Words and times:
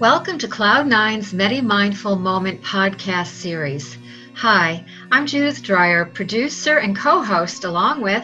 Welcome 0.00 0.38
to 0.38 0.46
Cloud9's 0.46 1.34
Medi 1.34 1.60
Mindful 1.60 2.14
Moment 2.14 2.62
podcast 2.62 3.32
series. 3.32 3.98
Hi, 4.34 4.84
I'm 5.10 5.26
Judith 5.26 5.60
Dreyer, 5.60 6.04
producer 6.04 6.78
and 6.78 6.96
co 6.96 7.20
host, 7.20 7.64
along 7.64 8.02
with. 8.02 8.22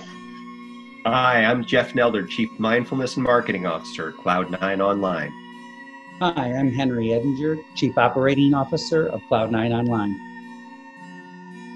Hi, 1.05 1.45
I'm 1.45 1.65
Jeff 1.65 1.93
Nelder, 1.95 2.29
Chief 2.29 2.49
Mindfulness 2.61 3.17
and 3.17 3.25
Marketing 3.25 3.67
Officer 3.67 4.11
at 4.11 4.15
Cloud9 4.15 4.79
Online. 4.79 5.33
Hi, 6.21 6.53
I'm 6.53 6.71
Henry 6.71 7.07
Edinger, 7.07 7.61
Chief 7.75 7.99
Operating 7.99 8.55
Officer 8.55 9.09
of 9.09 9.21
Cloud9 9.23 9.77
Online. 9.77 10.15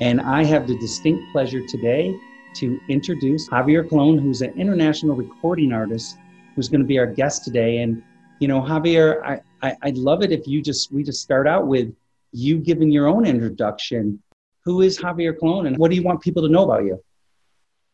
And 0.00 0.20
I 0.20 0.44
have 0.44 0.68
the 0.68 0.78
distinct 0.78 1.24
pleasure 1.32 1.66
today 1.66 2.16
to 2.54 2.80
introduce 2.88 3.48
Javier 3.48 3.90
Colon, 3.90 4.18
who's 4.18 4.42
an 4.42 4.52
international 4.56 5.16
recording 5.16 5.72
artist, 5.72 6.18
who's 6.54 6.68
going 6.68 6.82
to 6.82 6.86
be 6.86 7.00
our 7.00 7.06
guest 7.06 7.42
today. 7.42 7.78
And, 7.78 8.00
you 8.38 8.46
know, 8.46 8.60
Javier, 8.60 9.20
I, 9.24 9.40
I, 9.62 9.76
would 9.84 9.98
love 9.98 10.22
it 10.22 10.32
if 10.32 10.46
you 10.46 10.62
just 10.62 10.92
we 10.92 11.02
just 11.02 11.22
start 11.22 11.46
out 11.46 11.66
with 11.66 11.94
you 12.32 12.58
giving 12.58 12.90
your 12.90 13.06
own 13.06 13.26
introduction. 13.26 14.22
Who 14.64 14.82
is 14.82 14.98
Javier 14.98 15.38
Colon, 15.38 15.66
and 15.66 15.78
what 15.78 15.90
do 15.90 15.96
you 15.96 16.02
want 16.02 16.20
people 16.20 16.42
to 16.42 16.48
know 16.48 16.64
about 16.64 16.84
you? 16.84 17.02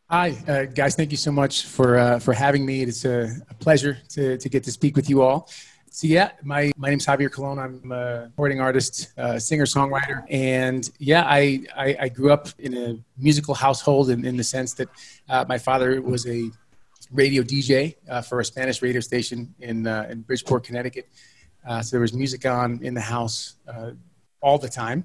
Hi, 0.09 0.35
uh, 0.47 0.65
guys. 0.65 0.95
Thank 0.95 1.11
you 1.11 1.17
so 1.17 1.31
much 1.31 1.65
for 1.65 1.97
uh, 1.97 2.19
for 2.19 2.33
having 2.33 2.65
me. 2.65 2.83
It's 2.83 3.05
a, 3.05 3.31
a, 3.49 3.53
pleasure 3.55 3.97
to, 4.09 4.37
to 4.37 4.49
get 4.49 4.63
to 4.65 4.71
speak 4.71 4.95
with 4.95 5.09
you 5.09 5.21
all. 5.21 5.49
So 5.89 6.07
yeah, 6.07 6.31
my 6.43 6.71
my 6.77 6.89
name's 6.89 7.05
Javier 7.05 7.31
Colon. 7.31 7.57
I'm 7.57 7.91
a 7.91 8.25
recording 8.25 8.59
artist, 8.59 9.13
uh, 9.17 9.39
singer 9.39 9.65
songwriter, 9.65 10.23
and 10.29 10.89
yeah, 10.99 11.23
I, 11.25 11.61
I, 11.75 11.97
I 12.01 12.09
grew 12.09 12.31
up 12.31 12.49
in 12.59 12.77
a 12.77 12.99
musical 13.17 13.55
household 13.55 14.09
in, 14.09 14.25
in 14.25 14.35
the 14.35 14.43
sense 14.43 14.73
that 14.73 14.89
uh, 15.29 15.45
my 15.47 15.57
father 15.57 16.01
was 16.01 16.27
a 16.27 16.51
radio 17.11 17.43
DJ 17.43 17.95
uh, 18.09 18.21
for 18.21 18.41
a 18.41 18.45
Spanish 18.45 18.81
radio 18.81 18.99
station 18.99 19.55
in 19.59 19.87
uh, 19.87 20.07
in 20.09 20.21
Bridgeport, 20.21 20.65
Connecticut, 20.65 21.07
uh, 21.67 21.81
so 21.81 21.95
there 21.95 22.01
was 22.01 22.13
music 22.13 22.45
on 22.45 22.79
in 22.83 22.93
the 22.93 23.01
house 23.01 23.55
uh, 23.67 23.91
all 24.41 24.57
the 24.57 24.69
time, 24.69 25.03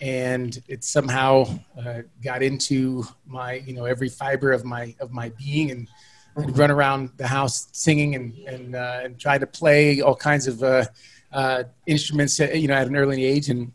and 0.00 0.62
it 0.66 0.82
somehow 0.82 1.44
uh, 1.78 2.00
got 2.22 2.42
into 2.42 3.04
my, 3.26 3.54
you 3.54 3.74
know, 3.74 3.84
every 3.84 4.08
fiber 4.08 4.52
of 4.52 4.64
my 4.64 4.94
of 5.00 5.12
my 5.12 5.28
being, 5.30 5.70
and 5.70 5.88
I'd 6.36 6.56
run 6.56 6.70
around 6.70 7.10
the 7.16 7.26
house 7.26 7.68
singing 7.72 8.14
and 8.14 8.34
and 8.46 8.74
uh, 8.74 9.00
and 9.02 9.18
try 9.18 9.38
to 9.38 9.46
play 9.46 10.00
all 10.00 10.16
kinds 10.16 10.46
of 10.46 10.62
uh, 10.62 11.64
instruments, 11.86 12.38
you 12.38 12.68
know, 12.68 12.74
at 12.74 12.86
an 12.86 12.96
early 12.96 13.24
age, 13.24 13.50
and 13.50 13.72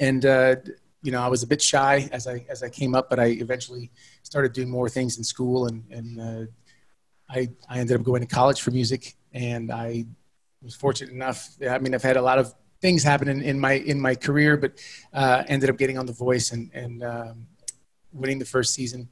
and 0.00 0.24
you 1.02 1.12
know, 1.12 1.22
I 1.22 1.28
was 1.28 1.42
a 1.42 1.46
bit 1.46 1.60
shy 1.60 2.08
as 2.10 2.26
I 2.26 2.46
as 2.48 2.62
I 2.62 2.70
came 2.70 2.94
up, 2.94 3.10
but 3.10 3.20
I 3.20 3.26
eventually 3.26 3.90
started 4.22 4.54
doing 4.54 4.70
more 4.70 4.88
things 4.88 5.18
in 5.18 5.24
school, 5.24 5.66
and 5.66 5.84
and 5.90 6.48
I 7.28 7.50
I 7.68 7.80
ended 7.80 8.00
up 8.00 8.02
going 8.02 8.22
to 8.22 8.26
college 8.26 8.62
for 8.62 8.70
music, 8.70 9.14
and 9.34 9.70
I 9.70 10.06
was 10.66 10.74
fortunate 10.74 11.12
enough. 11.12 11.56
I 11.68 11.78
mean, 11.78 11.94
I've 11.94 12.02
had 12.02 12.16
a 12.16 12.22
lot 12.22 12.38
of 12.38 12.54
things 12.80 13.02
happen 13.02 13.28
in, 13.28 13.42
in 13.42 13.58
my 13.58 13.72
in 13.72 14.00
my 14.00 14.14
career, 14.14 14.56
but 14.56 14.72
uh, 15.12 15.44
ended 15.48 15.70
up 15.70 15.78
getting 15.78 15.98
on 15.98 16.06
The 16.06 16.12
Voice 16.12 16.52
and 16.52 16.70
and 16.74 17.02
um, 17.02 17.46
winning 18.12 18.38
the 18.38 18.44
first 18.44 18.74
season, 18.74 19.08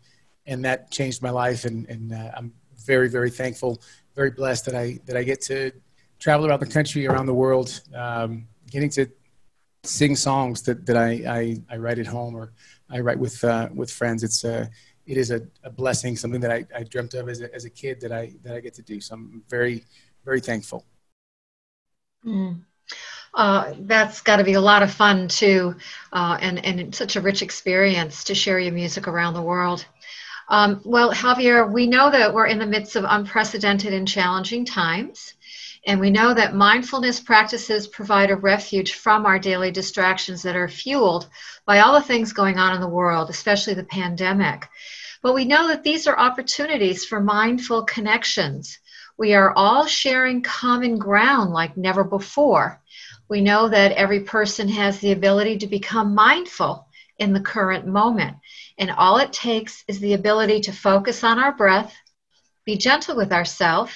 and 0.46 0.64
that 0.64 0.90
changed 0.90 1.22
my 1.22 1.30
life. 1.30 1.64
And 1.64 1.88
and 1.88 2.12
uh, 2.12 2.30
I'm 2.36 2.52
very 2.84 3.08
very 3.08 3.30
thankful, 3.30 3.80
very 4.14 4.30
blessed 4.30 4.66
that 4.66 4.74
I 4.74 4.98
that 5.06 5.16
I 5.16 5.22
get 5.22 5.40
to 5.42 5.72
travel 6.18 6.46
around 6.46 6.60
the 6.60 6.66
country, 6.66 7.06
around 7.06 7.26
the 7.26 7.34
world, 7.34 7.80
um, 7.94 8.46
getting 8.70 8.90
to 8.90 9.06
sing 9.82 10.16
songs 10.16 10.62
that 10.62 10.86
that 10.86 10.96
I, 10.96 11.10
I, 11.38 11.74
I 11.74 11.76
write 11.76 11.98
at 11.98 12.06
home 12.06 12.34
or 12.34 12.52
I 12.90 13.00
write 13.00 13.18
with 13.18 13.42
uh, 13.44 13.68
with 13.74 13.90
friends. 13.90 14.22
It's 14.22 14.44
uh, 14.44 14.66
it 15.06 15.16
is 15.18 15.30
a, 15.30 15.42
a 15.62 15.70
blessing, 15.70 16.16
something 16.16 16.40
that 16.40 16.50
I, 16.50 16.66
I 16.74 16.82
dreamt 16.84 17.14
of 17.14 17.28
as 17.28 17.40
a, 17.42 17.54
as 17.54 17.64
a 17.64 17.70
kid 17.70 18.00
that 18.00 18.12
I 18.12 18.32
that 18.42 18.54
I 18.54 18.60
get 18.60 18.74
to 18.74 18.82
do. 18.82 19.00
So 19.00 19.14
I'm 19.14 19.42
very 19.48 19.84
very 20.24 20.40
thankful. 20.40 20.84
Mm. 22.26 22.60
Uh, 23.34 23.74
that's 23.80 24.20
got 24.20 24.36
to 24.36 24.44
be 24.44 24.52
a 24.52 24.60
lot 24.60 24.82
of 24.82 24.92
fun 24.92 25.26
too, 25.26 25.74
uh, 26.12 26.38
and 26.40 26.64
and 26.64 26.94
such 26.94 27.16
a 27.16 27.20
rich 27.20 27.42
experience 27.42 28.24
to 28.24 28.34
share 28.34 28.60
your 28.60 28.72
music 28.72 29.08
around 29.08 29.34
the 29.34 29.42
world. 29.42 29.84
Um, 30.48 30.80
well, 30.84 31.12
Javier, 31.12 31.70
we 31.70 31.86
know 31.86 32.10
that 32.10 32.32
we're 32.32 32.46
in 32.46 32.58
the 32.58 32.66
midst 32.66 32.96
of 32.96 33.04
unprecedented 33.08 33.92
and 33.92 34.06
challenging 34.06 34.64
times, 34.64 35.34
and 35.86 35.98
we 35.98 36.10
know 36.10 36.32
that 36.32 36.54
mindfulness 36.54 37.18
practices 37.18 37.88
provide 37.88 38.30
a 38.30 38.36
refuge 38.36 38.94
from 38.94 39.26
our 39.26 39.38
daily 39.38 39.72
distractions 39.72 40.42
that 40.42 40.54
are 40.54 40.68
fueled 40.68 41.28
by 41.66 41.80
all 41.80 41.94
the 41.94 42.06
things 42.06 42.32
going 42.32 42.58
on 42.58 42.74
in 42.74 42.80
the 42.80 42.88
world, 42.88 43.30
especially 43.30 43.74
the 43.74 43.84
pandemic. 43.84 44.68
But 45.22 45.34
we 45.34 45.44
know 45.44 45.66
that 45.68 45.82
these 45.82 46.06
are 46.06 46.18
opportunities 46.18 47.04
for 47.04 47.20
mindful 47.20 47.84
connections 47.84 48.78
we 49.16 49.34
are 49.34 49.52
all 49.52 49.86
sharing 49.86 50.42
common 50.42 50.98
ground 50.98 51.52
like 51.52 51.76
never 51.76 52.02
before. 52.02 52.80
We 53.28 53.40
know 53.40 53.68
that 53.68 53.92
every 53.92 54.20
person 54.20 54.68
has 54.68 54.98
the 54.98 55.12
ability 55.12 55.58
to 55.58 55.66
become 55.68 56.14
mindful 56.14 56.88
in 57.18 57.32
the 57.32 57.40
current 57.40 57.86
moment. 57.86 58.36
And 58.76 58.90
all 58.90 59.18
it 59.18 59.32
takes 59.32 59.84
is 59.86 60.00
the 60.00 60.14
ability 60.14 60.62
to 60.62 60.72
focus 60.72 61.22
on 61.22 61.38
our 61.38 61.52
breath, 61.52 61.94
be 62.64 62.76
gentle 62.76 63.16
with 63.16 63.32
ourselves, 63.32 63.94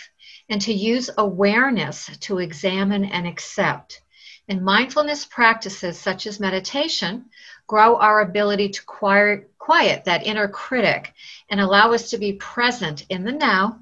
and 0.49 0.61
to 0.63 0.73
use 0.73 1.11
awareness 1.19 2.09
to 2.21 2.39
examine 2.39 3.05
and 3.05 3.27
accept. 3.27 4.01
And 4.47 4.65
mindfulness 4.65 5.25
practices 5.25 5.99
such 5.99 6.27
as 6.27 6.41
meditation 6.41 7.27
grow 7.67 7.97
our 7.97 8.21
ability 8.21 8.71
to 8.71 8.85
quiet, 8.85 9.51
quiet 9.59 10.05
that 10.05 10.27
inner 10.27 10.49
critic 10.49 11.13
and 11.51 11.61
allow 11.61 11.93
us 11.93 12.11
to 12.11 12.19
be 12.19 12.35
present 12.35 13.05
in 13.11 13.25
the 13.25 13.33
now 13.33 13.81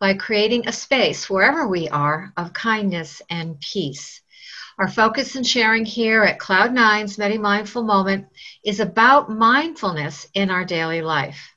by 0.00 0.14
creating 0.14 0.66
a 0.66 0.72
space 0.72 1.28
wherever 1.28 1.66
we 1.66 1.88
are 1.88 2.32
of 2.36 2.52
kindness 2.52 3.20
and 3.30 3.60
peace. 3.60 4.20
Our 4.78 4.88
focus 4.88 5.34
and 5.34 5.46
sharing 5.46 5.84
here 5.84 6.22
at 6.22 6.38
Cloud 6.38 6.72
Nine's 6.72 7.18
Medi 7.18 7.36
Mindful 7.36 7.82
Moment 7.82 8.26
is 8.64 8.78
about 8.78 9.28
mindfulness 9.28 10.28
in 10.34 10.50
our 10.50 10.64
daily 10.64 11.02
life. 11.02 11.52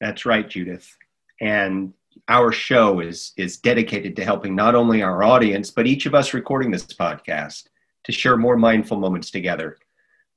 That's 0.00 0.24
right, 0.24 0.48
Judith. 0.48 0.96
And 1.40 1.92
our 2.28 2.52
show 2.52 3.00
is, 3.00 3.32
is 3.36 3.56
dedicated 3.56 4.14
to 4.16 4.24
helping 4.24 4.54
not 4.54 4.76
only 4.76 5.02
our 5.02 5.24
audience, 5.24 5.70
but 5.70 5.88
each 5.88 6.06
of 6.06 6.14
us 6.14 6.34
recording 6.34 6.70
this 6.70 6.84
podcast 6.84 7.64
to 8.04 8.12
share 8.12 8.36
more 8.36 8.56
mindful 8.56 8.98
moments 8.98 9.30
together. 9.32 9.76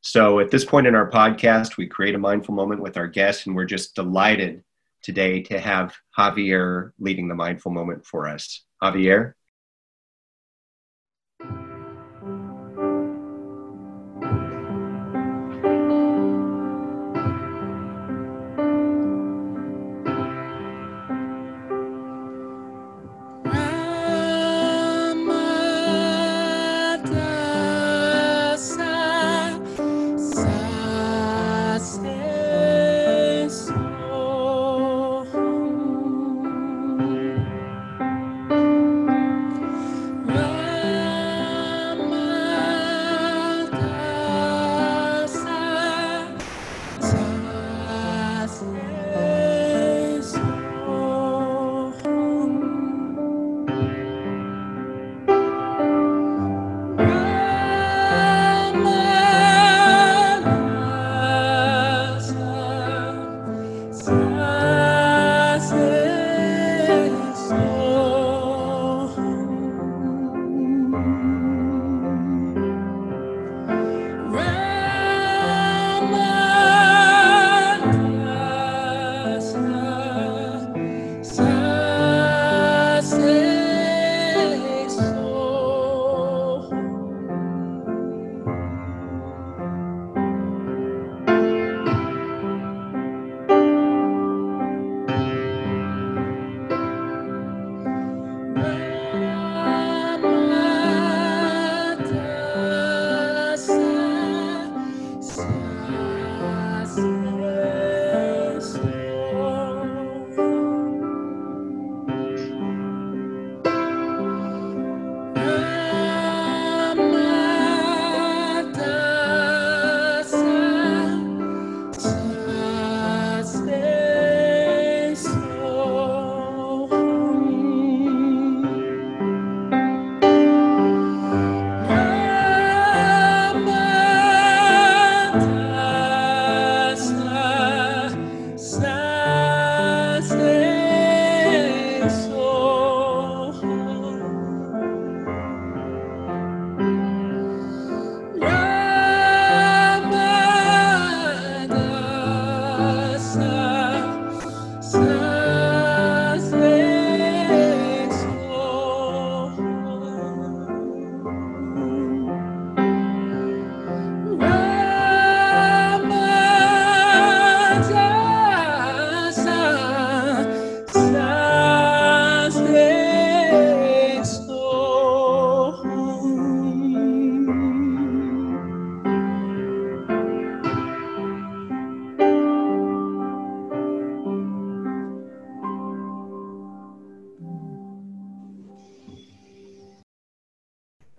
So 0.01 0.39
at 0.39 0.49
this 0.49 0.65
point 0.65 0.87
in 0.87 0.95
our 0.95 1.09
podcast, 1.09 1.77
we 1.77 1.85
create 1.85 2.15
a 2.15 2.19
mindful 2.19 2.55
moment 2.55 2.81
with 2.81 2.97
our 2.97 3.07
guests, 3.07 3.45
and 3.45 3.55
we're 3.55 3.65
just 3.65 3.93
delighted 3.93 4.63
today 5.01 5.41
to 5.43 5.59
have 5.59 5.95
Javier 6.17 6.91
leading 6.99 7.27
the 7.27 7.35
mindful 7.35 7.71
moment 7.71 8.05
for 8.05 8.27
us. 8.27 8.63
Javier? 8.81 9.33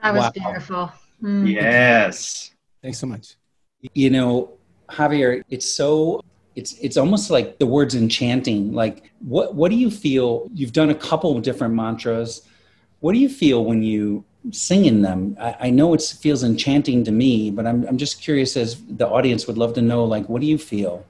That 0.03 0.15
was 0.15 0.23
wow. 0.25 0.31
beautiful. 0.35 0.93
Mm. 1.23 1.53
Yes. 1.53 2.51
Thanks 2.83 2.99
so 2.99 3.07
much. 3.07 3.37
You 3.95 4.11
know, 4.11 4.53
Javier, 4.91 5.43
it's 5.49 5.71
so 5.71 6.23
it's 6.57 6.75
it's 6.81 6.97
almost 6.97 7.31
like 7.31 7.59
the 7.59 7.67
words 7.67 7.95
enchanting. 7.95 8.73
Like 8.73 9.13
what 9.21 9.55
what 9.55 9.71
do 9.71 9.77
you 9.77 9.91
feel? 9.91 10.51
You've 10.53 10.73
done 10.73 10.91
a 10.91 10.95
couple 10.95 11.37
of 11.37 11.43
different 11.43 11.75
mantras. 11.75 12.43
What 13.01 13.13
do 13.13 13.19
you 13.19 13.29
feel 13.29 13.65
when 13.65 13.83
you 13.83 14.25
sing 14.51 14.85
in 14.85 15.03
them? 15.03 15.37
I, 15.41 15.57
I 15.61 15.71
know 15.71 15.95
it 15.95 16.03
feels 16.03 16.43
enchanting 16.43 17.05
to 17.05 17.13
me, 17.13 17.51
but 17.51 17.67
I'm 17.67 17.87
I'm 17.87 17.97
just 17.97 18.21
curious 18.21 18.57
as 18.57 18.83
the 18.85 19.09
audience 19.09 19.47
would 19.47 19.59
love 19.59 19.75
to 19.75 19.83
know 19.83 20.05
like 20.05 20.29
what 20.29 20.41
do 20.41 20.47
you 20.47 20.59
feel? 20.59 21.07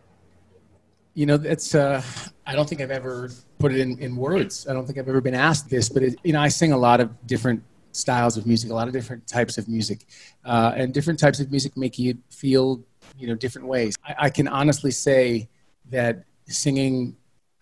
You 1.14 1.26
know, 1.26 1.34
it's 1.34 1.74
uh 1.74 2.02
I 2.46 2.54
don't 2.54 2.68
think 2.68 2.80
I've 2.80 2.90
ever 2.90 3.30
put 3.58 3.72
it 3.72 3.80
in, 3.80 3.98
in 3.98 4.16
words. 4.16 4.66
I 4.68 4.72
don't 4.72 4.86
think 4.86 4.98
I've 4.98 5.08
ever 5.08 5.20
been 5.20 5.34
asked 5.34 5.70
this, 5.70 5.88
but 5.88 6.02
it, 6.02 6.18
you 6.22 6.32
know, 6.32 6.40
I 6.40 6.48
sing 6.48 6.72
a 6.72 6.78
lot 6.78 7.00
of 7.00 7.26
different 7.26 7.62
styles 7.92 8.36
of 8.36 8.46
music, 8.46 8.70
a 8.70 8.74
lot 8.74 8.88
of 8.88 8.92
different 8.92 9.26
types 9.26 9.58
of 9.58 9.68
music, 9.68 10.06
uh, 10.44 10.72
and 10.76 10.92
different 10.92 11.18
types 11.18 11.40
of 11.40 11.50
music 11.50 11.76
make 11.76 11.98
you 11.98 12.18
feel 12.30 12.82
you 13.18 13.26
know 13.26 13.34
different 13.34 13.68
ways. 13.68 13.94
I, 14.04 14.14
I 14.18 14.30
can 14.30 14.48
honestly 14.48 14.90
say 14.90 15.48
that 15.90 16.24
singing 16.46 17.16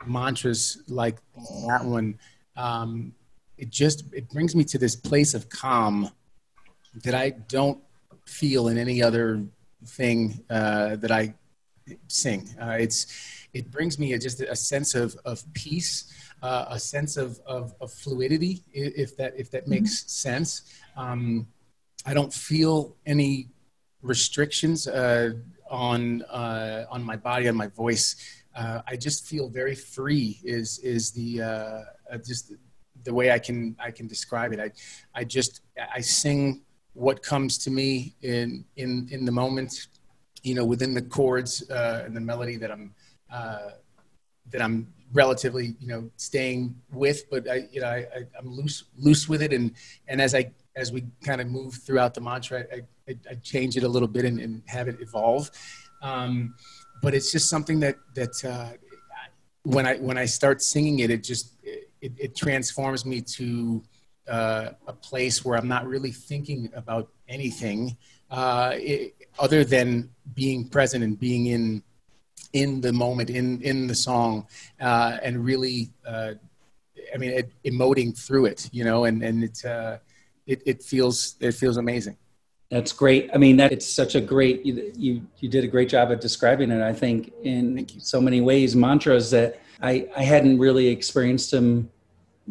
mantras 0.06 0.82
like 0.88 1.16
that 1.66 1.84
one, 1.84 2.18
um, 2.56 3.14
it 3.58 3.70
just 3.70 4.04
it 4.12 4.28
brings 4.30 4.54
me 4.54 4.64
to 4.64 4.78
this 4.78 4.96
place 4.96 5.34
of 5.34 5.48
calm 5.48 6.10
that 7.04 7.14
I 7.14 7.30
don't 7.30 7.78
feel 8.26 8.68
in 8.68 8.78
any 8.78 9.02
other 9.02 9.42
thing 9.84 10.42
uh, 10.50 10.96
that 10.96 11.10
I 11.10 11.34
sing. 12.08 12.48
Uh, 12.60 12.76
it's 12.80 13.06
it 13.52 13.70
brings 13.70 13.98
me 13.98 14.12
a, 14.12 14.18
just 14.18 14.40
a 14.40 14.56
sense 14.56 14.94
of, 14.94 15.16
of 15.24 15.42
peace, 15.54 16.12
uh, 16.42 16.66
a 16.68 16.78
sense 16.78 17.16
of, 17.16 17.38
of, 17.46 17.74
of, 17.80 17.92
fluidity, 17.92 18.62
if 18.72 19.16
that 19.16 19.34
if 19.36 19.50
that 19.50 19.68
makes 19.68 20.00
mm-hmm. 20.00 20.08
sense. 20.08 20.62
Um, 20.96 21.46
I 22.06 22.14
don't 22.14 22.32
feel 22.32 22.96
any 23.06 23.48
restrictions 24.02 24.88
uh, 24.88 25.32
on 25.70 26.22
uh, 26.22 26.86
on 26.90 27.02
my 27.02 27.16
body, 27.16 27.48
on 27.48 27.56
my 27.56 27.66
voice. 27.68 28.16
Uh, 28.54 28.80
I 28.86 28.96
just 28.96 29.26
feel 29.26 29.48
very 29.48 29.74
free. 29.74 30.40
Is 30.42 30.78
is 30.78 31.10
the 31.12 31.42
uh, 31.42 32.18
just 32.24 32.52
the 33.04 33.14
way 33.14 33.32
I 33.32 33.38
can 33.38 33.76
I 33.78 33.90
can 33.90 34.06
describe 34.06 34.52
it. 34.52 34.60
I 34.60 34.70
I 35.14 35.24
just 35.24 35.60
I 35.94 36.00
sing 36.00 36.62
what 36.94 37.22
comes 37.22 37.58
to 37.58 37.70
me 37.70 38.14
in 38.22 38.64
in 38.76 39.08
in 39.10 39.24
the 39.24 39.32
moment, 39.32 39.88
you 40.42 40.54
know, 40.54 40.64
within 40.64 40.94
the 40.94 41.02
chords 41.02 41.68
uh, 41.70 42.02
and 42.06 42.16
the 42.16 42.20
melody 42.20 42.56
that 42.56 42.70
I'm 42.70 42.94
that 43.30 44.60
I'm 44.60 44.92
relatively 45.12 45.74
you 45.80 45.88
know 45.88 46.10
staying 46.16 46.74
with 46.92 47.28
but 47.30 47.48
i 47.48 47.66
you 47.72 47.80
know 47.80 47.88
I, 47.88 48.06
I 48.14 48.38
am 48.38 48.46
loose 48.46 48.84
loose 48.96 49.28
with 49.28 49.42
it. 49.42 49.52
And 49.52 49.72
and 50.08 50.20
as 50.20 50.34
i 50.34 50.50
as 50.76 50.92
we 50.92 51.04
kind 51.24 51.40
of 51.40 51.48
move 51.48 51.74
throughout 51.74 52.14
the 52.14 52.20
mantra 52.20 52.64
i 52.72 52.82
i, 53.08 53.16
I 53.30 53.34
change 53.42 53.76
it 53.76 53.82
a 53.82 53.88
little 53.88 54.08
bit 54.08 54.24
and, 54.24 54.40
and 54.40 54.62
have 54.66 54.88
it 54.88 55.00
evolve. 55.00 55.50
Um, 56.02 56.54
but 57.02 57.14
it's 57.14 57.32
just 57.32 57.48
something 57.48 57.80
that 57.80 57.96
that 58.14 58.44
uh, 58.44 58.70
when 59.64 59.86
i 59.86 59.96
when 59.96 60.16
i 60.16 60.24
start 60.24 60.62
singing 60.62 61.00
it 61.00 61.10
it 61.10 61.22
just 61.22 61.56
it, 62.00 62.12
it 62.18 62.34
transforms 62.34 63.04
me 63.04 63.20
to 63.20 63.82
uh, 64.28 64.70
a 64.86 64.92
place 64.92 65.44
where 65.44 65.58
i'm 65.58 65.68
not 65.68 65.86
really 65.86 66.12
thinking 66.12 66.70
about 66.74 67.10
anything 67.28 67.96
uh, 68.30 68.72
it, 68.74 69.14
other 69.38 69.64
than 69.64 70.08
being 70.34 70.68
present 70.68 71.02
and 71.04 71.18
being 71.18 71.46
in 71.46 71.82
in 72.52 72.80
the 72.80 72.92
moment, 72.92 73.30
in 73.30 73.60
in 73.62 73.86
the 73.86 73.94
song, 73.94 74.46
uh, 74.80 75.18
and 75.22 75.44
really, 75.44 75.90
uh, 76.06 76.32
I 77.14 77.18
mean, 77.18 77.30
it, 77.30 77.52
emoting 77.64 78.18
through 78.18 78.46
it, 78.46 78.68
you 78.72 78.84
know, 78.84 79.04
and 79.04 79.22
and 79.22 79.44
it, 79.44 79.64
uh, 79.64 79.98
it 80.46 80.62
it 80.66 80.82
feels 80.82 81.36
it 81.40 81.52
feels 81.52 81.76
amazing. 81.76 82.16
That's 82.70 82.92
great. 82.92 83.30
I 83.34 83.38
mean, 83.38 83.56
that 83.56 83.72
it's 83.72 83.86
such 83.86 84.14
a 84.14 84.20
great 84.20 84.64
you, 84.64 84.92
you 84.96 85.26
you 85.38 85.48
did 85.48 85.64
a 85.64 85.68
great 85.68 85.88
job 85.88 86.10
at 86.12 86.20
describing 86.20 86.70
it. 86.70 86.82
I 86.82 86.92
think 86.92 87.32
in 87.42 87.86
so 87.98 88.20
many 88.20 88.40
ways, 88.40 88.76
mantras 88.76 89.30
that 89.30 89.60
I 89.80 90.08
I 90.16 90.22
hadn't 90.22 90.58
really 90.58 90.88
experienced 90.88 91.50
them 91.50 91.90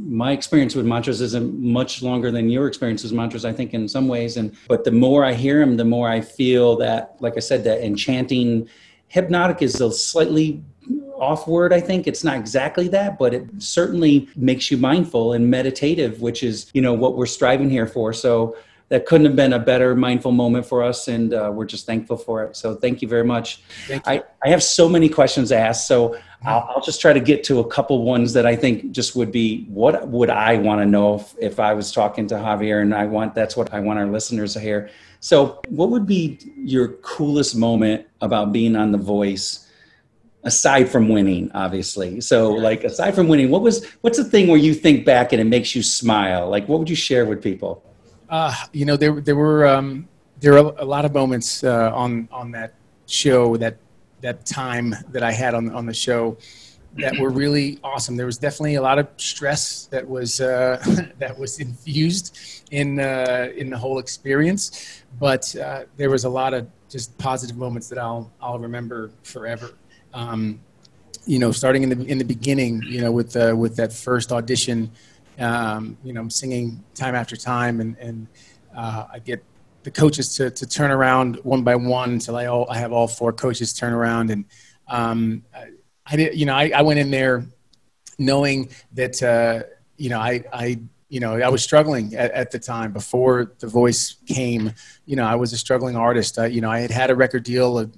my 0.07 0.31
experience 0.31 0.75
with 0.75 0.85
mantras 0.85 1.19
isn't 1.21 1.59
much 1.59 2.01
longer 2.01 2.31
than 2.31 2.49
your 2.49 2.67
experience 2.67 3.03
with 3.03 3.11
mantras 3.11 3.43
i 3.43 3.51
think 3.51 3.73
in 3.73 3.87
some 3.87 4.07
ways 4.07 4.37
and 4.37 4.55
but 4.67 4.83
the 4.83 4.91
more 4.91 5.25
i 5.25 5.33
hear 5.33 5.59
them 5.59 5.75
the 5.77 5.85
more 5.85 6.07
i 6.07 6.21
feel 6.21 6.75
that 6.77 7.15
like 7.19 7.35
i 7.35 7.39
said 7.39 7.63
that 7.63 7.81
enchanting 7.81 8.67
hypnotic 9.09 9.61
is 9.61 9.81
a 9.81 9.91
slightly 9.91 10.63
off 11.17 11.47
word 11.47 11.73
i 11.73 11.81
think. 11.81 12.07
It's 12.07 12.23
not 12.23 12.37
exactly 12.37 12.87
that 12.89 13.19
but 13.19 13.33
it 13.33 13.45
certainly 13.57 14.29
makes 14.35 14.71
you 14.71 14.77
mindful 14.77 15.33
and 15.33 15.49
meditative 15.49 16.21
which 16.21 16.43
is 16.43 16.71
you 16.73 16.81
know 16.81 16.93
what 16.93 17.17
we're 17.17 17.25
striving 17.25 17.69
here 17.69 17.87
for. 17.87 18.13
So 18.13 18.55
that 18.89 19.05
couldn't 19.05 19.25
have 19.27 19.35
been 19.35 19.53
a 19.53 19.59
better 19.59 19.95
mindful 19.95 20.31
moment 20.31 20.65
for 20.65 20.83
us 20.83 21.07
and 21.07 21.33
uh, 21.33 21.51
we're 21.53 21.65
just 21.65 21.85
thankful 21.85 22.17
for 22.17 22.43
it. 22.43 22.55
So 22.55 22.75
thank 22.75 23.01
you 23.01 23.07
very 23.07 23.23
much. 23.23 23.61
You. 23.87 24.01
I, 24.05 24.23
I 24.43 24.49
have 24.49 24.63
so 24.63 24.89
many 24.89 25.09
questions 25.09 25.49
to 25.49 25.57
ask. 25.57 25.87
So 25.87 26.17
I'll, 26.45 26.69
I'll, 26.69 26.81
just 26.81 27.01
try 27.01 27.11
to 27.11 27.19
get 27.19 27.43
to 27.45 27.59
a 27.59 27.67
couple 27.67 28.03
ones 28.03 28.31
that 28.33 28.45
i 28.45 28.55
think 28.55 28.91
just 28.91 29.15
would 29.15 29.31
be 29.31 29.65
what 29.65 30.07
would 30.07 30.29
i 30.29 30.57
want 30.57 30.79
to 30.79 30.85
know 30.85 31.15
if, 31.15 31.35
if 31.39 31.59
i 31.59 31.73
was 31.73 31.91
talking 31.91 32.27
to 32.27 32.35
javier 32.35 32.81
and 32.81 32.93
i 32.93 33.05
want 33.05 33.35
that's 33.35 33.57
what 33.57 33.73
i 33.73 33.79
want 33.79 33.99
our 33.99 34.07
listeners 34.07 34.53
to 34.53 34.59
hear. 34.59 34.89
So, 35.21 35.61
what 35.67 35.89
would 35.89 36.07
be 36.07 36.39
your 36.55 36.89
coolest 37.03 37.55
moment 37.55 38.07
about 38.21 38.53
being 38.53 38.75
on 38.75 38.91
The 38.91 38.97
Voice? 38.97 39.65
aside 40.45 40.87
from 40.89 41.09
winning 41.09 41.51
obviously? 41.53 42.21
So 42.21 42.51
like 42.51 42.85
aside 42.85 43.13
from 43.13 43.27
winning 43.27 43.49
what 43.49 43.61
was 43.61 43.85
what's 43.99 44.17
the 44.17 44.23
thing 44.23 44.47
where 44.47 44.57
you 44.57 44.73
think 44.73 45.05
back 45.05 45.33
and 45.33 45.41
it 45.41 45.43
makes 45.43 45.75
you 45.75 45.83
smile? 45.83 46.49
Like 46.49 46.65
what 46.69 46.79
would 46.79 46.89
you 46.89 46.95
share 46.95 47.25
with 47.25 47.43
people? 47.43 47.83
Uh, 48.29 48.55
you 48.71 48.85
know 48.85 48.95
there, 48.95 49.19
there 49.19 49.35
were 49.35 49.67
um, 49.67 50.07
there 50.39 50.53
were 50.53 50.73
a 50.77 50.85
lot 50.85 51.03
of 51.03 51.13
moments 51.13 51.61
uh, 51.61 51.91
on 51.93 52.29
on 52.31 52.51
that 52.51 52.75
show 53.05 53.57
that 53.57 53.79
that 54.21 54.45
time 54.45 54.93
that 55.09 55.23
i 55.23 55.31
had 55.31 55.53
on 55.53 55.71
on 55.71 55.85
the 55.85 55.93
show 55.93 56.37
that 56.97 57.19
were 57.19 57.29
really 57.29 57.79
awesome. 57.83 58.15
There 58.15 58.25
was 58.25 58.37
definitely 58.37 58.75
a 58.75 58.81
lot 58.81 58.99
of 58.99 59.07
stress 59.17 59.85
that 59.87 60.07
was 60.07 60.41
uh, 60.41 60.83
that 61.19 61.37
was 61.37 61.59
infused 61.59 62.37
in 62.71 62.99
uh, 62.99 63.49
in 63.55 63.69
the 63.69 63.77
whole 63.77 63.99
experience, 63.99 65.03
but 65.19 65.55
uh, 65.55 65.83
there 65.97 66.09
was 66.09 66.25
a 66.25 66.29
lot 66.29 66.53
of 66.53 66.67
just 66.89 67.17
positive 67.17 67.57
moments 67.57 67.89
that 67.89 67.99
I'll 67.99 68.31
I'll 68.41 68.59
remember 68.59 69.11
forever. 69.23 69.71
Um, 70.13 70.59
you 71.25 71.37
know, 71.37 71.51
starting 71.51 71.83
in 71.83 71.89
the 71.89 72.05
in 72.05 72.17
the 72.17 72.25
beginning, 72.25 72.81
you 72.83 73.01
know, 73.01 73.11
with 73.11 73.35
uh, 73.35 73.53
with 73.55 73.75
that 73.75 73.93
first 73.93 74.31
audition, 74.31 74.91
um, 75.37 75.97
you 76.03 76.13
know, 76.13 76.21
I'm 76.21 76.29
singing 76.29 76.83
time 76.95 77.15
after 77.15 77.35
time, 77.35 77.81
and 77.81 77.95
and 77.97 78.27
uh, 78.75 79.05
I 79.13 79.19
get 79.19 79.43
the 79.89 79.99
coaches 79.99 80.35
to 80.35 80.51
to 80.51 80.67
turn 80.67 80.91
around 80.91 81.37
one 81.43 81.63
by 81.63 81.75
one 81.75 82.11
until 82.11 82.35
I 82.35 82.45
all 82.45 82.65
I 82.69 82.77
have 82.77 82.91
all 82.91 83.07
four 83.07 83.33
coaches 83.33 83.73
turn 83.73 83.93
around 83.93 84.29
and. 84.31 84.45
Um, 84.87 85.43
I 86.11 86.15
did, 86.15 86.39
you 86.39 86.47
know, 86.47 86.55
I, 86.55 86.71
I 86.75 86.81
went 86.81 86.99
in 86.99 87.11
there 87.11 87.45
knowing 88.17 88.69
that, 88.93 89.21
uh, 89.21 89.63
you 89.97 90.09
know, 90.09 90.19
I, 90.19 90.43
I, 90.51 90.79
you 91.07 91.19
know, 91.19 91.35
I 91.35 91.49
was 91.49 91.63
struggling 91.63 92.15
at, 92.15 92.31
at, 92.31 92.49
the 92.49 92.57
time 92.57 92.91
before 92.93 93.53
the 93.59 93.67
voice 93.67 94.15
came. 94.25 94.73
You 95.05 95.15
know, 95.15 95.25
I 95.25 95.35
was 95.35 95.53
a 95.53 95.57
struggling 95.57 95.95
artist. 95.95 96.39
I, 96.39 96.47
you 96.47 96.61
know, 96.61 96.71
I 96.71 96.79
had 96.79 96.89
had 96.89 97.09
a 97.11 97.15
record 97.15 97.43
deal 97.43 97.91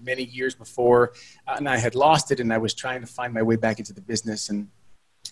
many 0.00 0.24
years 0.24 0.54
before, 0.54 1.12
uh, 1.46 1.54
and 1.56 1.68
I 1.68 1.76
had 1.78 1.94
lost 1.94 2.30
it, 2.30 2.38
and 2.38 2.52
I 2.52 2.58
was 2.58 2.72
trying 2.72 3.00
to 3.00 3.06
find 3.06 3.34
my 3.34 3.42
way 3.42 3.56
back 3.56 3.78
into 3.80 3.92
the 3.92 4.00
business 4.00 4.48
and 4.48 4.68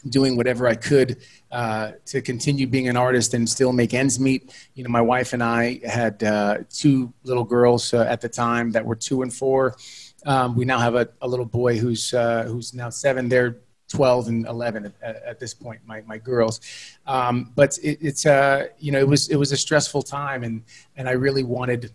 doing 0.08 0.36
whatever 0.36 0.66
I 0.66 0.74
could 0.74 1.18
uh, 1.50 1.92
to 2.06 2.20
continue 2.20 2.66
being 2.66 2.88
an 2.88 2.96
artist 2.96 3.34
and 3.34 3.48
still 3.48 3.72
make 3.72 3.94
ends 3.94 4.20
meet. 4.20 4.54
You 4.74 4.84
know, 4.84 4.90
my 4.90 5.00
wife 5.00 5.32
and 5.32 5.42
I 5.42 5.80
had 5.84 6.22
uh, 6.22 6.58
two 6.70 7.12
little 7.24 7.44
girls 7.44 7.92
uh, 7.92 8.02
at 8.02 8.20
the 8.20 8.28
time 8.28 8.72
that 8.72 8.84
were 8.84 8.96
two 8.96 9.22
and 9.22 9.32
four 9.32 9.76
um, 10.26 10.56
we 10.56 10.64
now 10.64 10.78
have 10.78 10.94
a, 10.94 11.08
a 11.22 11.28
little 11.28 11.46
boy 11.46 11.78
who's 11.78 12.12
uh, 12.12 12.44
who's 12.44 12.74
now 12.74 12.90
seven. 12.90 13.28
They're 13.28 13.58
12 13.88 14.28
and 14.28 14.46
11 14.46 14.92
at, 15.02 15.16
at 15.22 15.40
this 15.40 15.54
point, 15.54 15.80
my, 15.86 16.02
my 16.02 16.18
girls. 16.18 16.60
Um, 17.06 17.52
but 17.54 17.78
it, 17.78 17.98
it's, 18.02 18.26
uh, 18.26 18.66
you 18.78 18.92
know, 18.92 18.98
it 18.98 19.08
was, 19.08 19.30
it 19.30 19.36
was 19.36 19.50
a 19.50 19.56
stressful 19.56 20.02
time 20.02 20.44
and, 20.44 20.62
and 20.96 21.08
I 21.08 21.12
really 21.12 21.42
wanted, 21.42 21.90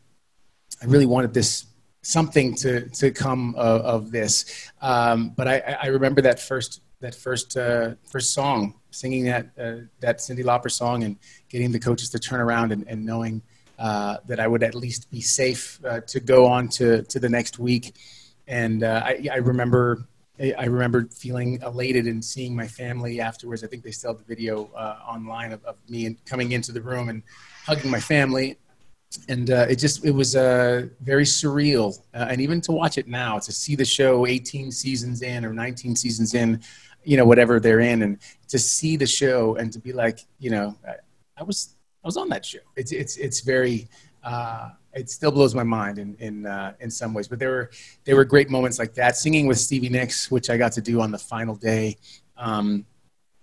I 0.82 0.86
really 0.86 1.06
wanted 1.06 1.36
this, 1.36 1.66
something 2.02 2.56
to, 2.56 2.90
to 2.90 3.12
come 3.12 3.54
of, 3.56 3.82
of 3.82 4.12
this. 4.12 4.72
Um, 4.82 5.30
but 5.38 5.48
I, 5.48 5.78
I 5.84 5.88
remember 5.88 6.22
that 6.22 6.40
first, 6.40 6.82
that 7.04 7.14
first, 7.14 7.58
uh, 7.58 7.92
first 8.10 8.34
song, 8.34 8.74
singing 8.92 9.26
that, 9.26 9.48
uh, 9.60 9.86
that 10.00 10.20
Cyndi 10.20 10.44
Lauper 10.44 10.72
song 10.72 11.04
and 11.04 11.18
getting 11.50 11.72
the 11.72 11.80
coaches 11.80 12.10
to 12.10 12.18
turn 12.18 12.40
around 12.40 12.72
and, 12.72 12.88
and 12.88 13.06
knowing, 13.06 13.42
uh, 13.78 14.18
that 14.26 14.40
I 14.40 14.48
would 14.48 14.64
at 14.64 14.74
least 14.74 15.12
be 15.12 15.20
safe 15.20 15.80
uh, 15.86 16.00
to 16.08 16.20
go 16.22 16.46
on 16.46 16.70
to, 16.70 17.04
to 17.04 17.20
the 17.20 17.28
next 17.28 17.60
week. 17.60 17.96
And 18.48 18.84
uh, 18.84 19.02
I, 19.04 19.28
I, 19.32 19.38
remember 19.38 20.06
I 20.40 20.66
remember 20.66 21.08
feeling 21.14 21.62
elated 21.62 22.08
and 22.08 22.24
seeing 22.24 22.56
my 22.56 22.68
family 22.68 23.20
afterwards. 23.20 23.64
I 23.64 23.68
think 23.68 23.84
they 23.84 23.92
still 23.92 24.12
have 24.12 24.20
the 24.20 24.36
video 24.36 24.70
uh, 24.76 25.00
online 25.06 25.52
of, 25.52 25.64
of, 25.66 25.76
me 25.90 26.16
coming 26.26 26.54
into 26.54 26.72
the 26.72 26.82
room 26.82 27.10
and 27.10 27.22
hugging 27.66 27.92
my 27.92 28.00
family. 28.00 28.58
And 29.30 29.50
it 29.50 29.76
just 29.76 30.04
it 30.04 30.12
was 30.12 30.34
very 30.34 31.26
surreal. 31.26 32.00
and 32.14 32.42
even 32.42 32.62
to 32.62 32.72
watch 32.72 32.98
it 32.98 33.08
now, 33.08 33.38
to 33.40 33.52
see 33.52 33.76
the 33.76 33.86
show 33.86 34.26
18 34.26 34.72
seasons 34.72 35.22
in 35.22 35.46
or 35.46 35.54
19 35.54 35.96
seasons 35.96 36.34
in, 36.34 36.62
you 37.04 37.18
know, 37.18 37.26
whatever 37.26 37.60
they're 37.60 37.80
in, 37.80 38.02
and 38.02 38.18
to 38.50 38.60
see 38.60 38.96
the 38.98 39.06
show 39.06 39.56
and 39.56 39.72
to 39.74 39.80
be 39.80 39.94
like, 39.94 40.20
you 40.40 40.50
know, 40.50 40.76
I, 40.88 40.96
I 41.38 41.44
was 41.44 41.76
I 42.04 42.08
was 42.08 42.18
on 42.18 42.30
that 42.30 42.46
show. 42.46 42.60
It's 42.76 42.92
it's 42.92 43.18
it's 43.18 43.42
very. 43.42 43.88
Uh, 44.24 44.70
it 44.94 45.10
still 45.10 45.32
blows 45.32 45.56
my 45.56 45.64
mind 45.64 45.98
in 45.98 46.16
in 46.20 46.46
uh, 46.46 46.74
in 46.80 46.90
some 46.92 47.14
ways, 47.14 47.28
but 47.28 47.40
there 47.40 47.50
were 47.50 47.72
there 48.06 48.16
were 48.16 48.26
great 48.26 48.50
moments 48.50 48.80
like 48.80 48.94
that. 48.94 49.18
Singing 49.18 49.48
with 49.48 49.58
Stevie 49.58 49.90
Nicks, 49.90 50.30
which 50.30 50.50
I 50.50 50.58
got 50.58 50.72
to 50.74 50.82
do 50.82 51.02
on 51.02 51.12
the 51.12 51.18
final 51.18 51.56
day. 51.56 51.98
Um, 52.38 52.86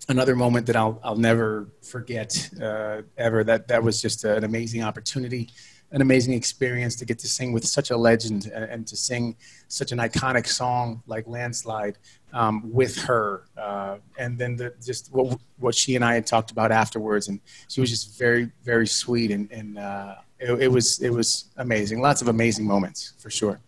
another 0.08 0.36
moment 0.36 0.66
that 0.66 0.76
I'll 0.76 1.00
I'll 1.02 1.16
never 1.16 1.68
forget 1.82 2.50
uh, 2.62 3.02
ever. 3.18 3.44
That 3.44 3.68
that 3.68 3.82
was 3.82 4.00
just 4.00 4.24
an 4.24 4.44
amazing 4.44 4.82
opportunity 4.82 5.50
an 5.92 6.02
amazing 6.02 6.34
experience 6.34 6.94
to 6.96 7.04
get 7.04 7.18
to 7.18 7.28
sing 7.28 7.52
with 7.52 7.64
such 7.64 7.90
a 7.90 7.96
legend 7.96 8.50
and, 8.54 8.64
and 8.64 8.86
to 8.86 8.96
sing 8.96 9.36
such 9.68 9.90
an 9.92 9.98
iconic 9.98 10.46
song 10.46 11.02
like 11.06 11.26
Landslide 11.26 11.98
um, 12.32 12.72
with 12.72 12.96
her. 12.98 13.44
Uh, 13.56 13.96
and 14.18 14.38
then 14.38 14.56
the, 14.56 14.72
just 14.84 15.12
what, 15.12 15.38
what 15.58 15.74
she 15.74 15.96
and 15.96 16.04
I 16.04 16.14
had 16.14 16.26
talked 16.26 16.52
about 16.52 16.70
afterwards. 16.70 17.28
And 17.28 17.40
she 17.68 17.80
was 17.80 17.90
just 17.90 18.18
very, 18.18 18.50
very 18.62 18.86
sweet. 18.86 19.32
And, 19.32 19.50
and 19.50 19.78
uh, 19.78 20.16
it, 20.38 20.52
it, 20.62 20.68
was, 20.68 21.00
it 21.00 21.10
was 21.10 21.46
amazing. 21.56 22.00
Lots 22.00 22.22
of 22.22 22.28
amazing 22.28 22.66
moments 22.66 23.14
for 23.18 23.30
sure. 23.30 23.58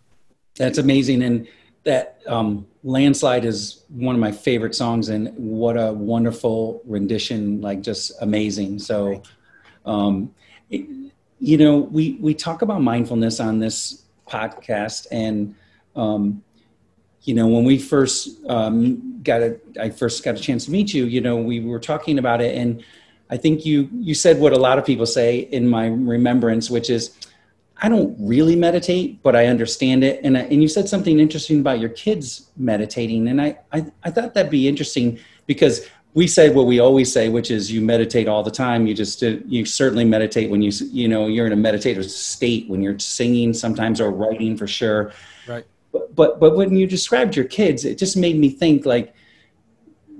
That's 0.56 0.78
amazing. 0.78 1.22
And 1.22 1.48
that 1.84 2.20
um, 2.28 2.68
Landslide 2.84 3.44
is 3.44 3.84
one 3.88 4.14
of 4.14 4.20
my 4.20 4.30
favorite 4.30 4.76
songs. 4.76 5.08
And 5.08 5.36
what 5.36 5.76
a 5.76 5.92
wonderful 5.92 6.82
rendition, 6.84 7.60
like 7.60 7.82
just 7.82 8.12
amazing. 8.20 8.78
So, 8.78 9.22
um, 9.84 10.32
it, 10.70 11.01
you 11.42 11.58
know, 11.58 11.76
we 11.78 12.16
we 12.20 12.34
talk 12.34 12.62
about 12.62 12.82
mindfulness 12.82 13.40
on 13.40 13.58
this 13.58 14.04
podcast, 14.28 15.08
and 15.10 15.56
um, 15.96 16.44
you 17.22 17.34
know, 17.34 17.48
when 17.48 17.64
we 17.64 17.78
first 17.78 18.38
um, 18.48 19.20
got 19.24 19.42
a, 19.42 19.58
I 19.80 19.90
first 19.90 20.22
got 20.22 20.36
a 20.36 20.38
chance 20.38 20.66
to 20.66 20.70
meet 20.70 20.94
you. 20.94 21.04
You 21.06 21.20
know, 21.20 21.36
we 21.36 21.58
were 21.58 21.80
talking 21.80 22.20
about 22.20 22.40
it, 22.40 22.56
and 22.56 22.84
I 23.28 23.38
think 23.38 23.66
you 23.66 23.88
you 23.92 24.14
said 24.14 24.38
what 24.38 24.52
a 24.52 24.58
lot 24.58 24.78
of 24.78 24.86
people 24.86 25.04
say 25.04 25.40
in 25.40 25.66
my 25.66 25.88
remembrance, 25.88 26.70
which 26.70 26.88
is, 26.88 27.10
I 27.76 27.88
don't 27.88 28.14
really 28.20 28.54
meditate, 28.54 29.20
but 29.24 29.34
I 29.34 29.46
understand 29.46 30.04
it. 30.04 30.20
And 30.22 30.38
I, 30.38 30.42
and 30.42 30.62
you 30.62 30.68
said 30.68 30.88
something 30.88 31.18
interesting 31.18 31.58
about 31.58 31.80
your 31.80 31.90
kids 31.90 32.50
meditating, 32.56 33.26
and 33.26 33.42
I 33.42 33.58
I, 33.72 33.86
I 34.04 34.12
thought 34.12 34.34
that'd 34.34 34.48
be 34.48 34.68
interesting 34.68 35.18
because 35.46 35.88
we 36.14 36.26
say 36.26 36.50
what 36.50 36.66
we 36.66 36.78
always 36.78 37.10
say, 37.10 37.28
which 37.28 37.50
is 37.50 37.72
you 37.72 37.80
meditate 37.80 38.28
all 38.28 38.42
the 38.42 38.50
time. 38.50 38.86
You 38.86 38.94
just 38.94 39.22
you 39.22 39.64
certainly 39.64 40.04
meditate 40.04 40.50
when 40.50 40.60
you 40.60 40.70
you 40.90 41.08
know 41.08 41.26
you're 41.26 41.46
in 41.46 41.52
a 41.52 41.56
meditative 41.56 42.10
state 42.10 42.68
when 42.68 42.82
you're 42.82 42.98
singing 42.98 43.54
sometimes 43.54 44.00
or 44.00 44.10
writing 44.10 44.56
for 44.56 44.66
sure. 44.66 45.12
Right. 45.46 45.64
But 45.90 46.14
but 46.14 46.40
but 46.40 46.56
when 46.56 46.76
you 46.76 46.86
described 46.86 47.34
your 47.34 47.46
kids, 47.46 47.84
it 47.84 47.96
just 47.96 48.16
made 48.16 48.38
me 48.38 48.50
think 48.50 48.84
like, 48.84 49.14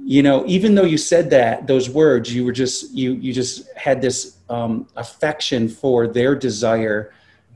you 0.03 0.23
know, 0.23 0.45
even 0.47 0.75
though 0.75 0.85
you 0.85 0.97
said 0.97 1.29
that 1.31 1.67
those 1.67 1.91
words, 1.91 2.35
you 2.35 2.45
were 2.45 2.53
just 2.53 2.93
you 2.93 3.13
you 3.15 3.33
just 3.33 3.71
had 3.77 4.01
this 4.01 4.39
um, 4.49 4.89
affection 4.97 5.69
for 5.69 6.07
their 6.07 6.35
desire 6.35 7.13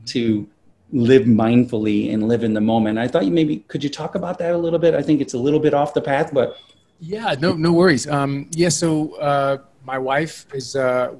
to 0.07 0.47
live 0.91 1.23
mindfully 1.23 2.13
and 2.13 2.27
live 2.27 2.43
in 2.43 2.53
the 2.53 2.61
moment. 2.61 2.99
I 2.99 3.07
thought 3.07 3.25
you 3.25 3.31
maybe 3.31 3.57
could 3.67 3.83
you 3.83 3.89
talk 3.89 4.13
about 4.13 4.37
that 4.39 4.53
a 4.53 4.57
little 4.57 4.79
bit? 4.79 4.93
I 4.93 5.01
think 5.01 5.21
it's 5.21 5.33
a 5.33 5.39
little 5.39 5.59
bit 5.59 5.73
off 5.73 5.95
the 5.95 6.01
path, 6.01 6.31
but 6.31 6.57
yeah, 6.99 7.35
no, 7.39 7.53
no 7.53 7.71
worries. 7.71 8.07
Um, 8.07 8.49
yeah, 8.51 8.69
so 8.69 9.15
uh, 9.15 9.57
my 9.85 9.97
wife 9.97 10.45
is 10.53 10.75
uh, 10.75 11.13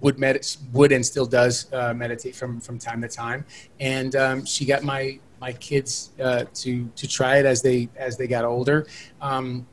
would 0.00 0.18
med- 0.18 0.46
would 0.72 0.92
and 0.92 1.04
still 1.04 1.26
does 1.26 1.72
uh, 1.72 1.94
meditate 1.94 2.34
from 2.34 2.60
from 2.60 2.78
time 2.78 3.00
to 3.02 3.08
time, 3.08 3.44
and 3.78 4.16
um, 4.16 4.44
she 4.44 4.64
got 4.64 4.82
my 4.82 5.18
my 5.40 5.52
kids 5.52 6.10
uh, 6.22 6.44
to 6.54 6.90
to 6.96 7.08
try 7.08 7.38
it 7.38 7.46
as 7.46 7.62
they 7.62 7.88
as 7.96 8.16
they 8.16 8.26
got 8.26 8.44
older, 8.44 8.86
um, 9.20 9.66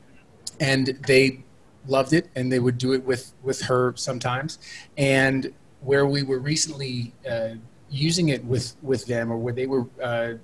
and 0.60 0.98
they 1.06 1.44
loved 1.86 2.12
it, 2.12 2.28
and 2.36 2.52
they 2.52 2.58
would 2.58 2.78
do 2.78 2.92
it 2.92 3.04
with 3.04 3.32
with 3.42 3.60
her 3.62 3.94
sometimes, 3.96 4.58
and 4.96 5.52
where 5.80 6.06
we 6.06 6.22
were 6.22 6.40
recently 6.40 7.12
uh, 7.28 7.50
using 7.90 8.28
it 8.28 8.44
with 8.44 8.76
with 8.82 9.06
them, 9.06 9.32
or 9.32 9.36
where 9.36 9.54
they 9.54 9.66
were 9.66 9.86
uh, 10.02 10.34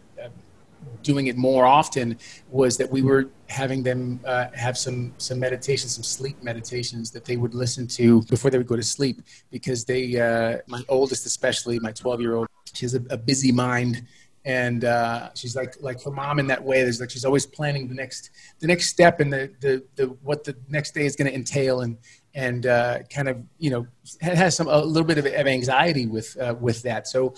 doing 1.02 1.26
it 1.26 1.36
more 1.36 1.66
often 1.66 2.18
was 2.48 2.76
that 2.78 2.90
we 2.90 3.02
were 3.02 3.28
having 3.48 3.82
them 3.82 4.20
uh, 4.24 4.46
have 4.54 4.76
some 4.76 5.14
some 5.18 5.38
meditations, 5.38 5.94
some 5.94 6.02
sleep 6.02 6.42
meditations 6.42 7.10
that 7.10 7.24
they 7.24 7.36
would 7.36 7.54
listen 7.54 7.86
to 7.86 8.22
before 8.22 8.50
they 8.50 8.58
would 8.58 8.66
go 8.66 8.76
to 8.76 8.82
sleep 8.82 9.22
because 9.50 9.84
they, 9.84 10.20
uh, 10.20 10.58
my 10.66 10.82
oldest 10.88 11.26
especially, 11.26 11.78
my 11.78 11.92
12 11.92 12.20
year 12.20 12.34
old, 12.34 12.48
she 12.72 12.84
has 12.84 12.94
a, 12.94 13.02
a 13.10 13.16
busy 13.16 13.52
mind 13.52 14.02
and 14.44 14.84
uh, 14.84 15.30
she's 15.34 15.56
like 15.56 15.74
like 15.80 16.02
her 16.02 16.10
mom 16.10 16.38
in 16.38 16.46
that 16.48 16.62
way. 16.62 16.82
There's 16.82 17.00
like 17.00 17.10
she's 17.10 17.24
always 17.24 17.46
planning 17.46 17.88
the 17.88 17.94
next 17.94 18.30
the 18.60 18.66
next 18.66 18.88
step 18.90 19.20
and 19.20 19.32
the 19.32 19.50
the, 19.60 19.84
the 19.96 20.06
what 20.22 20.44
the 20.44 20.56
next 20.68 20.92
day 20.92 21.06
is 21.06 21.16
going 21.16 21.30
to 21.30 21.34
entail 21.34 21.80
and 21.80 21.96
and 22.34 22.66
uh, 22.66 22.98
kind 23.10 23.28
of 23.28 23.42
you 23.58 23.70
know 23.70 23.86
has 24.20 24.56
some 24.56 24.68
a 24.68 24.78
little 24.78 25.06
bit 25.06 25.18
of, 25.18 25.26
of 25.26 25.46
anxiety 25.46 26.06
with 26.06 26.36
uh, 26.38 26.54
with 26.60 26.82
that. 26.82 27.06
So 27.06 27.34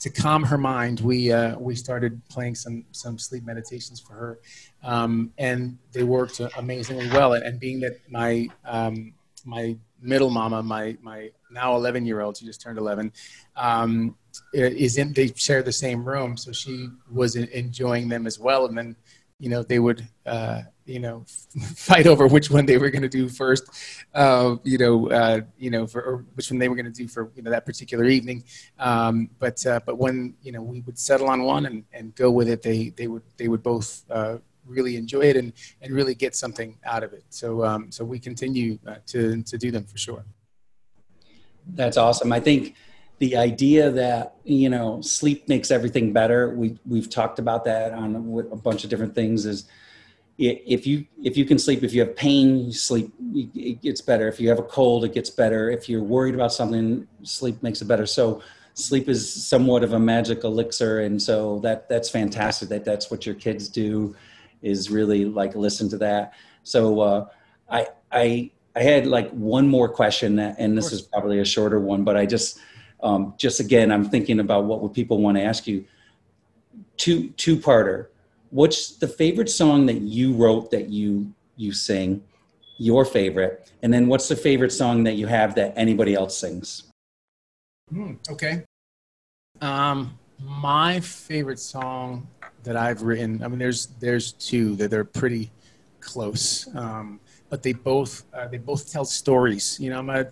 to 0.00 0.10
calm 0.10 0.44
her 0.44 0.58
mind, 0.58 1.00
we 1.00 1.32
uh, 1.32 1.58
we 1.58 1.74
started 1.74 2.20
playing 2.28 2.54
some 2.54 2.84
some 2.92 3.18
sleep 3.18 3.44
meditations 3.44 4.00
for 4.00 4.12
her, 4.12 4.38
um, 4.82 5.32
and 5.38 5.78
they 5.92 6.02
worked 6.02 6.40
amazingly 6.56 7.08
well. 7.10 7.32
And, 7.32 7.44
and 7.44 7.60
being 7.60 7.80
that 7.80 7.98
my 8.10 8.48
um, 8.64 9.14
my 9.44 9.76
middle 10.00 10.30
mama, 10.30 10.62
my 10.62 10.96
my 11.00 11.30
now 11.50 11.76
11 11.76 12.04
year 12.06 12.20
old, 12.20 12.36
she 12.36 12.44
just 12.44 12.60
turned 12.60 12.78
11, 12.78 13.12
um, 13.56 14.16
is 14.52 14.98
in. 14.98 15.12
They 15.12 15.28
share 15.34 15.62
the 15.62 15.72
same 15.72 16.04
room, 16.04 16.36
so 16.36 16.52
she 16.52 16.88
was 17.10 17.36
enjoying 17.36 18.08
them 18.08 18.26
as 18.26 18.38
well. 18.38 18.66
And 18.66 18.76
then, 18.76 18.96
you 19.38 19.48
know, 19.48 19.62
they 19.62 19.78
would. 19.78 20.06
Uh, 20.24 20.62
you 20.86 21.00
know 21.00 21.24
fight 21.74 22.06
over 22.06 22.26
which 22.26 22.50
one 22.50 22.64
they 22.64 22.78
were 22.78 22.90
going 22.90 23.02
to 23.02 23.08
do 23.08 23.28
first 23.28 23.68
uh, 24.14 24.56
you 24.62 24.78
know 24.78 25.10
uh, 25.10 25.40
you 25.58 25.70
know 25.70 25.86
for 25.86 26.24
which 26.34 26.50
one 26.50 26.58
they 26.58 26.68
were 26.68 26.76
going 26.76 26.86
to 26.86 26.92
do 26.92 27.08
for 27.08 27.30
you 27.34 27.42
know 27.42 27.50
that 27.50 27.66
particular 27.66 28.04
evening. 28.04 28.44
Um, 28.78 29.28
but 29.38 29.64
uh, 29.66 29.80
but 29.84 29.98
when 29.98 30.34
you 30.42 30.52
know 30.52 30.62
we 30.62 30.80
would 30.82 30.98
settle 30.98 31.28
on 31.28 31.42
one 31.42 31.66
and, 31.66 31.84
and 31.92 32.14
go 32.14 32.30
with 32.30 32.48
it 32.48 32.62
they 32.62 32.90
they 32.90 33.08
would 33.08 33.22
they 33.36 33.48
would 33.48 33.62
both 33.62 34.04
uh, 34.10 34.38
really 34.64 34.96
enjoy 34.96 35.22
it 35.22 35.36
and 35.36 35.52
and 35.82 35.92
really 35.92 36.14
get 36.14 36.34
something 36.34 36.78
out 36.84 37.02
of 37.02 37.12
it. 37.12 37.24
So 37.30 37.64
um, 37.64 37.90
so 37.90 38.04
we 38.04 38.18
continue 38.18 38.78
uh, 38.86 38.96
to 39.06 39.42
to 39.42 39.58
do 39.58 39.70
them 39.70 39.84
for 39.84 39.98
sure. 39.98 40.24
That's 41.68 41.96
awesome. 41.96 42.32
I 42.32 42.38
think 42.38 42.76
the 43.18 43.36
idea 43.36 43.90
that 43.90 44.36
you 44.44 44.68
know 44.68 45.00
sleep 45.00 45.48
makes 45.48 45.70
everything 45.70 46.12
better 46.12 46.54
we 46.54 46.78
we've 46.86 47.08
talked 47.08 47.38
about 47.38 47.64
that 47.64 47.92
on 47.92 48.14
a 48.52 48.56
bunch 48.56 48.84
of 48.84 48.90
different 48.90 49.14
things 49.14 49.46
is 49.46 49.66
if 50.38 50.86
you 50.86 51.06
if 51.22 51.36
you 51.36 51.44
can 51.44 51.58
sleep 51.58 51.82
if 51.82 51.94
you 51.94 52.00
have 52.00 52.14
pain 52.14 52.66
you 52.66 52.72
sleep 52.72 53.12
it 53.54 53.80
gets 53.80 54.00
better. 54.00 54.28
If 54.28 54.38
you 54.38 54.48
have 54.50 54.58
a 54.58 54.64
cold 54.64 55.04
it 55.04 55.14
gets 55.14 55.30
better. 55.30 55.70
If 55.70 55.88
you're 55.88 56.02
worried 56.02 56.34
about 56.34 56.52
something 56.52 57.06
sleep 57.22 57.62
makes 57.62 57.80
it 57.80 57.86
better. 57.86 58.06
So 58.06 58.42
sleep 58.74 59.08
is 59.08 59.46
somewhat 59.46 59.82
of 59.82 59.94
a 59.94 59.98
magic 59.98 60.44
elixir 60.44 61.00
and 61.00 61.20
so 61.20 61.58
that 61.60 61.88
that's 61.88 62.10
fantastic 62.10 62.68
that 62.68 62.84
that's 62.84 63.10
what 63.10 63.24
your 63.24 63.34
kids 63.34 63.68
do 63.68 64.14
is 64.60 64.90
really 64.90 65.24
like 65.24 65.54
listen 65.54 65.88
to 65.90 65.98
that. 65.98 66.34
So 66.64 67.00
uh, 67.00 67.26
i 67.70 67.86
i 68.12 68.50
i 68.74 68.82
had 68.82 69.06
like 69.06 69.30
one 69.30 69.66
more 69.66 69.88
question 69.88 70.38
and 70.38 70.76
this 70.76 70.92
is 70.92 71.02
probably 71.02 71.40
a 71.40 71.44
shorter 71.44 71.80
one 71.80 72.04
but 72.04 72.16
i 72.16 72.24
just 72.26 72.60
um, 73.02 73.34
just 73.36 73.60
again 73.60 73.90
i'm 73.92 74.08
thinking 74.08 74.40
about 74.40 74.64
what 74.64 74.80
would 74.80 74.92
people 74.92 75.20
want 75.20 75.36
to 75.36 75.42
ask 75.42 75.66
you. 75.66 75.84
Two 76.96 77.28
two 77.30 77.56
parter 77.56 78.08
what's 78.50 78.96
the 78.96 79.08
favorite 79.08 79.50
song 79.50 79.86
that 79.86 80.00
you 80.00 80.32
wrote 80.32 80.70
that 80.70 80.88
you 80.88 81.32
you 81.56 81.72
sing 81.72 82.22
your 82.78 83.04
favorite? 83.04 83.72
And 83.82 83.92
then 83.92 84.06
what's 84.06 84.28
the 84.28 84.36
favorite 84.36 84.72
song 84.72 85.04
that 85.04 85.14
you 85.14 85.26
have 85.26 85.54
that 85.54 85.72
anybody 85.76 86.14
else 86.14 86.36
sings? 86.36 86.84
Mm, 87.92 88.18
okay. 88.30 88.64
Um 89.60 90.18
my 90.38 91.00
favorite 91.00 91.58
song 91.58 92.26
that 92.62 92.76
i've 92.76 93.00
written 93.00 93.42
i 93.42 93.48
mean 93.48 93.58
there's 93.58 93.86
there's 94.00 94.32
two 94.32 94.76
that 94.76 94.90
they're 94.90 95.02
pretty 95.02 95.50
close 96.00 96.68
um 96.76 97.18
but 97.48 97.62
they 97.62 97.72
both 97.72 98.24
uh, 98.34 98.46
they 98.48 98.58
both 98.58 98.92
tell 98.92 99.04
stories 99.04 99.78
you 99.80 99.88
know 99.88 99.98
i'm 99.98 100.10
a 100.10 100.26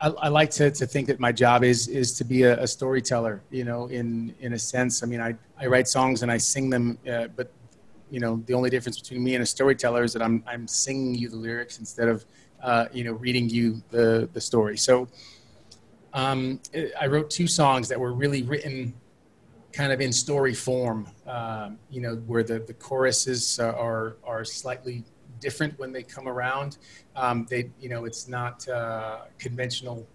I, 0.00 0.08
I, 0.08 0.28
like 0.28 0.50
to, 0.50 0.70
to 0.70 0.86
think 0.86 1.06
that 1.06 1.18
my 1.18 1.32
job 1.32 1.64
is 1.64 1.88
is 1.88 2.16
to 2.18 2.24
be 2.24 2.42
a, 2.42 2.62
a, 2.62 2.66
storyteller. 2.66 3.42
You 3.50 3.64
know, 3.64 3.86
in 3.86 4.34
in 4.40 4.52
a 4.52 4.58
sense. 4.58 5.02
I 5.02 5.06
mean, 5.06 5.20
I, 5.20 5.34
I 5.58 5.66
write 5.66 5.88
songs 5.88 6.22
and 6.22 6.30
I 6.30 6.36
sing 6.36 6.68
them, 6.70 6.98
uh, 7.10 7.28
but 7.34 7.50
you 8.10 8.20
know, 8.20 8.42
the 8.46 8.54
only 8.54 8.70
difference 8.70 9.00
between 9.00 9.24
me 9.24 9.34
and 9.34 9.42
a 9.42 9.46
storyteller 9.46 10.04
is 10.04 10.12
that 10.12 10.22
I'm 10.22 10.44
I'm 10.46 10.68
singing 10.68 11.14
you 11.14 11.28
the 11.28 11.36
lyrics 11.36 11.78
instead 11.78 12.08
of 12.08 12.24
uh, 12.62 12.86
you 12.92 13.04
know 13.04 13.12
reading 13.12 13.48
you 13.48 13.82
the 13.90 14.28
the 14.32 14.40
story. 14.40 14.76
So, 14.76 15.08
um, 16.12 16.60
I 17.00 17.06
wrote 17.06 17.30
two 17.30 17.46
songs 17.46 17.88
that 17.88 17.98
were 17.98 18.12
really 18.12 18.42
written 18.42 18.94
kind 19.72 19.92
of 19.92 20.00
in 20.00 20.12
story 20.12 20.54
form. 20.54 21.08
Um, 21.26 21.78
you 21.90 22.00
know, 22.00 22.16
where 22.26 22.42
the 22.42 22.58
the 22.58 22.74
choruses 22.74 23.58
are 23.58 24.16
are 24.24 24.44
slightly 24.44 25.04
different 25.40 25.78
when 25.78 25.92
they 25.92 26.02
come 26.02 26.28
around. 26.28 26.78
Um, 27.14 27.46
they, 27.48 27.70
you 27.80 27.88
know, 27.88 28.04
it's 28.04 28.28
not 28.28 28.66
uh, 28.68 29.22
conventional, 29.38 30.06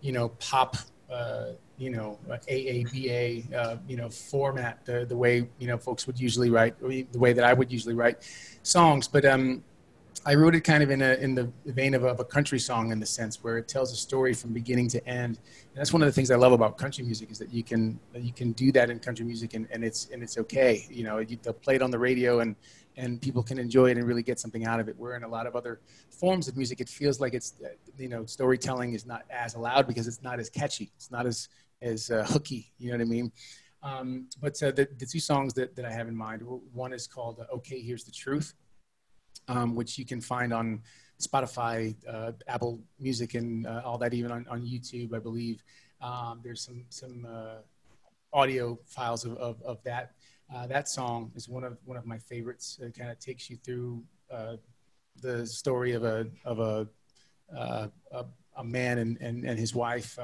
you 0.00 0.12
know, 0.12 0.30
pop, 0.40 0.76
uh, 1.10 1.52
you 1.76 1.90
know, 1.90 2.18
AABA, 2.28 3.54
uh, 3.54 3.76
you 3.86 3.96
know, 3.96 4.08
format, 4.08 4.84
the, 4.84 5.04
the 5.04 5.16
way, 5.16 5.48
you 5.58 5.66
know, 5.66 5.78
folks 5.78 6.06
would 6.06 6.18
usually 6.18 6.50
write, 6.50 6.78
the 6.80 7.18
way 7.18 7.32
that 7.32 7.44
I 7.44 7.52
would 7.52 7.70
usually 7.70 7.94
write 7.94 8.28
songs. 8.62 9.06
But 9.08 9.24
um, 9.24 9.62
I 10.26 10.34
wrote 10.34 10.54
it 10.54 10.62
kind 10.62 10.82
of 10.82 10.90
in 10.90 11.02
a 11.02 11.14
in 11.14 11.34
the 11.34 11.50
vein 11.66 11.94
of 11.94 12.04
a, 12.04 12.08
of 12.08 12.20
a, 12.20 12.24
country 12.24 12.58
song 12.58 12.92
in 12.92 13.00
the 13.00 13.06
sense 13.06 13.42
where 13.42 13.56
it 13.58 13.68
tells 13.68 13.92
a 13.92 13.96
story 13.96 14.34
from 14.34 14.52
beginning 14.52 14.88
to 14.88 15.08
end. 15.08 15.38
And 15.38 15.76
that's 15.76 15.92
one 15.92 16.02
of 16.02 16.06
the 16.06 16.12
things 16.12 16.30
I 16.30 16.36
love 16.36 16.52
about 16.52 16.76
country 16.76 17.04
music 17.04 17.30
is 17.30 17.38
that 17.38 17.52
you 17.52 17.62
can 17.62 17.98
you 18.14 18.32
can 18.32 18.52
do 18.52 18.72
that 18.72 18.90
in 18.90 18.98
country 18.98 19.24
music 19.24 19.54
and, 19.54 19.66
and 19.70 19.84
it's 19.84 20.08
and 20.12 20.22
it's 20.22 20.36
okay. 20.38 20.86
You 20.90 21.04
know, 21.04 21.18
you, 21.18 21.38
they'll 21.42 21.52
play 21.52 21.76
it 21.76 21.82
on 21.82 21.90
the 21.90 21.98
radio 21.98 22.40
and 22.40 22.56
and 22.98 23.20
people 23.22 23.42
can 23.42 23.58
enjoy 23.58 23.90
it 23.90 23.96
and 23.96 24.06
really 24.06 24.22
get 24.22 24.38
something 24.38 24.66
out 24.66 24.80
of 24.80 24.88
it. 24.88 24.96
Where 24.98 25.16
in 25.16 25.22
a 25.22 25.28
lot 25.28 25.46
of 25.46 25.56
other 25.56 25.80
forms 26.10 26.48
of 26.48 26.56
music, 26.56 26.80
it 26.80 26.88
feels 26.88 27.20
like 27.20 27.32
it's 27.32 27.54
you 27.96 28.08
know 28.08 28.26
storytelling 28.26 28.92
is 28.92 29.06
not 29.06 29.22
as 29.30 29.54
allowed 29.54 29.86
because 29.86 30.06
it's 30.06 30.22
not 30.22 30.38
as 30.38 30.50
catchy. 30.50 30.90
It's 30.96 31.10
not 31.10 31.24
as 31.24 31.48
as 31.80 32.10
uh, 32.10 32.24
hooky. 32.28 32.72
You 32.78 32.90
know 32.90 32.98
what 32.98 33.02
I 33.02 33.08
mean? 33.08 33.32
Um, 33.82 34.28
but 34.42 34.60
uh, 34.62 34.72
the, 34.72 34.88
the 34.98 35.06
two 35.06 35.20
songs 35.20 35.54
that, 35.54 35.76
that 35.76 35.84
I 35.84 35.92
have 35.92 36.08
in 36.08 36.16
mind, 36.16 36.42
one 36.72 36.92
is 36.92 37.06
called 37.06 37.40
uh, 37.40 37.56
"Okay, 37.56 37.80
Here's 37.80 38.04
the 38.04 38.12
Truth." 38.12 38.54
um, 39.48 39.74
which 39.74 39.98
you 39.98 40.04
can 40.04 40.20
find 40.20 40.52
on 40.52 40.82
Spotify, 41.20 41.94
uh, 42.08 42.32
Apple 42.46 42.80
Music, 43.00 43.34
and 43.34 43.66
uh, 43.66 43.82
all 43.84 43.98
that, 43.98 44.14
even 44.14 44.30
on, 44.30 44.46
on 44.48 44.62
YouTube, 44.62 45.14
I 45.14 45.18
believe. 45.18 45.62
Um, 46.00 46.40
there's 46.44 46.62
some 46.62 46.84
some 46.90 47.26
uh, 47.28 47.56
audio 48.32 48.78
files 48.86 49.24
of, 49.24 49.36
of, 49.38 49.60
of 49.62 49.82
that. 49.84 50.12
Uh, 50.54 50.66
that 50.66 50.88
song 50.88 51.30
is 51.34 51.48
one 51.48 51.64
of 51.64 51.78
one 51.84 51.96
of 51.96 52.06
my 52.06 52.18
favorites. 52.18 52.78
It 52.80 52.96
kind 52.96 53.10
of 53.10 53.18
takes 53.18 53.50
you 53.50 53.56
through 53.56 54.02
uh, 54.32 54.56
the 55.20 55.46
story 55.46 55.92
of 55.92 56.04
a 56.04 56.26
of 56.44 56.58
a 56.60 56.88
uh, 57.56 57.88
a, 58.12 58.24
a, 58.56 58.64
man 58.64 58.98
and, 58.98 59.16
and, 59.22 59.44
and 59.44 59.58
his 59.58 59.74
wife 59.74 60.18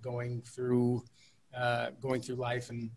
going 0.00 0.42
through 0.42 1.04
going 2.00 2.20
through 2.20 2.36
life 2.36 2.70
and 2.70 2.90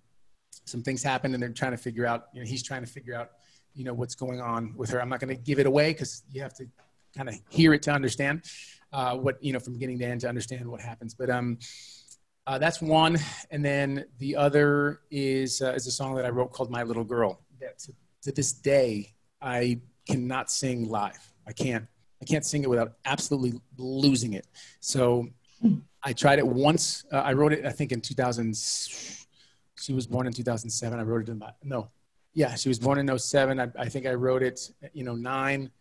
some 0.66 0.82
things 0.82 1.04
happen 1.04 1.34
and 1.34 1.44
they're 1.44 1.50
trying 1.50 1.72
to 1.72 1.78
figure 1.78 2.06
out 2.06 2.28
you 2.34 2.40
know 2.40 2.48
he's 2.48 2.64
trying 2.64 2.82
to 2.82 2.90
figure 2.90 3.14
out 3.14 3.32
you 3.76 3.84
know 3.84 3.94
what's 3.94 4.16
going 4.16 4.42
on 4.42 4.74
with 4.76 4.90
her. 4.92 5.02
I'm 5.02 5.10
not 5.10 5.20
going 5.20 5.36
to 5.36 5.42
give 5.42 5.60
it 5.60 5.66
away 5.66 5.94
because 5.94 6.24
you 6.32 6.42
have 6.42 6.54
to 6.56 6.66
kind 7.16 7.30
of 7.30 7.36
hear 7.50 7.74
it 7.74 7.82
to 7.84 7.92
understand 7.92 8.44
uh, 8.92 9.16
what 9.18 9.44
you 9.44 9.54
know 9.54 9.60
from 9.60 9.74
beginning 9.74 10.00
to 10.00 10.06
end 10.06 10.22
to 10.22 10.30
understand 10.30 10.68
what 10.68 10.82
happens. 10.82 11.14
But 11.14 11.30
um, 11.30 11.58
uh, 12.46 12.58
that's 12.58 12.82
one, 12.82 13.18
and 13.52 13.64
then 13.64 14.06
the 14.20 14.36
other 14.36 15.02
is 15.12 15.62
uh, 15.62 15.72
is 15.74 15.88
a 15.88 15.92
song 15.92 16.16
that 16.16 16.26
I 16.26 16.30
wrote 16.30 16.52
called 16.52 16.70
"My 16.70 16.84
Little 16.84 17.04
Girl." 17.04 17.42
That 17.60 17.80
to, 17.80 17.94
to 18.24 18.32
this 18.32 18.54
day 18.54 19.14
I 19.42 19.82
cannot 20.08 20.52
sing 20.52 20.90
live. 20.90 21.34
I 21.48 21.54
can't. 21.54 21.86
I 22.22 22.26
can't 22.26 22.46
sing 22.46 22.64
it 22.64 22.70
without 22.70 22.94
absolutely 23.06 23.60
losing 23.78 24.34
it. 24.34 24.48
So 24.80 25.28
I 26.04 26.14
tried 26.14 26.40
it 26.40 26.48
once. 26.48 27.06
Uh, 27.12 27.18
I 27.18 27.34
wrote 27.34 27.54
it, 27.54 27.66
I 27.66 27.72
think, 27.72 27.92
in 27.92 28.02
2000. 28.02 28.56
She 29.78 29.94
was 29.94 30.08
born 30.08 30.28
in 30.28 30.34
2007. 30.34 31.00
I 31.00 31.04
wrote 31.04 31.24
it 31.24 31.30
in 31.30 31.40
my, 31.40 31.52
no, 31.64 31.90
yeah, 32.34 32.56
she 32.56 32.70
was 32.70 32.80
born 32.80 32.98
in 32.98 33.18
07. 33.18 33.60
I, 33.60 33.68
I 33.78 33.90
think 33.90 34.06
I 34.06 34.14
wrote 34.14 34.42
it, 34.42 34.72
you 34.94 35.04
know, 35.04 35.16
nine. 35.16 35.72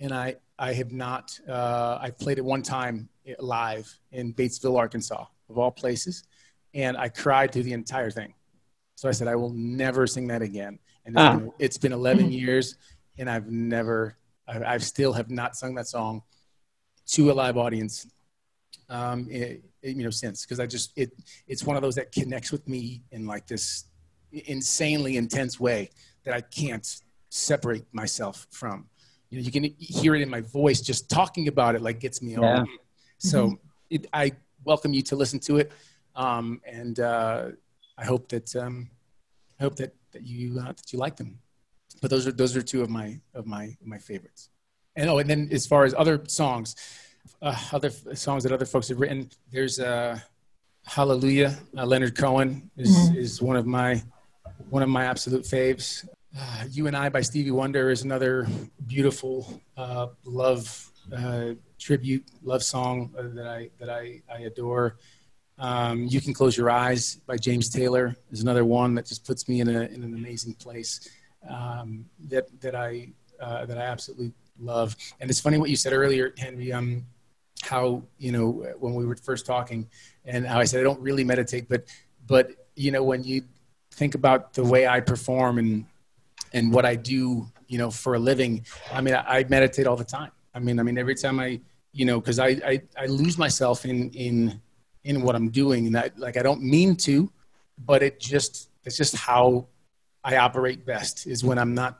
And 0.00 0.12
I, 0.12 0.36
I 0.58 0.72
have 0.72 0.92
not, 0.92 1.38
uh, 1.48 1.98
I 2.00 2.10
played 2.10 2.38
it 2.38 2.44
one 2.44 2.62
time 2.62 3.08
live 3.38 3.92
in 4.12 4.32
Batesville, 4.32 4.78
Arkansas, 4.78 5.26
of 5.48 5.58
all 5.58 5.70
places. 5.70 6.24
And 6.74 6.96
I 6.96 7.08
cried 7.08 7.52
through 7.52 7.64
the 7.64 7.72
entire 7.72 8.10
thing. 8.10 8.34
So 8.96 9.08
I 9.08 9.12
said, 9.12 9.28
I 9.28 9.36
will 9.36 9.52
never 9.52 10.06
sing 10.06 10.26
that 10.28 10.42
again. 10.42 10.78
And 11.04 11.14
it's, 11.14 11.22
ah. 11.22 11.36
been, 11.36 11.52
it's 11.58 11.78
been 11.78 11.92
11 11.92 12.32
years 12.32 12.76
and 13.18 13.30
I've 13.30 13.50
never, 13.50 14.16
I, 14.48 14.74
I 14.74 14.78
still 14.78 15.12
have 15.12 15.30
not 15.30 15.56
sung 15.56 15.74
that 15.76 15.86
song 15.86 16.22
to 17.08 17.30
a 17.30 17.34
live 17.34 17.56
audience 17.56 18.06
um, 18.88 19.26
it, 19.30 19.64
it, 19.82 19.96
you 19.96 20.04
know, 20.04 20.10
since, 20.10 20.44
because 20.44 20.60
I 20.60 20.66
just, 20.66 20.92
it, 20.96 21.12
it's 21.46 21.64
one 21.64 21.76
of 21.76 21.82
those 21.82 21.94
that 21.96 22.12
connects 22.12 22.52
with 22.52 22.66
me 22.68 23.02
in 23.10 23.26
like 23.26 23.46
this 23.46 23.84
insanely 24.32 25.16
intense 25.16 25.58
way 25.58 25.90
that 26.24 26.34
I 26.34 26.40
can't 26.40 26.86
separate 27.30 27.84
myself 27.92 28.46
from. 28.50 28.86
You 29.30 29.38
know, 29.38 29.44
you 29.44 29.50
can 29.50 29.64
hear 29.78 30.14
it 30.14 30.22
in 30.22 30.30
my 30.30 30.40
voice 30.40 30.80
just 30.80 31.10
talking 31.10 31.48
about 31.48 31.74
it, 31.74 31.82
like 31.82 32.00
gets 32.00 32.22
me 32.22 32.32
yeah. 32.32 32.58
on. 32.58 32.68
So 33.18 33.46
mm-hmm. 33.46 33.54
it, 33.90 34.06
I 34.12 34.32
welcome 34.66 34.92
you 34.92 35.02
to 35.02 35.16
listen 35.16 35.38
to 35.40 35.58
it, 35.58 35.72
um, 36.14 36.60
and 36.66 37.00
uh, 37.00 37.50
I 37.96 38.04
hope 38.04 38.28
that 38.28 38.54
um, 38.56 38.90
I 39.58 39.62
hope 39.62 39.76
that 39.76 39.94
that 40.12 40.22
you 40.22 40.58
uh, 40.60 40.72
that 40.72 40.92
you 40.92 40.98
like 40.98 41.16
them. 41.16 41.38
But 42.02 42.10
those 42.10 42.26
are 42.26 42.32
those 42.32 42.54
are 42.56 42.62
two 42.62 42.82
of 42.82 42.90
my 42.90 43.18
of 43.32 43.46
my 43.46 43.76
my 43.82 43.98
favorites. 43.98 44.50
And 44.96 45.08
oh, 45.08 45.18
and 45.18 45.28
then 45.28 45.48
as 45.52 45.66
far 45.66 45.84
as 45.84 45.94
other 45.96 46.22
songs, 46.26 46.76
uh, 47.40 47.56
other 47.72 47.90
songs 47.90 48.42
that 48.42 48.52
other 48.52 48.66
folks 48.66 48.88
have 48.88 49.00
written, 49.00 49.30
there's 49.50 49.78
uh, 49.80 50.18
Hallelujah. 50.86 51.58
Uh, 51.76 51.84
Leonard 51.84 52.16
Cohen 52.16 52.70
is 52.76 52.90
mm-hmm. 52.90 53.18
is 53.18 53.42
one 53.42 53.56
of 53.56 53.66
my 53.66 54.02
one 54.70 54.82
of 54.82 54.88
my 54.88 55.04
absolute 55.04 55.42
faves. 55.42 56.08
Uh, 56.38 56.64
you 56.70 56.86
and 56.86 56.96
I 56.96 57.08
by 57.08 57.22
Stevie 57.22 57.50
Wonder 57.50 57.90
is 57.90 58.02
another 58.02 58.46
beautiful 58.86 59.60
uh, 59.76 60.08
love 60.24 60.90
uh, 61.14 61.54
tribute, 61.78 62.24
love 62.42 62.62
song 62.62 63.10
that 63.16 63.46
I 63.46 63.70
that 63.78 63.90
I, 63.90 64.22
I 64.32 64.40
adore. 64.40 64.96
Um, 65.58 66.06
you 66.06 66.20
can 66.20 66.34
close 66.34 66.56
your 66.56 66.70
eyes 66.70 67.16
by 67.26 67.36
James 67.36 67.70
Taylor 67.70 68.14
is 68.30 68.42
another 68.42 68.64
one 68.64 68.94
that 68.94 69.06
just 69.06 69.24
puts 69.24 69.48
me 69.48 69.60
in, 69.60 69.68
a, 69.68 69.82
in 69.82 70.02
an 70.04 70.14
amazing 70.14 70.52
place 70.54 71.08
um, 71.48 72.04
that 72.28 72.48
that 72.60 72.74
I 72.74 73.08
uh, 73.40 73.66
that 73.66 73.78
I 73.78 73.82
absolutely 73.82 74.32
love. 74.58 74.96
And 75.20 75.30
it's 75.30 75.40
funny 75.40 75.58
what 75.58 75.70
you 75.70 75.76
said 75.76 75.92
earlier, 75.92 76.34
Henry. 76.36 76.72
Um, 76.72 77.06
how 77.62 78.02
you 78.18 78.32
know 78.32 78.50
when 78.78 78.94
we 78.94 79.06
were 79.06 79.16
first 79.16 79.46
talking, 79.46 79.88
and 80.24 80.46
how 80.46 80.58
I 80.58 80.64
said 80.64 80.80
I 80.80 80.82
don't 80.82 81.00
really 81.00 81.24
meditate, 81.24 81.68
but 81.68 81.84
but 82.26 82.50
you 82.74 82.90
know 82.90 83.02
when 83.02 83.24
you 83.24 83.42
think 83.92 84.14
about 84.14 84.52
the 84.52 84.64
way 84.64 84.86
I 84.86 85.00
perform 85.00 85.58
and 85.58 85.86
and 86.52 86.72
what 86.72 86.84
I 86.84 86.94
do, 86.96 87.46
you 87.66 87.78
know, 87.78 87.90
for 87.90 88.14
a 88.14 88.18
living, 88.18 88.64
I 88.92 89.00
mean, 89.00 89.14
I, 89.14 89.38
I 89.38 89.44
meditate 89.48 89.86
all 89.86 89.96
the 89.96 90.04
time. 90.04 90.30
I 90.56 90.58
mean, 90.58 90.80
I 90.80 90.82
mean, 90.82 90.96
every 90.96 91.14
time 91.14 91.38
I, 91.38 91.60
you 91.92 92.06
know, 92.06 92.18
because 92.20 92.38
I, 92.38 92.48
I 92.72 92.82
I 92.98 93.06
lose 93.06 93.36
myself 93.36 93.84
in 93.84 94.10
in 94.10 94.60
in 95.04 95.20
what 95.20 95.36
I'm 95.36 95.50
doing, 95.50 95.86
and 95.86 95.96
I 95.96 96.10
like 96.16 96.36
I 96.38 96.42
don't 96.42 96.62
mean 96.62 96.96
to, 97.08 97.30
but 97.84 98.02
it 98.02 98.18
just 98.18 98.70
it's 98.84 98.96
just 98.96 99.14
how 99.14 99.66
I 100.24 100.38
operate 100.38 100.86
best 100.86 101.26
is 101.26 101.44
when 101.44 101.58
I'm 101.58 101.74
not 101.74 101.98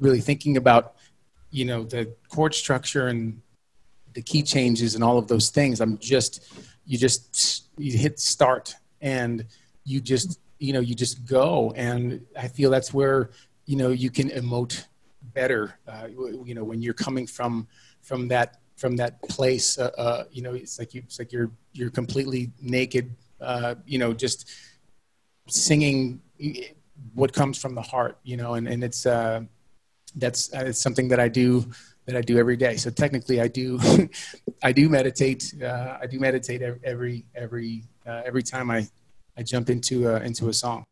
really 0.00 0.20
thinking 0.20 0.56
about, 0.56 0.96
you 1.50 1.64
know, 1.64 1.84
the 1.84 2.12
chord 2.28 2.54
structure 2.54 3.06
and 3.06 3.40
the 4.14 4.22
key 4.22 4.42
changes 4.42 4.94
and 4.96 5.04
all 5.04 5.16
of 5.16 5.28
those 5.28 5.50
things. 5.50 5.80
I'm 5.80 5.96
just 5.98 6.52
you 6.84 6.98
just 6.98 7.68
you 7.78 7.96
hit 7.96 8.18
start 8.18 8.74
and 9.00 9.46
you 9.84 10.00
just 10.00 10.40
you 10.58 10.72
know 10.72 10.80
you 10.80 10.94
just 10.94 11.24
go 11.24 11.72
and 11.76 12.24
i 12.38 12.46
feel 12.48 12.70
that's 12.70 12.94
where 12.94 13.30
you 13.66 13.76
know 13.76 13.90
you 13.90 14.10
can 14.10 14.28
emote 14.30 14.84
better 15.34 15.78
uh, 15.88 16.06
you 16.44 16.54
know 16.54 16.64
when 16.64 16.82
you're 16.82 16.94
coming 16.94 17.26
from 17.26 17.66
from 18.02 18.28
that 18.28 18.58
from 18.76 18.96
that 18.96 19.22
place 19.22 19.78
uh, 19.78 19.90
uh, 19.96 20.24
you 20.30 20.42
know 20.42 20.54
it's 20.54 20.78
like 20.78 20.94
you 20.94 21.02
it's 21.04 21.18
like 21.18 21.32
you're 21.32 21.50
you're 21.72 21.90
completely 21.90 22.50
naked 22.60 23.14
uh, 23.40 23.74
you 23.86 23.98
know 23.98 24.12
just 24.12 24.50
singing 25.48 26.20
what 27.14 27.32
comes 27.32 27.58
from 27.58 27.74
the 27.74 27.82
heart 27.82 28.18
you 28.22 28.36
know 28.36 28.54
and 28.54 28.68
and 28.68 28.84
it's 28.84 29.06
uh 29.06 29.40
that's 30.16 30.52
uh, 30.54 30.64
it's 30.66 30.80
something 30.80 31.08
that 31.08 31.18
i 31.18 31.28
do 31.28 31.64
that 32.06 32.16
i 32.16 32.20
do 32.20 32.38
every 32.38 32.56
day 32.56 32.76
so 32.76 32.90
technically 32.90 33.40
i 33.40 33.48
do 33.48 33.78
i 34.62 34.70
do 34.70 34.88
meditate 34.88 35.52
uh, 35.62 35.98
i 36.00 36.06
do 36.06 36.20
meditate 36.20 36.62
every 36.84 37.24
every 37.34 37.82
uh, 38.06 38.22
every 38.24 38.42
time 38.42 38.70
i 38.70 38.86
I 39.36 39.42
jump 39.42 39.70
into 39.70 40.08
a, 40.08 40.20
into 40.20 40.48
a 40.48 40.52
song. 40.52 40.84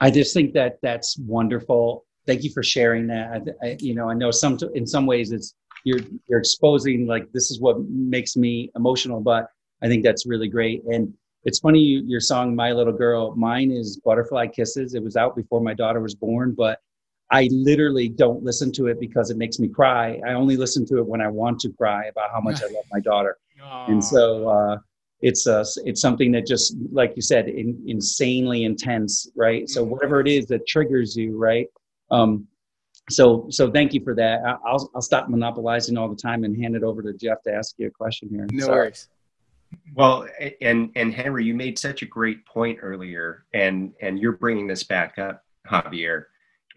I 0.00 0.10
just 0.10 0.34
think 0.34 0.52
that 0.54 0.78
that's 0.82 1.18
wonderful. 1.18 2.04
Thank 2.26 2.44
you 2.44 2.50
for 2.50 2.62
sharing 2.62 3.06
that. 3.08 3.42
I, 3.62 3.66
I, 3.66 3.76
you 3.80 3.94
know, 3.94 4.08
I 4.08 4.14
know 4.14 4.30
some 4.30 4.58
in 4.74 4.86
some 4.86 5.06
ways 5.06 5.32
it's 5.32 5.54
you're 5.84 6.00
you're 6.28 6.38
exposing 6.38 7.06
like 7.06 7.30
this 7.32 7.50
is 7.50 7.60
what 7.60 7.80
makes 7.88 8.36
me 8.36 8.70
emotional, 8.76 9.20
but 9.20 9.48
I 9.82 9.88
think 9.88 10.04
that's 10.04 10.26
really 10.26 10.48
great. 10.48 10.82
And 10.84 11.12
it's 11.44 11.58
funny 11.58 11.80
you, 11.80 12.02
your 12.06 12.20
song 12.20 12.54
"My 12.54 12.72
Little 12.72 12.92
Girl." 12.92 13.34
Mine 13.34 13.70
is 13.70 14.00
"Butterfly 14.04 14.48
Kisses." 14.48 14.94
It 14.94 15.02
was 15.02 15.16
out 15.16 15.34
before 15.34 15.60
my 15.60 15.74
daughter 15.74 16.00
was 16.00 16.14
born, 16.14 16.54
but 16.56 16.78
I 17.30 17.48
literally 17.50 18.08
don't 18.08 18.42
listen 18.42 18.70
to 18.72 18.86
it 18.88 19.00
because 19.00 19.30
it 19.30 19.36
makes 19.36 19.58
me 19.58 19.68
cry. 19.68 20.20
I 20.26 20.34
only 20.34 20.56
listen 20.56 20.86
to 20.86 20.98
it 20.98 21.06
when 21.06 21.20
I 21.20 21.28
want 21.28 21.60
to 21.60 21.70
cry 21.70 22.06
about 22.06 22.30
how 22.30 22.40
much 22.40 22.62
I 22.62 22.66
love 22.66 22.84
my 22.92 23.00
daughter. 23.00 23.38
Aww. 23.60 23.88
And 23.88 24.04
so 24.04 24.48
uh, 24.48 24.78
it's 25.22 25.46
uh, 25.46 25.64
it's 25.84 26.00
something 26.00 26.32
that 26.32 26.46
just 26.46 26.76
like 26.90 27.12
you 27.16 27.22
said 27.22 27.48
in, 27.48 27.80
insanely 27.86 28.64
intense 28.64 29.30
right 29.36 29.68
so 29.68 29.82
mm-hmm. 29.82 29.92
whatever 29.92 30.20
it 30.20 30.28
is 30.28 30.46
that 30.46 30.66
triggers 30.66 31.16
you 31.16 31.38
right 31.38 31.68
um, 32.10 32.46
so 33.10 33.46
so 33.50 33.70
thank 33.70 33.92
you 33.92 34.02
for 34.02 34.14
that. 34.14 34.40
I'll, 34.44 34.90
I'll 34.94 35.02
stop 35.02 35.28
monopolizing 35.28 35.96
all 35.96 36.08
the 36.08 36.16
time 36.16 36.44
and 36.44 36.56
hand 36.56 36.76
it 36.76 36.82
over 36.82 37.02
to 37.02 37.12
jeff 37.12 37.42
to 37.42 37.52
ask 37.52 37.74
you 37.78 37.88
a 37.88 37.90
question 37.90 38.28
here. 38.28 38.46
No 38.52 38.66
Sorry. 38.66 38.78
worries. 38.78 39.08
Well 39.94 40.26
and 40.60 40.90
and 40.94 41.12
henry 41.12 41.44
you 41.44 41.54
made 41.54 41.78
such 41.78 42.02
a 42.02 42.06
great 42.06 42.44
point 42.46 42.78
earlier 42.82 43.46
and 43.54 43.92
and 44.00 44.18
you're 44.18 44.32
bringing 44.36 44.66
this 44.66 44.84
back 44.84 45.18
up 45.18 45.44
javier. 45.66 46.24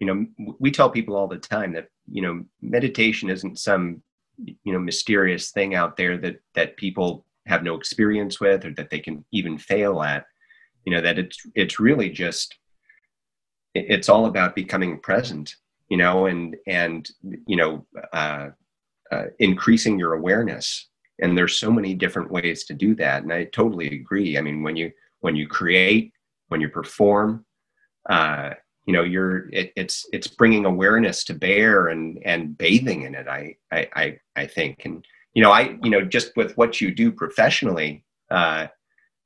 You 0.00 0.06
know 0.06 0.54
we 0.58 0.70
tell 0.70 0.90
people 0.90 1.16
all 1.16 1.28
the 1.28 1.38
time 1.38 1.72
that 1.74 1.88
you 2.10 2.22
know 2.22 2.44
meditation 2.60 3.30
isn't 3.30 3.58
some 3.58 4.02
you 4.38 4.72
know 4.72 4.78
mysterious 4.78 5.50
thing 5.50 5.74
out 5.74 5.96
there 5.96 6.18
that 6.18 6.40
that 6.54 6.76
people 6.76 7.24
have 7.46 7.62
no 7.62 7.76
experience 7.76 8.40
with 8.40 8.64
or 8.64 8.72
that 8.72 8.90
they 8.90 8.98
can 8.98 9.24
even 9.30 9.56
fail 9.58 10.02
at. 10.02 10.26
You 10.84 10.94
know 10.94 11.00
that 11.02 11.18
it's 11.18 11.38
it's 11.54 11.78
really 11.78 12.10
just 12.10 12.58
it's 13.74 14.08
all 14.08 14.26
about 14.26 14.56
becoming 14.56 14.98
present 14.98 15.54
you 15.88 15.96
know 15.96 16.26
and 16.26 16.56
and 16.66 17.08
you 17.46 17.56
know 17.56 17.86
uh, 18.12 18.48
uh, 19.10 19.24
increasing 19.38 19.98
your 19.98 20.14
awareness. 20.14 20.88
And 21.18 21.36
there's 21.36 21.58
so 21.58 21.70
many 21.70 21.94
different 21.94 22.30
ways 22.30 22.64
to 22.64 22.74
do 22.74 22.94
that. 22.96 23.22
And 23.22 23.32
I 23.32 23.44
totally 23.44 23.88
agree. 23.88 24.36
I 24.36 24.42
mean, 24.42 24.62
when 24.62 24.76
you 24.76 24.92
when 25.20 25.34
you 25.34 25.48
create, 25.48 26.12
when 26.48 26.60
you 26.60 26.68
perform, 26.68 27.46
uh, 28.10 28.50
you 28.84 28.92
know, 28.92 29.02
you're 29.02 29.48
it, 29.50 29.72
it's 29.76 30.06
it's 30.12 30.26
bringing 30.26 30.66
awareness 30.66 31.24
to 31.24 31.34
bear 31.34 31.88
and 31.88 32.20
and 32.24 32.56
bathing 32.58 33.02
in 33.02 33.14
it. 33.14 33.26
I 33.28 33.56
I 33.72 33.88
I, 33.94 34.18
I 34.36 34.46
think 34.46 34.82
and 34.84 35.04
you 35.34 35.42
know 35.42 35.50
I 35.50 35.78
you 35.82 35.90
know 35.90 36.02
just 36.02 36.36
with 36.36 36.56
what 36.56 36.80
you 36.80 36.94
do 36.94 37.10
professionally. 37.10 38.04
Uh, 38.30 38.66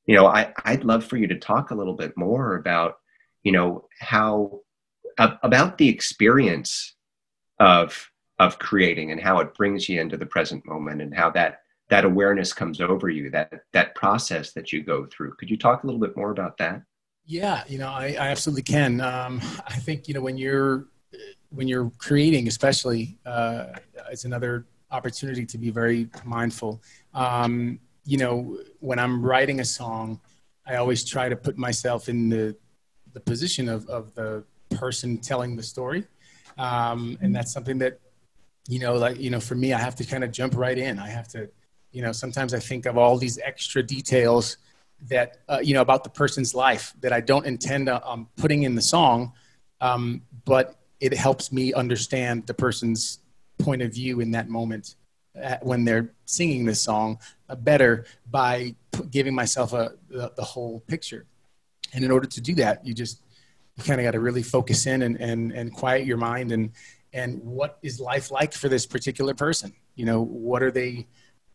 you 0.06 0.16
know, 0.16 0.26
I, 0.26 0.52
I'd 0.64 0.82
love 0.82 1.04
for 1.04 1.16
you 1.16 1.28
to 1.28 1.38
talk 1.38 1.70
a 1.70 1.74
little 1.74 1.94
bit 1.94 2.16
more 2.16 2.56
about, 2.56 2.96
you 3.44 3.52
know, 3.52 3.86
how 4.00 4.60
about 5.18 5.78
the 5.78 5.88
experience 5.88 6.94
of 7.58 8.10
of 8.38 8.58
creating 8.58 9.12
and 9.12 9.20
how 9.20 9.38
it 9.40 9.54
brings 9.54 9.88
you 9.88 10.00
into 10.00 10.16
the 10.16 10.24
present 10.26 10.64
moment 10.66 11.02
and 11.02 11.14
how 11.14 11.30
that 11.30 11.60
that 11.90 12.04
awareness 12.04 12.52
comes 12.52 12.80
over 12.80 13.08
you 13.08 13.30
that 13.30 13.52
that 13.72 13.94
process 13.94 14.52
that 14.52 14.72
you 14.72 14.82
go 14.82 15.06
through. 15.06 15.34
Could 15.34 15.50
you 15.50 15.58
talk 15.58 15.82
a 15.82 15.86
little 15.86 16.00
bit 16.00 16.16
more 16.16 16.30
about 16.30 16.56
that? 16.58 16.82
Yeah 17.26 17.64
you 17.68 17.78
know 17.78 17.88
i, 17.88 18.16
I 18.18 18.28
absolutely 18.28 18.62
can. 18.62 19.00
Um, 19.00 19.40
i 19.66 19.76
think 19.76 20.08
you 20.08 20.14
know 20.14 20.20
when 20.20 20.36
you're 20.36 20.86
when 21.50 21.68
you're 21.68 21.90
creating 21.98 22.48
especially 22.48 23.18
uh, 23.26 23.66
it's 24.10 24.24
another 24.24 24.66
opportunity 24.90 25.46
to 25.46 25.58
be 25.58 25.70
very 25.70 26.08
mindful. 26.24 26.82
Um, 27.14 27.78
you 28.04 28.16
know 28.18 28.58
when 28.80 28.98
i'm 28.98 29.24
writing 29.24 29.60
a 29.60 29.64
song 29.64 30.20
i 30.66 30.76
always 30.76 31.04
try 31.04 31.28
to 31.28 31.36
put 31.36 31.56
myself 31.58 32.08
in 32.08 32.28
the 32.28 32.56
the 33.12 33.20
position 33.20 33.68
of, 33.68 33.86
of 33.88 34.14
the 34.14 34.44
person 34.70 35.18
telling 35.18 35.56
the 35.56 35.62
story. 35.62 36.04
Um, 36.58 37.18
and 37.20 37.34
that's 37.34 37.52
something 37.52 37.78
that 37.78 37.98
you 38.68 38.78
know 38.78 38.94
like 38.94 39.18
you 39.18 39.30
know 39.30 39.40
for 39.40 39.54
me 39.54 39.72
i 39.72 39.78
have 39.78 39.96
to 39.96 40.04
kind 40.04 40.22
of 40.22 40.30
jump 40.30 40.56
right 40.56 40.76
in. 40.76 40.98
I 40.98 41.08
have 41.08 41.28
to 41.28 41.48
you 41.92 42.02
know 42.02 42.12
sometimes 42.12 42.54
i 42.54 42.58
think 42.58 42.86
of 42.86 42.96
all 42.98 43.16
these 43.16 43.38
extra 43.38 43.82
details 43.82 44.58
that 45.08 45.38
uh, 45.48 45.60
you 45.62 45.74
know 45.74 45.80
about 45.80 46.04
the 46.04 46.10
person's 46.10 46.54
life 46.54 46.92
that 47.00 47.12
i 47.12 47.20
don't 47.20 47.46
intend 47.46 47.88
on 47.88 48.00
um, 48.04 48.28
putting 48.36 48.64
in 48.64 48.74
the 48.74 48.82
song 48.82 49.32
um, 49.80 50.22
but 50.44 50.76
it 51.00 51.14
helps 51.14 51.50
me 51.50 51.72
understand 51.72 52.46
the 52.46 52.54
person's 52.54 53.20
point 53.58 53.82
of 53.82 53.92
view 53.92 54.20
in 54.20 54.30
that 54.32 54.48
moment 54.48 54.96
uh, 55.42 55.56
when 55.62 55.84
they're 55.84 56.12
singing 56.26 56.64
this 56.64 56.80
song 56.80 57.18
uh, 57.48 57.54
better 57.54 58.04
by 58.30 58.74
giving 59.10 59.34
myself 59.34 59.72
a 59.72 59.92
the, 60.08 60.32
the 60.36 60.42
whole 60.42 60.80
picture. 60.80 61.26
And 61.92 62.04
in 62.04 62.10
order 62.10 62.26
to 62.26 62.40
do 62.40 62.54
that 62.56 62.84
you 62.86 62.94
just 62.94 63.22
you 63.80 63.88
kind 63.88 64.00
of 64.00 64.04
got 64.04 64.12
to 64.12 64.20
really 64.20 64.42
focus 64.42 64.86
in 64.86 65.02
and, 65.02 65.20
and, 65.20 65.52
and 65.52 65.72
quiet 65.72 66.06
your 66.06 66.16
mind 66.16 66.52
and, 66.52 66.72
and 67.12 67.42
what 67.42 67.78
is 67.82 68.00
life 68.00 68.30
like 68.30 68.52
for 68.52 68.68
this 68.68 68.86
particular 68.86 69.34
person? 69.34 69.72
You 69.94 70.04
know, 70.06 70.22
what 70.22 70.62
are 70.62 70.70
they, 70.70 71.06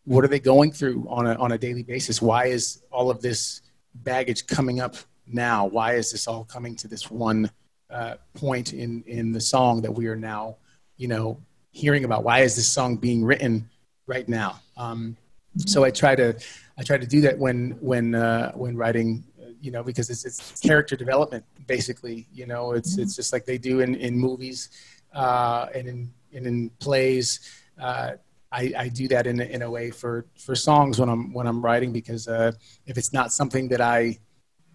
what 0.04 0.24
are 0.24 0.28
they 0.28 0.40
going 0.40 0.72
through 0.72 1.06
on 1.10 1.28
a, 1.28 1.36
on 1.36 1.52
a 1.52 1.58
daily 1.58 1.84
basis? 1.84 2.22
Why 2.22 2.48
is 2.48 2.84
all 2.92 3.10
of 3.10 3.22
this 3.22 3.62
baggage 3.94 4.48
coming 4.48 4.80
up 4.80 4.96
now? 5.28 5.66
Why 5.66 5.94
is 5.94 6.12
this 6.12 6.28
all 6.28 6.44
coming 6.44 6.76
to 6.78 6.88
this 6.88 7.10
one 7.10 7.50
uh, 7.90 8.16
point 8.34 8.74
in, 8.74 9.04
in 9.08 9.32
the 9.32 9.42
song 9.42 9.82
that 9.84 9.92
we 9.92 10.08
are 10.08 10.16
now, 10.16 10.58
you 10.98 11.08
know, 11.08 11.40
hearing 11.72 12.06
about? 12.06 12.24
Why 12.24 12.40
is 12.40 12.56
this 12.56 12.68
song 12.68 12.98
being 12.98 13.24
written 13.24 13.70
right 14.08 14.28
now? 14.28 14.60
Um, 14.78 15.16
so 15.58 15.86
I 15.86 15.92
try 15.92 16.16
to, 16.16 16.36
I 16.78 16.84
try 16.84 16.98
to 16.98 17.08
do 17.08 17.22
that 17.22 17.38
when, 17.38 17.78
when, 17.80 18.16
uh, 18.16 18.52
when 18.54 18.76
writing 18.76 19.24
you 19.66 19.72
know, 19.72 19.84
because 19.84 20.10
it's, 20.12 20.24
it's 20.26 20.60
character 20.60 20.96
development 20.96 21.44
basically. 21.66 22.28
You 22.32 22.46
know, 22.46 22.74
it's 22.74 22.94
mm-hmm. 22.94 23.02
it's 23.02 23.16
just 23.16 23.34
like 23.34 23.46
they 23.46 23.58
do 23.58 23.80
in 23.80 23.96
in 23.96 24.18
movies 24.18 24.70
uh, 25.14 25.68
and 25.74 25.88
in 25.88 26.14
and 26.34 26.46
in 26.46 26.70
plays. 26.80 27.40
Uh, 27.82 28.12
I, 28.52 28.74
I 28.78 28.88
do 28.90 29.08
that 29.08 29.26
in 29.26 29.42
in 29.42 29.64
a 29.64 29.70
way 29.70 29.90
for 29.90 30.28
for 30.38 30.56
songs 30.56 31.00
when 31.00 31.10
I'm 31.10 31.34
when 31.34 31.48
I'm 31.48 31.62
writing 31.62 31.92
because 31.92 32.28
uh, 32.28 32.52
if 32.86 32.98
it's 32.98 33.12
not 33.12 33.32
something 33.32 33.68
that 33.70 33.82
I 33.82 34.20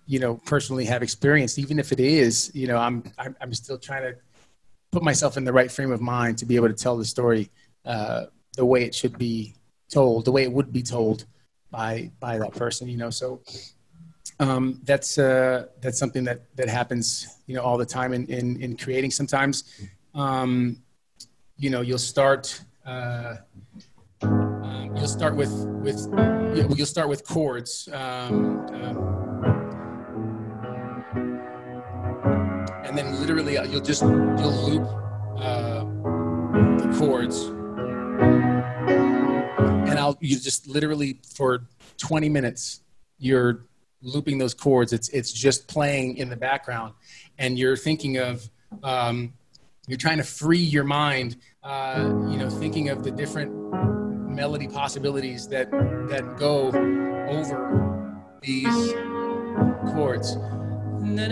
you 0.07 0.19
know 0.19 0.35
personally 0.45 0.85
have 0.87 1.03
experienced, 1.03 1.59
even 1.59 1.79
if 1.79 1.93
it 1.93 2.01
is, 2.01 2.51
you 2.53 2.67
know, 2.67 2.77
I'm 2.77 3.05
I'm, 3.17 3.37
I'm 3.41 3.55
still 3.55 3.79
trying 3.79 4.03
to 4.03 4.17
put 4.91 5.05
myself 5.05 5.37
in 5.37 5.45
the 5.45 5.53
right 5.53 5.71
frame 5.71 5.93
of 5.93 6.01
mind 6.01 6.37
to 6.39 6.47
be 6.47 6.57
able 6.57 6.69
to 6.69 6.75
tell 6.75 6.97
the 6.97 7.05
story 7.05 7.49
uh, 7.85 8.25
the 8.57 8.67
way 8.67 8.83
it 8.83 8.95
should 8.95 9.17
be 9.17 9.55
told, 9.89 10.25
the 10.25 10.33
way 10.33 10.43
it 10.43 10.53
would 10.53 10.73
be 10.73 10.83
told 10.83 11.27
by 11.71 12.11
by 12.19 12.39
that 12.39 12.53
person. 12.53 12.89
You 12.89 12.97
know, 12.97 13.11
so 13.11 13.41
um, 14.39 14.81
that's 14.85 15.19
uh, 15.19 15.67
that's 15.81 15.99
something 15.99 16.25
that 16.25 16.45
that 16.57 16.69
happens 16.69 17.39
you 17.47 17.55
know 17.55 17.63
all 17.63 17.77
the 17.77 17.87
time 17.87 18.13
in 18.13 18.27
in, 18.27 18.61
in 18.61 18.77
creating. 18.77 19.11
Sometimes 19.11 19.65
um, 20.15 20.83
you 21.57 21.71
know 21.71 21.81
you'll 21.81 21.99
start 21.99 22.63
uh, 22.87 23.37
um, 24.23 24.93
you'll 24.97 25.09
start 25.09 25.37
with 25.37 25.53
with 25.83 26.09
you'll 26.77 26.87
start 26.87 27.09
with 27.09 27.27
chords. 27.27 27.89
Um, 27.93 28.67
um, 28.69 29.21
and 32.85 32.99
then 32.99 33.21
literally 33.21 33.57
uh, 33.57 33.65
you'll 33.65 33.81
just 33.81 34.03
you'll 34.03 34.69
loop 34.69 34.89
uh, 35.39 35.85
the 36.83 36.97
chords 36.99 37.53
and 39.89 39.99
I'll 39.99 40.17
you 40.21 40.39
just 40.39 40.67
literally 40.67 41.21
for 41.35 41.67
20 41.99 42.29
minutes 42.29 42.81
you're 43.19 43.67
looping 44.03 44.39
those 44.39 44.55
chords. 44.55 44.93
It's 44.93 45.09
it's 45.11 45.33
just 45.33 45.69
playing 45.69 46.17
in 46.17 46.29
the 46.29 46.37
background, 46.37 46.95
and 47.39 47.59
you're 47.59 47.77
thinking 47.77 48.19
of 48.19 48.49
um, 48.83 49.33
you're 49.87 49.99
trying 49.99 50.19
to 50.19 50.25
free 50.25 50.59
your 50.59 50.85
mind. 50.85 51.37
Uh, 51.63 52.09
you 52.31 52.39
know, 52.39 52.49
thinking 52.49 52.89
of 52.89 53.03
the 53.05 53.11
different 53.11 53.53
melody 54.31 54.69
possibilities 54.69 55.49
that 55.49 55.71
that 55.71 56.37
go 56.39 56.69
over 57.29 58.41
these 58.43 58.93
chords. 59.93 60.37
Na, 61.03 61.27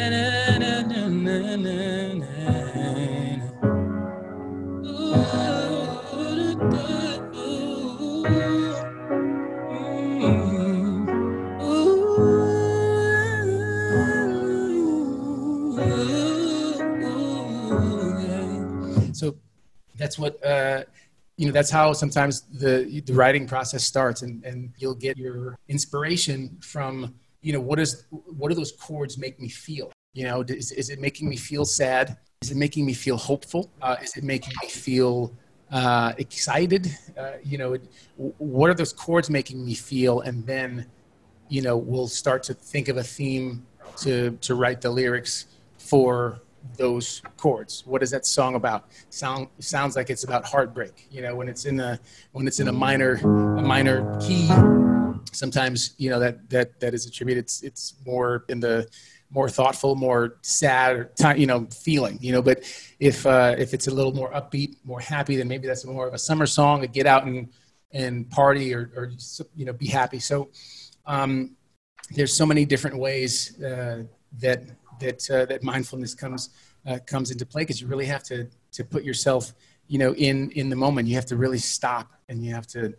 that's 19.98 20.18
what 20.18 20.42
uh, 20.44 20.84
you 21.36 21.46
know 21.46 21.52
that's 21.52 21.70
how 21.70 21.92
sometimes 21.92 22.42
the 22.42 23.02
the 23.06 23.12
writing 23.12 23.46
process 23.46 23.84
starts 23.84 24.22
and 24.22 24.44
and 24.44 24.72
you'll 24.78 24.94
get 24.94 25.16
your 25.16 25.56
inspiration 25.68 26.56
from 26.60 27.14
you 27.42 27.52
know 27.52 27.60
what 27.60 27.78
is 27.78 28.06
what 28.10 28.48
do 28.48 28.54
those 28.54 28.72
chords 28.72 29.18
make 29.18 29.38
me 29.40 29.48
feel? 29.48 29.92
You 30.14 30.24
know 30.24 30.44
is, 30.48 30.72
is 30.72 30.90
it 30.90 31.00
making 31.00 31.28
me 31.28 31.36
feel 31.36 31.64
sad? 31.64 32.16
Is 32.42 32.50
it 32.50 32.56
making 32.56 32.86
me 32.86 32.94
feel 32.94 33.16
hopeful? 33.16 33.70
Uh, 33.82 33.96
is 34.02 34.16
it 34.16 34.24
making 34.24 34.52
me 34.62 34.68
feel 34.68 35.32
uh, 35.70 36.12
excited? 36.18 36.96
Uh, 37.16 37.32
you 37.42 37.58
know 37.58 37.74
it, 37.74 37.82
what 38.16 38.70
are 38.70 38.74
those 38.74 38.92
chords 38.92 39.28
making 39.28 39.64
me 39.64 39.74
feel? 39.74 40.20
And 40.20 40.46
then 40.46 40.86
you 41.48 41.62
know 41.62 41.76
we'll 41.76 42.08
start 42.08 42.42
to 42.44 42.54
think 42.54 42.88
of 42.88 42.96
a 42.96 43.04
theme 43.04 43.66
to 43.98 44.32
to 44.40 44.54
write 44.54 44.80
the 44.80 44.90
lyrics 44.90 45.46
for 45.78 46.40
those 46.76 47.22
chords. 47.36 47.84
What 47.86 48.02
is 48.02 48.10
that 48.10 48.26
song 48.26 48.54
about? 48.54 48.90
Sound 49.10 49.48
sounds 49.58 49.96
like 49.96 50.10
it's 50.10 50.24
about 50.24 50.44
heartbreak. 50.44 51.06
You 51.10 51.22
know, 51.22 51.34
when 51.34 51.48
it's 51.48 51.64
in 51.64 51.80
a 51.80 51.98
when 52.32 52.46
it's 52.46 52.60
in 52.60 52.68
a 52.68 52.72
minor 52.72 53.14
a 53.14 53.62
minor 53.62 54.18
key, 54.20 54.48
sometimes 55.32 55.94
you 55.98 56.10
know 56.10 56.20
that 56.20 56.48
that 56.50 56.80
that 56.80 56.94
is 56.94 57.06
attributed. 57.06 57.44
It's 57.44 57.62
it's 57.62 57.94
more 58.04 58.44
in 58.48 58.60
the 58.60 58.88
more 59.30 59.48
thoughtful, 59.48 59.94
more 59.94 60.38
sad, 60.42 61.14
time. 61.16 61.36
you 61.36 61.46
know, 61.46 61.66
feeling. 61.66 62.18
You 62.20 62.32
know, 62.32 62.42
but 62.42 62.62
if 62.98 63.26
uh, 63.26 63.54
if 63.58 63.74
it's 63.74 63.86
a 63.86 63.90
little 63.90 64.12
more 64.12 64.30
upbeat, 64.32 64.76
more 64.84 65.00
happy, 65.00 65.36
then 65.36 65.48
maybe 65.48 65.66
that's 65.66 65.84
more 65.84 66.08
of 66.08 66.14
a 66.14 66.18
summer 66.18 66.46
song, 66.46 66.84
a 66.84 66.86
get 66.86 67.06
out 67.06 67.26
and 67.26 67.48
and 67.92 68.30
party 68.30 68.74
or 68.74 68.90
or 68.96 69.12
you 69.54 69.64
know 69.64 69.72
be 69.72 69.86
happy. 69.86 70.18
So 70.18 70.50
um, 71.06 71.56
there's 72.10 72.34
so 72.34 72.46
many 72.46 72.64
different 72.64 72.98
ways 72.98 73.60
uh, 73.62 74.04
that 74.40 74.62
that 75.00 75.30
uh, 75.30 75.44
that 75.46 75.62
mindfulness 75.62 76.14
comes 76.14 76.50
uh, 76.86 76.98
comes 77.06 77.30
into 77.30 77.46
play 77.46 77.62
because 77.62 77.80
you 77.80 77.86
really 77.86 78.06
have 78.06 78.22
to 78.24 78.48
to 78.72 78.84
put 78.84 79.04
yourself 79.04 79.54
you 79.86 79.98
know 79.98 80.14
in 80.14 80.50
in 80.52 80.68
the 80.68 80.76
moment. 80.76 81.08
You 81.08 81.14
have 81.16 81.26
to 81.26 81.36
really 81.36 81.58
stop 81.58 82.12
and 82.28 82.44
you 82.44 82.52
have 82.54 82.66
to 82.68 82.94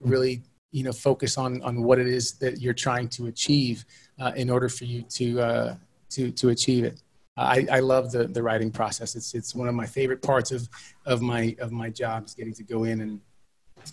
really 0.00 0.42
you 0.72 0.82
know 0.82 0.92
focus 0.92 1.38
on 1.38 1.62
on 1.62 1.82
what 1.82 1.98
it 1.98 2.06
is 2.06 2.32
that 2.34 2.60
you're 2.60 2.74
trying 2.74 3.08
to 3.08 3.26
achieve 3.26 3.84
uh, 4.20 4.32
in 4.36 4.50
order 4.50 4.68
for 4.68 4.84
you 4.84 5.02
to 5.02 5.40
uh, 5.40 5.76
to 6.10 6.30
to 6.32 6.50
achieve 6.50 6.84
it. 6.84 7.02
I, 7.38 7.66
I 7.70 7.80
love 7.80 8.12
the 8.12 8.24
the 8.24 8.42
writing 8.42 8.70
process. 8.70 9.14
It's 9.14 9.34
it's 9.34 9.54
one 9.54 9.68
of 9.68 9.74
my 9.74 9.86
favorite 9.86 10.22
parts 10.22 10.52
of 10.52 10.68
of 11.04 11.20
my 11.20 11.56
of 11.58 11.72
my 11.72 11.90
job 11.90 12.26
is 12.26 12.34
getting 12.34 12.54
to 12.54 12.62
go 12.62 12.84
in 12.84 13.00
and 13.00 13.20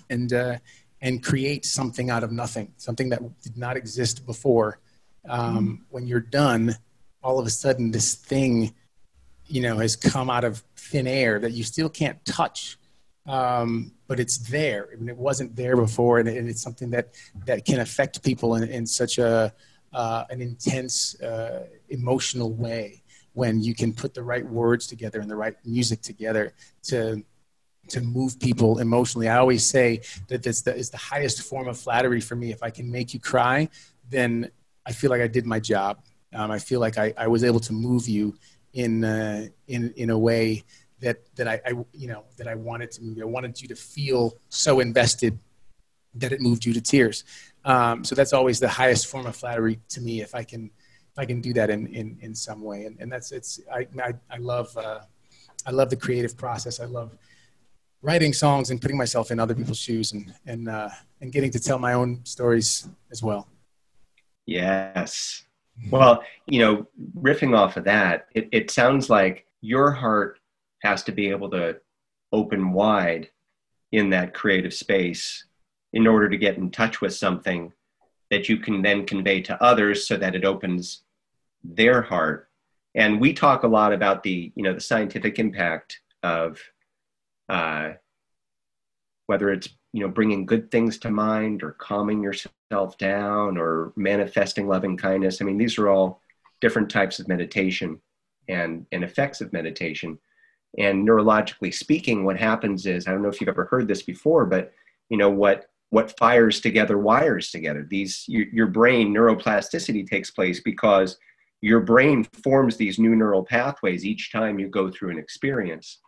and 0.10 0.34
uh, 0.34 0.58
and 1.02 1.22
create 1.24 1.66
something 1.66 2.10
out 2.10 2.24
of 2.24 2.32
nothing 2.32 2.74
something 2.78 3.10
that 3.10 3.22
did 3.42 3.58
not 3.58 3.78
exist 3.78 4.26
before. 4.26 4.80
Um, 5.28 5.86
when 5.90 6.06
you're 6.06 6.20
done 6.20 6.76
all 7.24 7.40
of 7.40 7.46
a 7.46 7.50
sudden 7.50 7.92
this 7.92 8.16
thing 8.16 8.74
you 9.48 9.62
know 9.62 9.78
has 9.78 9.96
come 9.96 10.30
out 10.30 10.44
of 10.44 10.64
thin 10.76 11.08
air 11.08 11.40
that 11.40 11.52
you 11.52 11.64
still 11.64 11.90
can't 11.90 12.24
touch 12.26 12.78
um, 13.26 13.94
but 14.08 14.20
it's 14.20 14.38
there. 14.38 14.90
I 14.92 14.96
mean, 14.98 15.10
it 15.10 15.18
wasn't 15.18 15.56
there 15.56 15.78
before, 15.78 16.20
and, 16.20 16.28
and 16.28 16.50
it's 16.50 16.62
something 16.62 16.90
that 16.92 17.14
that 17.46 17.66
can 17.66 17.80
affect 17.80 18.24
people 18.24 18.56
in, 18.56 18.68
in 18.68 18.86
such 18.86 19.18
a 19.18 19.54
uh, 19.94 20.26
an 20.30 20.42
intense 20.42 21.20
uh, 21.22 21.68
emotional 21.90 22.52
way 22.52 23.02
when 23.34 23.62
you 23.62 23.74
can 23.74 23.94
put 23.94 24.14
the 24.14 24.24
right 24.24 24.46
words 24.46 24.88
together 24.88 25.20
and 25.20 25.30
the 25.30 25.36
right 25.36 25.56
music 25.66 26.02
together 26.02 26.54
to 26.84 27.24
to 27.90 28.02
move 28.02 28.40
people 28.40 28.80
emotionally. 28.80 29.30
I 29.30 29.38
always 29.38 29.66
say 29.66 30.02
that 30.28 30.44
this 30.44 30.66
is 30.68 30.90
the 30.90 30.98
highest 30.98 31.42
form 31.44 31.68
of 31.68 31.78
flattery 31.78 32.22
for 32.22 32.36
me. 32.36 32.52
If 32.52 32.64
I 32.64 32.70
can 32.70 32.92
make 32.92 33.14
you 33.14 33.20
cry, 33.20 33.70
then 34.10 34.50
I 34.86 34.92
feel 34.92 35.10
like 35.10 35.22
I 35.22 35.28
did 35.28 35.46
my 35.46 35.60
job. 35.60 36.00
Um, 36.34 36.52
I 36.52 36.60
feel 36.60 36.80
like 36.80 36.98
I, 36.98 37.14
I 37.18 37.28
was 37.28 37.44
able 37.44 37.60
to 37.62 37.74
move 37.74 38.08
you 38.08 38.36
in 38.74 39.04
uh, 39.04 39.48
in 39.68 39.94
in 39.96 40.10
a 40.10 40.18
way 40.18 40.64
that 41.02 41.18
that 41.36 41.48
I, 41.48 41.62
I, 41.66 41.72
you 41.94 42.08
know 42.08 42.24
that 42.38 42.48
I 42.48 42.56
wanted 42.56 42.92
to 42.92 43.04
move. 43.04 43.18
You. 43.18 43.24
I 43.24 43.28
wanted 43.28 43.62
you 43.62 43.68
to 43.68 43.76
feel 43.76 44.34
so 44.50 44.80
invested 44.80 45.38
that 46.16 46.32
it 46.32 46.42
moved 46.42 46.66
you 46.66 46.74
to 46.74 46.82
tears. 46.82 47.24
Um, 47.66 48.04
so 48.04 48.16
that's 48.16 48.34
always 48.34 48.60
the 48.60 48.70
highest 48.70 49.08
form 49.08 49.26
of 49.26 49.36
flattery 49.36 49.80
to 49.90 50.02
me. 50.02 50.22
If 50.22 50.36
I 50.36 50.44
can 50.44 50.72
if 51.12 51.20
I 51.20 51.26
can 51.26 51.42
do 51.42 51.54
that 51.54 51.70
in 51.70 51.88
in, 51.88 52.18
in 52.22 52.36
some 52.36 52.62
way, 52.62 52.86
and, 52.86 52.98
and 53.00 53.12
that's 53.12 53.32
it's 53.32 53.60
I 53.72 53.88
I, 54.02 54.14
I 54.30 54.38
love 54.38 54.76
uh, 54.78 55.02
I 55.66 55.72
love 55.72 55.90
the 55.90 55.96
creative 55.96 56.36
process. 56.38 56.80
I 56.80 56.86
love 56.86 57.16
writing 58.02 58.34
songs 58.34 58.70
and 58.70 58.82
putting 58.82 58.98
myself 58.98 59.32
in 59.32 59.40
other 59.40 59.56
people's 59.56 59.80
shoes 59.80 60.14
and 60.14 60.34
and 60.46 60.70
uh, 60.70 60.90
and 61.22 61.32
getting 61.32 61.52
to 61.52 61.60
tell 61.60 61.80
my 61.80 61.94
own 61.94 62.22
stories 62.26 62.88
as 63.12 63.22
well. 63.22 63.48
Yes. 64.46 65.44
Well, 65.90 66.24
you 66.46 66.60
know, 66.60 66.88
riffing 67.20 67.58
off 67.58 67.78
of 67.78 67.86
that, 67.86 68.28
it, 68.34 68.50
it 68.52 68.72
sounds 68.72 69.10
like 69.10 69.46
your 69.62 69.92
heart 69.92 70.40
has 70.82 71.04
to 71.04 71.12
be 71.12 71.30
able 71.30 71.50
to 71.52 71.78
open 72.32 72.74
wide 72.74 73.30
in 73.92 74.10
that 74.10 74.34
creative 74.34 74.74
space 74.74 75.46
in 75.94 76.08
order 76.08 76.30
to 76.30 76.38
get 76.38 76.58
in 76.58 76.72
touch 76.72 77.02
with 77.02 77.14
something 77.14 77.72
that 78.30 78.50
you 78.50 78.58
can 78.58 78.82
then 78.82 79.06
convey 79.06 79.42
to 79.42 79.64
others 79.64 80.08
so 80.08 80.18
that 80.18 80.36
it 80.36 80.44
opens 80.44 81.04
their 81.64 82.02
heart. 82.02 82.50
And 82.96 83.22
we 83.22 83.34
talk 83.34 83.64
a 83.64 83.68
lot 83.68 83.94
about 83.94 84.24
the 84.24 84.52
you 84.56 84.64
know 84.64 84.74
the 84.74 84.82
scientific 84.82 85.40
impact 85.40 86.00
of 86.22 86.60
uh, 87.50 87.94
whether 89.28 89.52
it's 89.52 89.70
you 89.94 90.02
know 90.02 90.10
bringing 90.10 90.46
good 90.46 90.70
things 90.72 90.98
to 91.00 91.12
mind 91.12 91.64
or 91.64 91.72
calming 91.72 92.22
yourself 92.22 92.98
down 92.98 93.58
or 93.58 93.94
manifesting 93.96 94.68
loving 94.68 94.98
kindness. 94.98 95.42
I 95.42 95.46
mean 95.46 95.58
these 95.58 95.78
are 95.78 95.90
all 95.90 96.22
different 96.62 96.90
types 96.90 97.20
of 97.20 97.28
meditation 97.28 98.02
and 98.50 98.86
and 98.92 99.04
effects 99.04 99.42
of 99.42 99.54
meditation. 99.54 100.20
And 100.80 101.08
neurologically 101.08 101.74
speaking 101.74 102.26
what 102.26 102.40
happens 102.40 102.88
is 102.88 103.08
i 103.08 103.12
don't 103.12 103.22
know 103.22 103.30
if 103.30 103.40
you've 103.40 103.48
ever 103.48 103.66
heard 103.66 103.88
this 103.88 104.02
before 104.02 104.48
but 104.48 104.74
you 105.10 105.18
know 105.18 105.30
what 105.30 105.68
what 105.94 106.18
fires 106.18 106.60
together 106.60 106.98
wires 106.98 107.52
together. 107.52 107.86
These 107.88 108.26
your, 108.28 108.48
your 108.48 108.66
brain 108.66 109.14
neuroplasticity 109.14 110.10
takes 110.10 110.32
place 110.32 110.60
because 110.60 111.20
your 111.62 111.82
brain 111.82 112.24
forms 112.44 112.78
these 112.78 112.98
new 112.98 113.16
neural 113.16 113.46
pathways 113.46 114.04
each 114.04 114.32
time 114.32 114.58
you 114.58 114.70
go 114.70 114.90
through 114.90 115.12
an 115.12 115.20
experience 115.20 116.00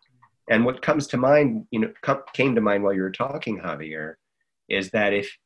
and 0.49 0.65
what 0.65 0.81
comes 0.81 1.07
to 1.07 1.17
mind, 1.17 1.65
you 1.71 1.79
know, 1.79 1.93
came 2.33 2.55
to 2.55 2.61
mind 2.61 2.83
while 2.83 2.93
you 2.93 3.01
were 3.01 3.11
talking, 3.11 3.59
Javier, 3.59 4.15
is 4.69 4.91
that 4.91 5.13
if 5.13 5.37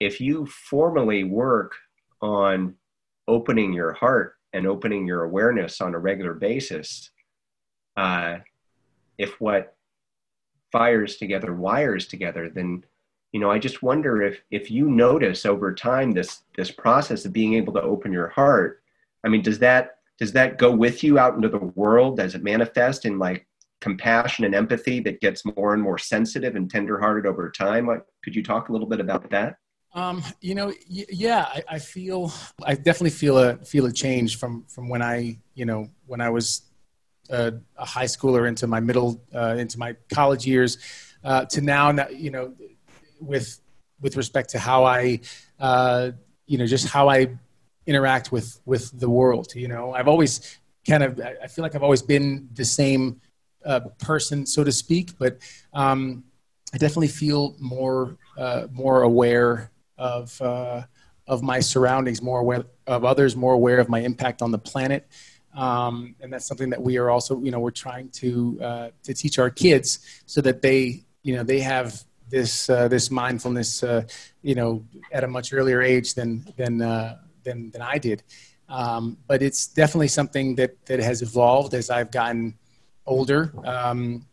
if 0.00 0.20
you 0.20 0.46
formally 0.46 1.24
work 1.24 1.72
on 2.22 2.74
opening 3.26 3.72
your 3.72 3.92
heart 3.92 4.36
and 4.52 4.66
opening 4.66 5.06
your 5.06 5.24
awareness 5.24 5.80
on 5.80 5.94
a 5.94 5.98
regular 5.98 6.34
basis, 6.34 7.10
uh, 7.96 8.36
if 9.18 9.40
what 9.40 9.76
fires 10.70 11.16
together 11.16 11.54
wires 11.54 12.06
together, 12.06 12.48
then 12.48 12.84
you 13.32 13.40
know, 13.40 13.50
I 13.50 13.58
just 13.58 13.82
wonder 13.82 14.22
if 14.22 14.40
if 14.50 14.70
you 14.70 14.88
notice 14.88 15.44
over 15.44 15.74
time 15.74 16.12
this 16.12 16.42
this 16.56 16.70
process 16.70 17.26
of 17.26 17.32
being 17.32 17.54
able 17.54 17.74
to 17.74 17.82
open 17.82 18.12
your 18.12 18.28
heart. 18.28 18.82
I 19.24 19.28
mean, 19.28 19.42
does 19.42 19.58
that 19.58 19.98
does 20.18 20.32
that 20.32 20.56
go 20.56 20.70
with 20.70 21.04
you 21.04 21.18
out 21.18 21.34
into 21.34 21.50
the 21.50 21.58
world? 21.58 22.16
Does 22.16 22.34
it 22.34 22.42
manifest 22.42 23.04
in 23.04 23.18
like 23.18 23.46
compassion 23.80 24.44
and 24.44 24.54
empathy 24.54 25.00
that 25.00 25.20
gets 25.20 25.44
more 25.44 25.74
and 25.74 25.82
more 25.82 25.98
sensitive 25.98 26.56
and 26.56 26.70
tenderhearted 26.70 27.26
over 27.26 27.50
time. 27.50 27.88
Could 28.24 28.34
you 28.34 28.42
talk 28.42 28.68
a 28.68 28.72
little 28.72 28.88
bit 28.88 29.00
about 29.00 29.30
that? 29.30 29.56
Um, 29.94 30.22
you 30.40 30.54
know, 30.54 30.66
y- 30.90 31.06
yeah, 31.10 31.46
I, 31.48 31.62
I, 31.68 31.78
feel, 31.78 32.32
I 32.64 32.74
definitely 32.74 33.10
feel 33.10 33.38
a 33.38 33.56
feel 33.64 33.86
a 33.86 33.92
change 33.92 34.38
from 34.38 34.64
from 34.68 34.88
when 34.88 35.02
I, 35.02 35.38
you 35.54 35.64
know, 35.64 35.88
when 36.06 36.20
I 36.20 36.28
was 36.28 36.62
a, 37.30 37.54
a 37.76 37.84
high 37.84 38.04
schooler 38.04 38.46
into 38.46 38.66
my 38.66 38.80
middle, 38.80 39.22
uh, 39.34 39.56
into 39.58 39.78
my 39.78 39.96
college 40.12 40.46
years, 40.46 40.78
uh, 41.24 41.44
to 41.46 41.60
now, 41.60 41.90
you 42.10 42.30
know, 42.30 42.54
with 43.20 43.60
with 44.00 44.16
respect 44.16 44.50
to 44.50 44.58
how 44.58 44.84
I, 44.84 45.20
uh, 45.58 46.10
you 46.46 46.58
know, 46.58 46.66
just 46.66 46.86
how 46.86 47.08
I 47.08 47.28
interact 47.86 48.30
with 48.30 48.60
with 48.66 48.98
the 48.98 49.08
world. 49.08 49.54
You 49.54 49.68
know, 49.68 49.94
I've 49.94 50.08
always 50.08 50.58
kind 50.86 51.02
of, 51.02 51.20
I 51.20 51.46
feel 51.46 51.62
like 51.62 51.74
I've 51.74 51.82
always 51.82 52.02
been 52.02 52.48
the 52.54 52.64
same 52.64 53.20
uh, 53.68 53.80
person, 53.98 54.46
so 54.46 54.64
to 54.64 54.72
speak, 54.72 55.16
but 55.18 55.38
um, 55.74 56.24
I 56.74 56.78
definitely 56.78 57.08
feel 57.08 57.54
more 57.60 58.16
uh, 58.36 58.66
more 58.72 59.02
aware 59.02 59.70
of 59.98 60.40
uh, 60.40 60.82
of 61.26 61.42
my 61.42 61.60
surroundings, 61.60 62.22
more 62.22 62.40
aware 62.40 62.64
of 62.86 63.04
others, 63.04 63.36
more 63.36 63.52
aware 63.52 63.78
of 63.78 63.88
my 63.88 64.00
impact 64.00 64.40
on 64.42 64.50
the 64.50 64.58
planet. 64.58 65.06
Um, 65.54 66.14
and 66.20 66.32
that's 66.32 66.46
something 66.46 66.70
that 66.70 66.80
we 66.80 66.96
are 66.96 67.10
also, 67.10 67.40
you 67.40 67.50
know, 67.50 67.60
we're 67.60 67.70
trying 67.70 68.08
to 68.10 68.58
uh, 68.62 68.88
to 69.02 69.14
teach 69.14 69.38
our 69.38 69.50
kids 69.50 70.22
so 70.24 70.40
that 70.40 70.62
they, 70.62 71.04
you 71.22 71.36
know, 71.36 71.42
they 71.42 71.60
have 71.60 72.02
this 72.30 72.70
uh, 72.70 72.88
this 72.88 73.10
mindfulness, 73.10 73.82
uh, 73.82 74.02
you 74.42 74.54
know, 74.54 74.84
at 75.12 75.24
a 75.24 75.28
much 75.28 75.52
earlier 75.52 75.82
age 75.82 76.14
than 76.14 76.44
than 76.56 76.78
than 77.44 77.70
than 77.70 77.82
I 77.82 77.98
did. 77.98 78.22
Um, 78.68 79.18
but 79.26 79.42
it's 79.42 79.66
definitely 79.66 80.08
something 80.08 80.54
that 80.56 80.86
that 80.86 81.00
has 81.00 81.20
evolved 81.20 81.74
as 81.74 81.90
I've 81.90 82.10
gotten 82.10 82.54
older. 83.08 83.52
Um, 83.64 84.26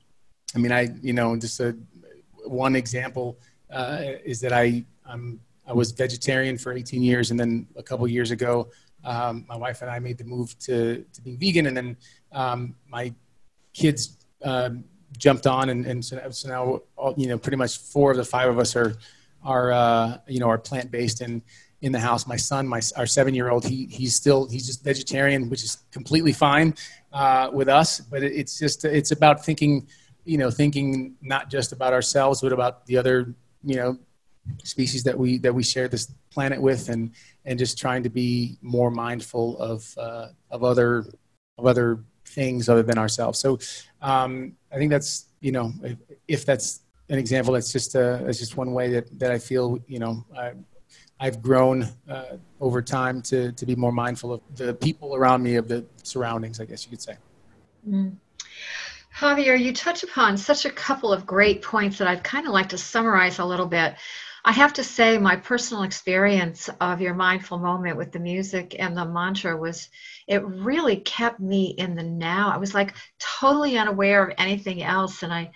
I 0.55 0.59
mean, 0.59 0.71
I 0.71 0.89
you 1.01 1.13
know 1.13 1.35
just 1.35 1.59
a 1.59 1.75
one 2.45 2.75
example 2.75 3.39
uh, 3.71 4.01
is 4.23 4.39
that 4.41 4.53
I 4.53 4.85
I'm, 5.05 5.39
I 5.67 5.73
was 5.73 5.91
vegetarian 5.91 6.57
for 6.57 6.73
18 6.73 7.01
years, 7.01 7.31
and 7.31 7.39
then 7.39 7.67
a 7.75 7.83
couple 7.83 8.07
years 8.07 8.31
ago, 8.31 8.69
um, 9.03 9.45
my 9.47 9.55
wife 9.55 9.81
and 9.81 9.89
I 9.89 9.99
made 9.99 10.17
the 10.17 10.23
move 10.23 10.57
to 10.59 11.03
to 11.13 11.21
being 11.21 11.37
vegan, 11.37 11.67
and 11.67 11.75
then 11.75 11.97
um, 12.31 12.75
my 12.87 13.13
kids 13.73 14.17
uh, 14.43 14.69
jumped 15.17 15.47
on, 15.47 15.69
and, 15.69 15.85
and 15.85 16.03
so, 16.03 16.21
so, 16.29 16.49
now 16.49 16.81
all, 16.95 17.13
you 17.17 17.27
know 17.27 17.37
pretty 17.37 17.57
much 17.57 17.77
four 17.79 18.11
of 18.11 18.17
the 18.17 18.25
five 18.25 18.49
of 18.49 18.59
us 18.59 18.75
are 18.75 18.95
are 19.43 19.71
uh, 19.71 20.17
you 20.27 20.39
know 20.39 20.49
are 20.49 20.57
plant 20.57 20.91
based 20.91 21.21
and 21.21 21.41
in 21.81 21.91
the 21.91 21.99
house. 21.99 22.27
My 22.27 22.35
son, 22.35 22.67
my 22.67 22.81
our 22.95 23.05
seven 23.05 23.33
year 23.33 23.49
old, 23.49 23.65
he 23.65 23.85
he's 23.85 24.15
still 24.15 24.47
he's 24.49 24.65
just 24.65 24.83
vegetarian, 24.83 25.49
which 25.49 25.63
is 25.63 25.77
completely 25.91 26.33
fine 26.33 26.75
uh, 27.13 27.49
with 27.53 27.69
us. 27.69 27.99
But 27.99 28.23
it, 28.23 28.33
it's 28.33 28.57
just 28.57 28.85
it's 28.85 29.11
about 29.11 29.45
thinking, 29.45 29.87
you 30.23 30.37
know, 30.37 30.49
thinking 30.49 31.15
not 31.21 31.49
just 31.49 31.71
about 31.71 31.93
ourselves, 31.93 32.41
but 32.41 32.53
about 32.53 32.85
the 32.85 32.97
other 32.97 33.35
you 33.63 33.75
know 33.75 33.97
species 34.63 35.03
that 35.03 35.17
we 35.17 35.37
that 35.39 35.53
we 35.53 35.63
share 35.63 35.87
this 35.87 36.11
planet 36.31 36.61
with, 36.61 36.89
and 36.89 37.11
and 37.45 37.59
just 37.59 37.77
trying 37.77 38.03
to 38.03 38.09
be 38.09 38.57
more 38.61 38.91
mindful 38.91 39.57
of 39.59 39.95
uh, 39.97 40.27
of 40.51 40.63
other 40.63 41.05
of 41.57 41.65
other 41.65 41.99
things 42.25 42.69
other 42.69 42.83
than 42.83 42.97
ourselves. 42.97 43.39
So 43.39 43.59
um, 44.01 44.55
I 44.71 44.77
think 44.77 44.91
that's 44.91 45.27
you 45.41 45.51
know 45.51 45.73
if, 45.83 45.97
if 46.27 46.45
that's 46.45 46.81
an 47.09 47.19
example, 47.19 47.53
that's 47.53 47.71
just 47.71 47.93
a, 47.93 48.21
that's 48.25 48.39
just 48.39 48.57
one 48.57 48.73
way 48.73 48.89
that, 48.93 49.19
that 49.19 49.31
I 49.31 49.37
feel 49.37 49.79
you 49.87 49.99
know 49.99 50.25
I, 50.37 50.53
I've 51.19 51.41
grown 51.41 51.87
uh, 52.09 52.37
over 52.59 52.81
time 52.81 53.21
to, 53.23 53.51
to 53.53 53.65
be 53.65 53.75
more 53.75 53.91
mindful 53.91 54.33
of 54.33 54.41
the 54.55 54.73
people 54.73 55.15
around 55.15 55.43
me, 55.43 55.55
of 55.55 55.67
the 55.67 55.85
surroundings, 56.03 56.59
I 56.59 56.65
guess 56.65 56.83
you 56.85 56.89
could 56.89 57.01
say. 57.01 57.15
Mm. 57.87 58.17
Javier, 59.17 59.57
you 59.57 59.71
touch 59.71 60.03
upon 60.03 60.37
such 60.37 60.65
a 60.65 60.69
couple 60.69 61.13
of 61.13 61.25
great 61.25 61.61
points 61.61 61.99
that 61.99 62.07
I'd 62.07 62.23
kind 62.23 62.47
of 62.47 62.53
like 62.53 62.69
to 62.69 62.77
summarize 62.77 63.39
a 63.39 63.45
little 63.45 63.65
bit. 63.65 63.95
I 64.43 64.51
have 64.51 64.73
to 64.73 64.83
say, 64.83 65.17
my 65.17 65.37
personal 65.37 65.83
experience 65.83 66.69
of 66.81 67.01
your 67.01 67.13
mindful 67.13 67.57
moment 67.57 67.97
with 67.97 68.11
the 68.11 68.19
music 68.19 68.75
and 68.77 68.95
the 68.95 69.05
mantra 69.05 69.55
was, 69.55 69.89
it 70.27 70.45
really 70.45 70.97
kept 70.97 71.39
me 71.39 71.67
in 71.77 71.95
the 71.95 72.03
now. 72.03 72.51
I 72.53 72.57
was 72.57 72.73
like 72.73 72.93
totally 73.19 73.77
unaware 73.77 74.27
of 74.27 74.35
anything 74.37 74.83
else. 74.83 75.23
And 75.23 75.33
I 75.33 75.51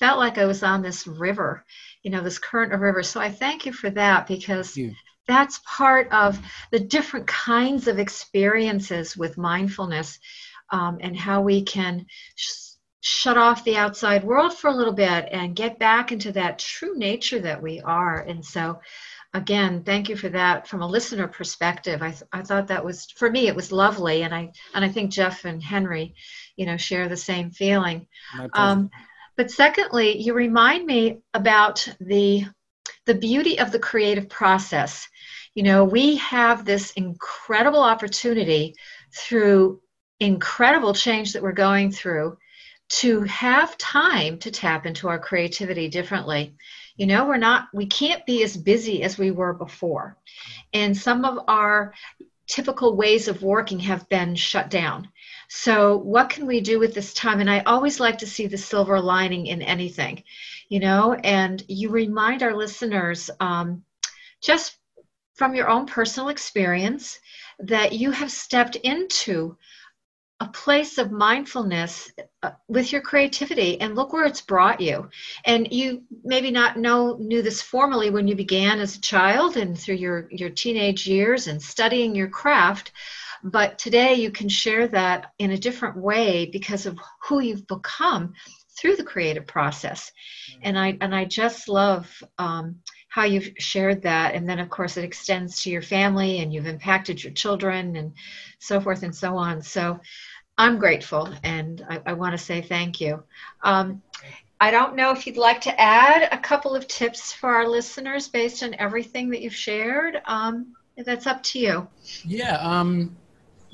felt 0.00 0.18
like 0.18 0.36
I 0.36 0.44
was 0.44 0.64
on 0.64 0.82
this 0.82 1.06
river 1.06 1.64
you 2.04 2.10
know 2.10 2.20
this 2.20 2.38
current 2.38 2.72
of 2.72 2.80
river. 2.80 3.02
so 3.02 3.18
i 3.18 3.30
thank 3.30 3.66
you 3.66 3.72
for 3.72 3.90
that 3.90 4.28
because 4.28 4.78
that's 5.26 5.60
part 5.66 6.10
of 6.12 6.38
the 6.70 6.80
different 6.80 7.26
kinds 7.26 7.88
of 7.88 7.98
experiences 7.98 9.16
with 9.16 9.38
mindfulness 9.38 10.18
um, 10.70 10.98
and 11.00 11.16
how 11.16 11.42
we 11.42 11.62
can 11.62 12.06
sh- 12.36 12.50
shut 13.00 13.36
off 13.36 13.64
the 13.64 13.76
outside 13.76 14.24
world 14.24 14.54
for 14.54 14.68
a 14.68 14.74
little 14.74 14.92
bit 14.92 15.28
and 15.30 15.56
get 15.56 15.78
back 15.78 16.12
into 16.12 16.32
that 16.32 16.58
true 16.58 16.96
nature 16.96 17.40
that 17.40 17.62
we 17.62 17.80
are. 17.80 18.20
And 18.20 18.44
so 18.44 18.80
again 19.34 19.82
thank 19.82 20.08
you 20.08 20.16
for 20.16 20.28
that 20.28 20.68
from 20.68 20.82
a 20.82 20.86
listener 20.86 21.26
perspective. 21.28 22.02
I, 22.02 22.10
th- 22.10 22.22
I 22.32 22.42
thought 22.42 22.68
that 22.68 22.84
was 22.84 23.06
for 23.16 23.30
me 23.30 23.48
it 23.48 23.56
was 23.56 23.72
lovely 23.72 24.22
and 24.22 24.32
i 24.34 24.52
and 24.74 24.84
i 24.84 24.88
think 24.88 25.10
jeff 25.10 25.44
and 25.44 25.62
henry 25.62 26.14
you 26.56 26.66
know 26.66 26.76
share 26.76 27.08
the 27.08 27.16
same 27.16 27.50
feeling. 27.50 28.06
Um, 28.54 28.90
But 29.36 29.50
secondly, 29.50 30.20
you 30.22 30.32
remind 30.34 30.86
me 30.86 31.20
about 31.34 31.88
the 32.00 32.44
the 33.06 33.14
beauty 33.14 33.58
of 33.58 33.72
the 33.72 33.78
creative 33.78 34.28
process. 34.28 35.08
You 35.54 35.62
know, 35.62 35.84
we 35.84 36.16
have 36.16 36.64
this 36.64 36.90
incredible 36.92 37.82
opportunity 37.82 38.74
through 39.14 39.80
incredible 40.20 40.94
change 40.94 41.32
that 41.32 41.42
we're 41.42 41.52
going 41.52 41.90
through 41.90 42.38
to 42.88 43.22
have 43.22 43.78
time 43.78 44.38
to 44.38 44.50
tap 44.50 44.86
into 44.86 45.08
our 45.08 45.18
creativity 45.18 45.88
differently. 45.88 46.54
You 46.96 47.06
know, 47.06 47.26
we're 47.26 47.38
not, 47.38 47.68
we 47.72 47.86
can't 47.86 48.24
be 48.26 48.42
as 48.42 48.56
busy 48.56 49.02
as 49.02 49.18
we 49.18 49.30
were 49.30 49.52
before. 49.52 50.16
And 50.72 50.96
some 50.96 51.24
of 51.24 51.44
our 51.48 51.94
typical 52.46 52.96
ways 52.96 53.28
of 53.28 53.42
working 53.42 53.80
have 53.80 54.08
been 54.08 54.34
shut 54.34 54.70
down. 54.70 55.08
So, 55.48 55.96
what 55.98 56.30
can 56.30 56.46
we 56.46 56.60
do 56.60 56.78
with 56.78 56.94
this 56.94 57.14
time? 57.14 57.40
And 57.40 57.50
I 57.50 57.60
always 57.60 58.00
like 58.00 58.18
to 58.18 58.26
see 58.26 58.46
the 58.46 58.58
silver 58.58 59.00
lining 59.00 59.46
in 59.46 59.62
anything, 59.62 60.22
you 60.68 60.80
know, 60.80 61.14
and 61.14 61.62
you 61.68 61.90
remind 61.90 62.42
our 62.42 62.54
listeners 62.54 63.30
um, 63.40 63.84
just 64.42 64.76
from 65.34 65.54
your 65.54 65.68
own 65.68 65.86
personal 65.86 66.28
experience 66.28 67.18
that 67.58 67.92
you 67.92 68.10
have 68.10 68.30
stepped 68.30 68.76
into 68.76 69.56
a 70.40 70.46
place 70.46 70.98
of 70.98 71.12
mindfulness 71.12 72.10
uh, 72.42 72.50
with 72.68 72.90
your 72.92 73.00
creativity 73.00 73.80
and 73.80 73.94
look 73.94 74.12
where 74.12 74.24
it's 74.24 74.40
brought 74.40 74.80
you 74.80 75.08
and 75.44 75.72
you 75.72 76.02
maybe 76.24 76.50
not 76.50 76.76
know 76.76 77.16
knew 77.20 77.40
this 77.40 77.62
formally 77.62 78.10
when 78.10 78.26
you 78.26 78.34
began 78.34 78.80
as 78.80 78.96
a 78.96 79.00
child 79.00 79.56
and 79.56 79.78
through 79.78 79.94
your 79.94 80.28
your 80.30 80.50
teenage 80.50 81.06
years 81.06 81.46
and 81.46 81.62
studying 81.62 82.16
your 82.16 82.28
craft 82.28 82.90
but 83.44 83.78
today 83.78 84.14
you 84.14 84.30
can 84.30 84.48
share 84.48 84.88
that 84.88 85.32
in 85.38 85.50
a 85.50 85.58
different 85.58 85.98
way 85.98 86.46
because 86.46 86.86
of 86.86 86.98
who 87.28 87.40
you've 87.40 87.66
become 87.66 88.32
through 88.78 88.96
the 88.96 89.04
creative 89.04 89.46
process. 89.46 90.10
And 90.62 90.78
i 90.78 90.96
and 91.00 91.14
i 91.14 91.26
just 91.26 91.68
love 91.68 92.10
um, 92.38 92.76
how 93.08 93.24
you've 93.24 93.50
shared 93.58 94.02
that. 94.02 94.34
And 94.34 94.48
then 94.48 94.58
of 94.58 94.70
course 94.70 94.96
it 94.96 95.04
extends 95.04 95.62
to 95.62 95.70
your 95.70 95.82
family 95.82 96.38
and 96.38 96.52
you've 96.52 96.66
impacted 96.66 97.22
your 97.22 97.34
children 97.34 97.96
and 97.96 98.14
so 98.58 98.80
forth 98.80 99.02
and 99.02 99.14
so 99.14 99.36
on. 99.36 99.60
So 99.60 100.00
i'm 100.56 100.78
grateful 100.78 101.28
and 101.42 101.84
i, 101.90 102.00
I 102.06 102.12
want 102.14 102.32
to 102.32 102.38
say 102.38 102.62
thank 102.62 103.00
you. 103.00 103.22
Um, 103.62 104.02
i 104.58 104.70
don't 104.70 104.96
know 104.96 105.10
if 105.10 105.26
you'd 105.26 105.36
like 105.36 105.60
to 105.62 105.80
add 105.80 106.28
a 106.32 106.38
couple 106.38 106.74
of 106.74 106.88
tips 106.88 107.32
for 107.32 107.50
our 107.50 107.68
listeners 107.68 108.28
based 108.28 108.62
on 108.62 108.74
everything 108.78 109.28
that 109.30 109.42
you've 109.42 109.54
shared. 109.54 110.22
Um, 110.24 110.74
that's 110.96 111.26
up 111.26 111.42
to 111.42 111.58
you. 111.58 111.88
Yeah 112.24 112.56
um, 112.60 113.16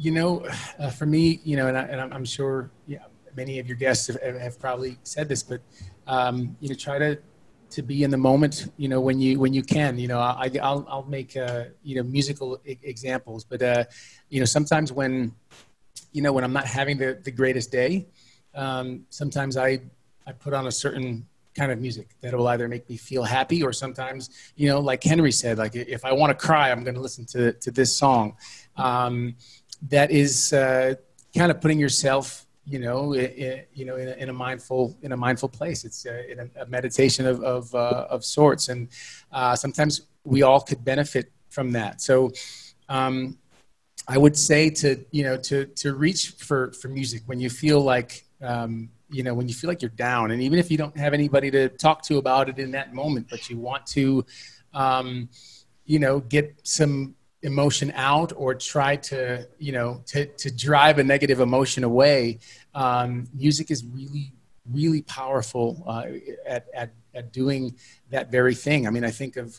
you 0.00 0.10
know 0.10 0.46
uh, 0.78 0.88
for 0.90 1.04
me 1.04 1.40
you 1.44 1.56
know 1.56 1.68
and, 1.68 1.76
I, 1.76 1.82
and 1.82 2.14
i'm 2.14 2.24
sure 2.24 2.70
yeah, 2.86 3.04
many 3.36 3.58
of 3.58 3.68
your 3.68 3.76
guests 3.76 4.06
have, 4.06 4.40
have 4.40 4.58
probably 4.58 4.96
said 5.02 5.28
this 5.28 5.42
but 5.42 5.60
um, 6.06 6.56
you 6.60 6.70
know 6.70 6.74
try 6.74 6.98
to 6.98 7.18
to 7.68 7.82
be 7.82 8.02
in 8.02 8.10
the 8.10 8.16
moment 8.16 8.72
you 8.78 8.88
know 8.88 9.00
when 9.00 9.20
you 9.20 9.38
when 9.38 9.52
you 9.52 9.62
can 9.62 9.98
you 9.98 10.08
know 10.08 10.18
I, 10.18 10.50
I'll, 10.62 10.84
I'll 10.88 11.04
make 11.04 11.36
uh, 11.36 11.64
you 11.84 11.96
know 11.96 12.02
musical 12.02 12.60
I- 12.66 12.78
examples 12.82 13.44
but 13.44 13.62
uh, 13.62 13.84
you 14.30 14.40
know 14.40 14.46
sometimes 14.46 14.90
when 14.90 15.32
you 16.12 16.22
know 16.22 16.32
when 16.32 16.44
I'm 16.44 16.52
not 16.52 16.66
having 16.66 16.96
the, 16.96 17.20
the 17.22 17.30
greatest 17.30 17.70
day 17.70 18.08
um, 18.54 19.04
sometimes 19.10 19.56
I 19.56 19.80
I 20.26 20.32
put 20.32 20.54
on 20.54 20.66
a 20.66 20.72
certain 20.72 21.26
kind 21.54 21.72
of 21.72 21.80
music 21.80 22.08
that 22.20 22.32
will 22.32 22.46
either 22.48 22.68
make 22.68 22.88
me 22.88 22.96
feel 22.96 23.22
happy 23.22 23.62
or 23.62 23.72
sometimes 23.72 24.30
you 24.56 24.68
know 24.68 24.80
like 24.80 25.04
Henry 25.04 25.32
said 25.32 25.58
like 25.58 25.76
if 25.76 26.04
I 26.04 26.12
want 26.12 26.30
to 26.36 26.46
cry 26.46 26.70
I'm 26.70 26.82
going 26.84 26.94
to 26.94 27.00
listen 27.02 27.26
to 27.26 27.52
to 27.52 27.70
this 27.70 27.94
song. 27.94 28.36
Um, 28.76 29.36
that 29.88 30.10
is 30.10 30.52
uh, 30.52 30.94
kind 31.36 31.50
of 31.50 31.60
putting 31.60 31.78
yourself 31.78 32.46
you 32.70 32.78
know, 32.78 33.14
you 33.14 33.84
know, 33.84 33.96
in 33.96 34.08
a, 34.08 34.12
in 34.12 34.28
a, 34.28 34.32
mindful 34.32 34.96
in 35.02 35.10
a 35.10 35.16
mindful 35.16 35.48
place. 35.48 35.84
It's 35.84 36.06
a, 36.06 36.48
a 36.60 36.66
meditation 36.66 37.26
of 37.26 37.42
of, 37.42 37.74
uh, 37.74 38.06
of 38.08 38.24
sorts, 38.24 38.68
and 38.68 38.88
uh, 39.32 39.56
sometimes 39.56 40.02
we 40.24 40.42
all 40.42 40.60
could 40.60 40.84
benefit 40.84 41.32
from 41.48 41.72
that. 41.72 42.00
So, 42.00 42.30
um, 42.88 43.38
I 44.06 44.18
would 44.18 44.36
say 44.36 44.70
to 44.70 45.04
you 45.10 45.24
know 45.24 45.36
to 45.38 45.66
to 45.66 45.94
reach 45.94 46.30
for 46.38 46.72
for 46.72 46.88
music 46.88 47.22
when 47.26 47.40
you 47.40 47.50
feel 47.50 47.80
like 47.80 48.24
um, 48.40 48.90
you 49.08 49.24
know 49.24 49.34
when 49.34 49.48
you 49.48 49.54
feel 49.54 49.68
like 49.68 49.82
you're 49.82 49.90
down, 49.90 50.30
and 50.30 50.40
even 50.40 50.58
if 50.58 50.70
you 50.70 50.78
don't 50.78 50.96
have 50.96 51.12
anybody 51.12 51.50
to 51.50 51.70
talk 51.70 52.02
to 52.04 52.18
about 52.18 52.48
it 52.48 52.58
in 52.60 52.70
that 52.72 52.94
moment, 52.94 53.26
but 53.28 53.50
you 53.50 53.58
want 53.58 53.84
to, 53.86 54.24
um, 54.74 55.28
you 55.86 55.98
know, 55.98 56.20
get 56.20 56.54
some 56.62 57.16
emotion 57.42 57.90
out 57.94 58.32
or 58.36 58.54
try 58.54 58.96
to 58.96 59.46
you 59.58 59.72
know 59.72 60.02
to, 60.06 60.26
to 60.26 60.50
drive 60.54 60.98
a 60.98 61.04
negative 61.04 61.40
emotion 61.40 61.84
away 61.84 62.38
um, 62.74 63.26
music 63.34 63.70
is 63.70 63.84
really 63.84 64.32
really 64.70 65.02
powerful 65.02 65.82
uh, 65.86 66.04
at, 66.46 66.66
at, 66.74 66.92
at 67.14 67.32
doing 67.32 67.74
that 68.10 68.30
very 68.30 68.54
thing. 68.54 68.86
I 68.86 68.90
mean 68.90 69.04
i 69.04 69.10
think 69.10 69.36
of 69.36 69.58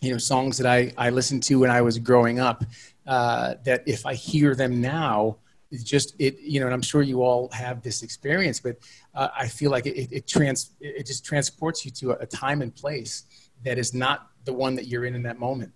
you 0.00 0.12
know 0.12 0.18
songs 0.18 0.58
that 0.58 0.66
i, 0.66 0.92
I 0.98 1.10
listened 1.10 1.42
to 1.44 1.60
when 1.60 1.70
i 1.70 1.80
was 1.80 1.98
growing 1.98 2.40
up 2.40 2.64
uh, 3.06 3.54
that 3.64 3.82
if 3.86 4.04
i 4.04 4.14
hear 4.14 4.54
them 4.54 4.80
now 4.80 5.36
it's 5.70 5.84
just 5.84 6.14
it 6.18 6.38
you 6.40 6.60
know 6.60 6.66
and 6.66 6.74
i'm 6.74 6.82
sure 6.82 7.02
you 7.02 7.22
all 7.22 7.48
have 7.52 7.82
this 7.82 8.02
experience 8.02 8.60
but 8.60 8.76
uh, 9.14 9.28
i 9.36 9.46
feel 9.46 9.70
like 9.70 9.86
it, 9.86 10.12
it, 10.12 10.26
trans 10.26 10.72
it 10.80 11.06
just 11.06 11.24
transports 11.24 11.84
you 11.84 11.90
to 11.90 12.10
a, 12.12 12.16
a 12.16 12.26
time 12.26 12.62
and 12.62 12.74
place 12.74 13.24
that 13.64 13.78
is 13.78 13.94
not 13.94 14.30
the 14.44 14.52
one 14.52 14.74
that 14.74 14.86
you're 14.88 15.04
in 15.04 15.14
in 15.14 15.22
that 15.22 15.38
moment 15.38 15.72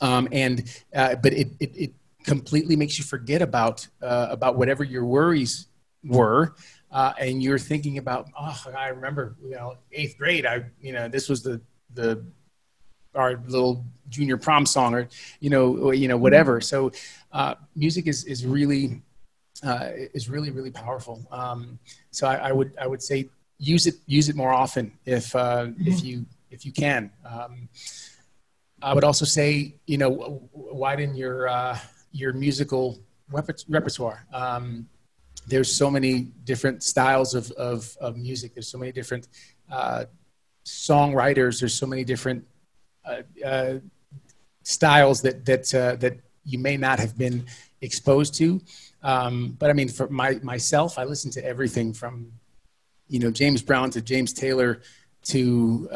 um, 0.00 0.28
and 0.32 0.64
uh, 0.94 1.16
but 1.16 1.32
it, 1.32 1.48
it, 1.60 1.70
it 1.76 1.92
completely 2.24 2.76
makes 2.76 2.98
you 2.98 3.04
forget 3.04 3.42
about 3.42 3.86
uh, 4.02 4.28
about 4.30 4.56
whatever 4.56 4.84
your 4.84 5.04
worries 5.04 5.66
were. 6.04 6.54
Uh, 6.92 7.12
and 7.20 7.40
you're 7.40 7.58
thinking 7.58 7.98
about, 7.98 8.26
oh, 8.36 8.64
I 8.76 8.88
remember, 8.88 9.36
you 9.40 9.50
know, 9.50 9.76
eighth 9.92 10.18
grade. 10.18 10.44
I, 10.44 10.64
you 10.80 10.92
know, 10.92 11.06
this 11.08 11.28
was 11.28 11.42
the 11.42 11.60
the 11.94 12.24
our 13.14 13.40
little 13.46 13.84
junior 14.08 14.36
prom 14.36 14.66
song, 14.66 14.94
or 14.94 15.08
you 15.38 15.50
know, 15.50 15.92
you 15.92 16.08
know, 16.08 16.16
whatever. 16.16 16.60
So, 16.60 16.90
uh, 17.32 17.54
music 17.76 18.08
is 18.08 18.24
is 18.24 18.44
really 18.44 19.02
uh, 19.62 19.90
is 20.14 20.28
really 20.28 20.50
really 20.50 20.70
powerful. 20.70 21.26
Um, 21.30 21.78
so 22.10 22.26
I, 22.26 22.48
I, 22.48 22.52
would 22.52 22.72
I 22.80 22.86
would 22.86 23.02
say 23.02 23.28
use 23.58 23.86
it 23.86 23.94
use 24.06 24.28
it 24.28 24.36
more 24.36 24.52
often 24.52 24.92
if 25.04 25.34
uh, 25.36 25.66
mm-hmm. 25.66 25.86
if 25.86 26.02
you 26.02 26.26
if 26.50 26.64
you 26.66 26.72
can. 26.72 27.10
Um, 27.24 27.68
I 28.82 28.94
would 28.94 29.04
also 29.04 29.24
say, 29.24 29.74
you 29.86 29.98
know, 29.98 30.48
widen 30.52 31.14
your 31.14 31.48
uh, 31.48 31.78
your 32.12 32.32
musical 32.32 32.98
repertoire. 33.30 34.26
Um, 34.32 34.88
there's 35.46 35.74
so 35.74 35.90
many 35.90 36.32
different 36.44 36.82
styles 36.82 37.34
of, 37.34 37.50
of, 37.52 37.96
of, 38.00 38.16
music. 38.16 38.54
There's 38.54 38.68
so 38.68 38.78
many 38.78 38.92
different 38.92 39.28
uh, 39.70 40.04
songwriters. 40.64 41.60
There's 41.60 41.74
so 41.74 41.86
many 41.86 42.04
different 42.04 42.46
uh, 43.04 43.22
uh 43.44 43.74
styles 44.62 45.22
that 45.22 45.44
that 45.46 45.74
uh, 45.74 45.96
that 45.96 46.18
you 46.44 46.58
may 46.58 46.76
not 46.76 46.98
have 46.98 47.16
been 47.16 47.46
exposed 47.80 48.34
to. 48.34 48.60
Um, 49.02 49.56
but 49.58 49.70
I 49.70 49.72
mean, 49.72 49.88
for 49.88 50.08
my 50.08 50.38
myself, 50.42 50.98
I 50.98 51.04
listen 51.04 51.30
to 51.32 51.44
everything 51.44 51.92
from 51.92 52.32
you 53.08 53.18
know 53.18 53.30
James 53.30 53.62
Brown 53.62 53.90
to 53.90 54.00
James 54.00 54.32
Taylor 54.32 54.82
to 55.22 55.88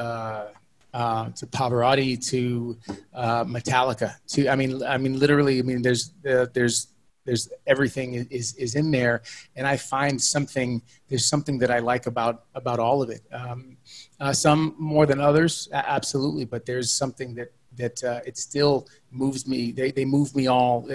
uh, 0.95 1.28
to 1.30 1.45
Pavarotti 1.47 2.24
to 2.30 2.78
uh, 3.12 3.45
Metallica 3.45 4.14
to 4.28 4.49
I 4.49 4.55
mean 4.55 4.80
I 4.84 4.97
mean 4.97 5.18
literally 5.18 5.59
I 5.59 5.62
mean 5.62 5.82
there's 5.82 6.12
uh, 6.24 6.47
there's 6.55 6.86
there's 7.26 7.49
everything 7.66 8.14
is 8.30 8.55
is 8.55 8.76
in 8.76 8.92
there. 8.92 9.22
And 9.57 9.66
I 9.66 9.76
find 9.76 10.20
something 10.20 10.82
there's 11.09 11.26
something 11.26 11.59
that 11.59 11.70
I 11.70 11.80
like 11.80 12.07
about 12.07 12.45
about 12.55 12.78
all 12.78 13.03
of 13.03 13.11
it. 13.11 13.22
Um, 13.32 13.76
uh, 14.20 14.32
some 14.32 14.76
more 14.78 15.05
than 15.05 15.20
others 15.20 15.68
absolutely 15.72 16.45
but 16.45 16.64
there's 16.64 16.92
something 16.92 17.34
that 17.34 17.51
that 17.76 18.05
uh, 18.05 18.20
it 18.24 18.38
still 18.38 18.86
moves 19.11 19.49
me 19.49 19.72
they, 19.72 19.90
they 19.90 20.05
move 20.05 20.36
me 20.36 20.47
all 20.47 20.88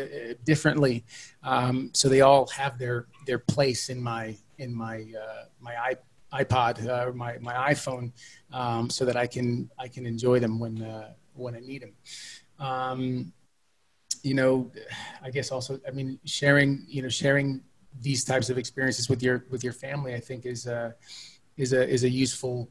differently. 0.45 1.03
Um, 1.43 1.89
so 1.93 2.07
they 2.07 2.21
all 2.21 2.47
have 2.47 2.79
their 2.79 3.07
their 3.25 3.39
place 3.39 3.89
in 3.89 4.01
my 4.01 4.37
in 4.59 4.73
my 4.73 5.05
my 5.59 5.75
iPod 6.33 6.85
or 6.87 7.13
my 7.13 7.37
my 7.39 7.53
iPhone 7.73 8.11
um, 8.53 8.89
so 8.89 9.05
that 9.05 9.17
I 9.17 9.27
can 9.27 9.69
I 9.77 9.87
can 9.87 10.05
enjoy 10.05 10.39
them 10.39 10.59
when 10.59 10.81
uh, 10.81 11.13
when 11.33 11.55
I 11.55 11.59
need 11.59 11.81
them. 11.83 11.93
Um, 12.59 13.33
you 14.23 14.33
know, 14.33 14.71
I 15.23 15.29
guess 15.31 15.51
also 15.51 15.79
I 15.87 15.91
mean 15.91 16.19
sharing 16.25 16.85
you 16.87 17.01
know 17.01 17.09
sharing 17.09 17.61
these 18.01 18.23
types 18.23 18.49
of 18.49 18.57
experiences 18.57 19.09
with 19.09 19.23
your 19.23 19.45
with 19.49 19.63
your 19.63 19.73
family 19.73 20.13
I 20.13 20.19
think 20.19 20.45
is 20.45 20.67
a 20.67 20.95
is 21.57 21.73
a 21.73 21.87
is 21.87 22.03
a 22.03 22.09
useful 22.09 22.69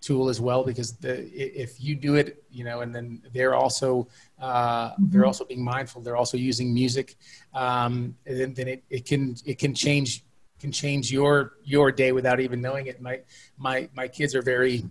tool 0.00 0.28
as 0.28 0.40
well 0.40 0.62
because 0.62 0.92
the, 0.98 1.26
if 1.34 1.80
you 1.80 1.96
do 1.96 2.16
it 2.16 2.44
you 2.50 2.62
know 2.62 2.80
and 2.82 2.94
then 2.94 3.22
they're 3.32 3.54
also 3.54 4.06
uh, 4.38 4.90
mm-hmm. 4.90 5.04
they're 5.08 5.24
also 5.24 5.44
being 5.44 5.64
mindful 5.64 6.02
they're 6.02 6.16
also 6.16 6.36
using 6.36 6.72
music 6.72 7.16
um, 7.54 8.14
then, 8.24 8.52
then 8.52 8.68
it, 8.68 8.84
it 8.90 9.06
can 9.06 9.34
it 9.46 9.58
can 9.58 9.74
change 9.74 10.25
can 10.60 10.72
change 10.72 11.12
your 11.12 11.54
your 11.64 11.92
day 11.92 12.12
without 12.12 12.40
even 12.40 12.60
knowing 12.60 12.86
it 12.86 13.00
my 13.00 13.20
my 13.58 13.88
my 13.94 14.08
kids 14.08 14.34
are 14.34 14.42
very 14.42 14.84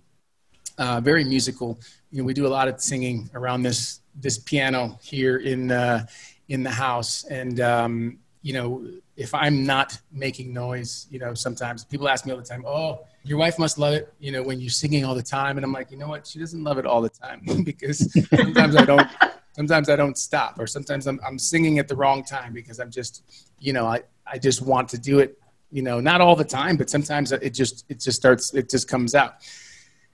uh, 0.77 0.99
very 1.01 1.23
musical. 1.23 1.79
You 2.11 2.19
know, 2.19 2.25
we 2.25 2.33
do 2.33 2.47
a 2.47 2.49
lot 2.49 2.67
of 2.67 2.81
singing 2.81 3.29
around 3.33 3.63
this 3.63 4.01
this 4.15 4.37
piano 4.37 4.97
here 5.01 5.37
in 5.37 5.71
uh, 5.71 6.05
in 6.49 6.63
the 6.63 6.71
house, 6.71 7.25
and 7.25 7.59
um, 7.59 8.19
you 8.41 8.53
know, 8.53 8.87
if 9.15 9.33
I'm 9.33 9.65
not 9.65 9.99
making 10.11 10.53
noise, 10.53 11.07
you 11.09 11.19
know, 11.19 11.33
sometimes 11.33 11.83
people 11.83 12.07
ask 12.07 12.25
me 12.25 12.31
all 12.31 12.37
the 12.37 12.43
time, 12.43 12.65
"Oh, 12.65 13.05
your 13.23 13.37
wife 13.37 13.57
must 13.59 13.77
love 13.77 13.93
it," 13.93 14.13
you 14.19 14.31
know, 14.31 14.43
when 14.43 14.59
you're 14.59 14.69
singing 14.69 15.05
all 15.05 15.15
the 15.15 15.23
time, 15.23 15.57
and 15.57 15.65
I'm 15.65 15.73
like, 15.73 15.91
you 15.91 15.97
know 15.97 16.07
what? 16.07 16.27
She 16.27 16.39
doesn't 16.39 16.63
love 16.63 16.77
it 16.77 16.85
all 16.85 17.01
the 17.01 17.09
time 17.09 17.41
because 17.63 18.11
sometimes 18.29 18.75
I 18.75 18.85
don't. 18.85 19.07
Sometimes 19.53 19.87
I 19.87 19.95
don't 19.95 20.17
stop, 20.17 20.59
or 20.59 20.67
sometimes 20.67 21.07
I'm, 21.07 21.17
I'm 21.25 21.39
singing 21.39 21.79
at 21.79 21.87
the 21.87 21.95
wrong 21.95 22.25
time 22.25 22.51
because 22.51 22.77
I'm 22.81 22.91
just, 22.91 23.23
you 23.57 23.71
know, 23.71 23.85
I, 23.85 24.01
I 24.27 24.37
just 24.37 24.61
want 24.61 24.89
to 24.89 24.97
do 24.97 25.19
it, 25.19 25.39
you 25.75 25.81
know, 25.81 25.99
not 25.99 26.21
all 26.21 26.37
the 26.37 26.49
time, 26.61 26.77
but 26.77 26.89
sometimes 26.89 27.33
it 27.33 27.53
just 27.61 27.83
it 27.89 27.99
just 27.99 28.17
starts 28.17 28.53
it 28.53 28.69
just 28.69 28.87
comes 28.87 29.13
out. 29.13 29.33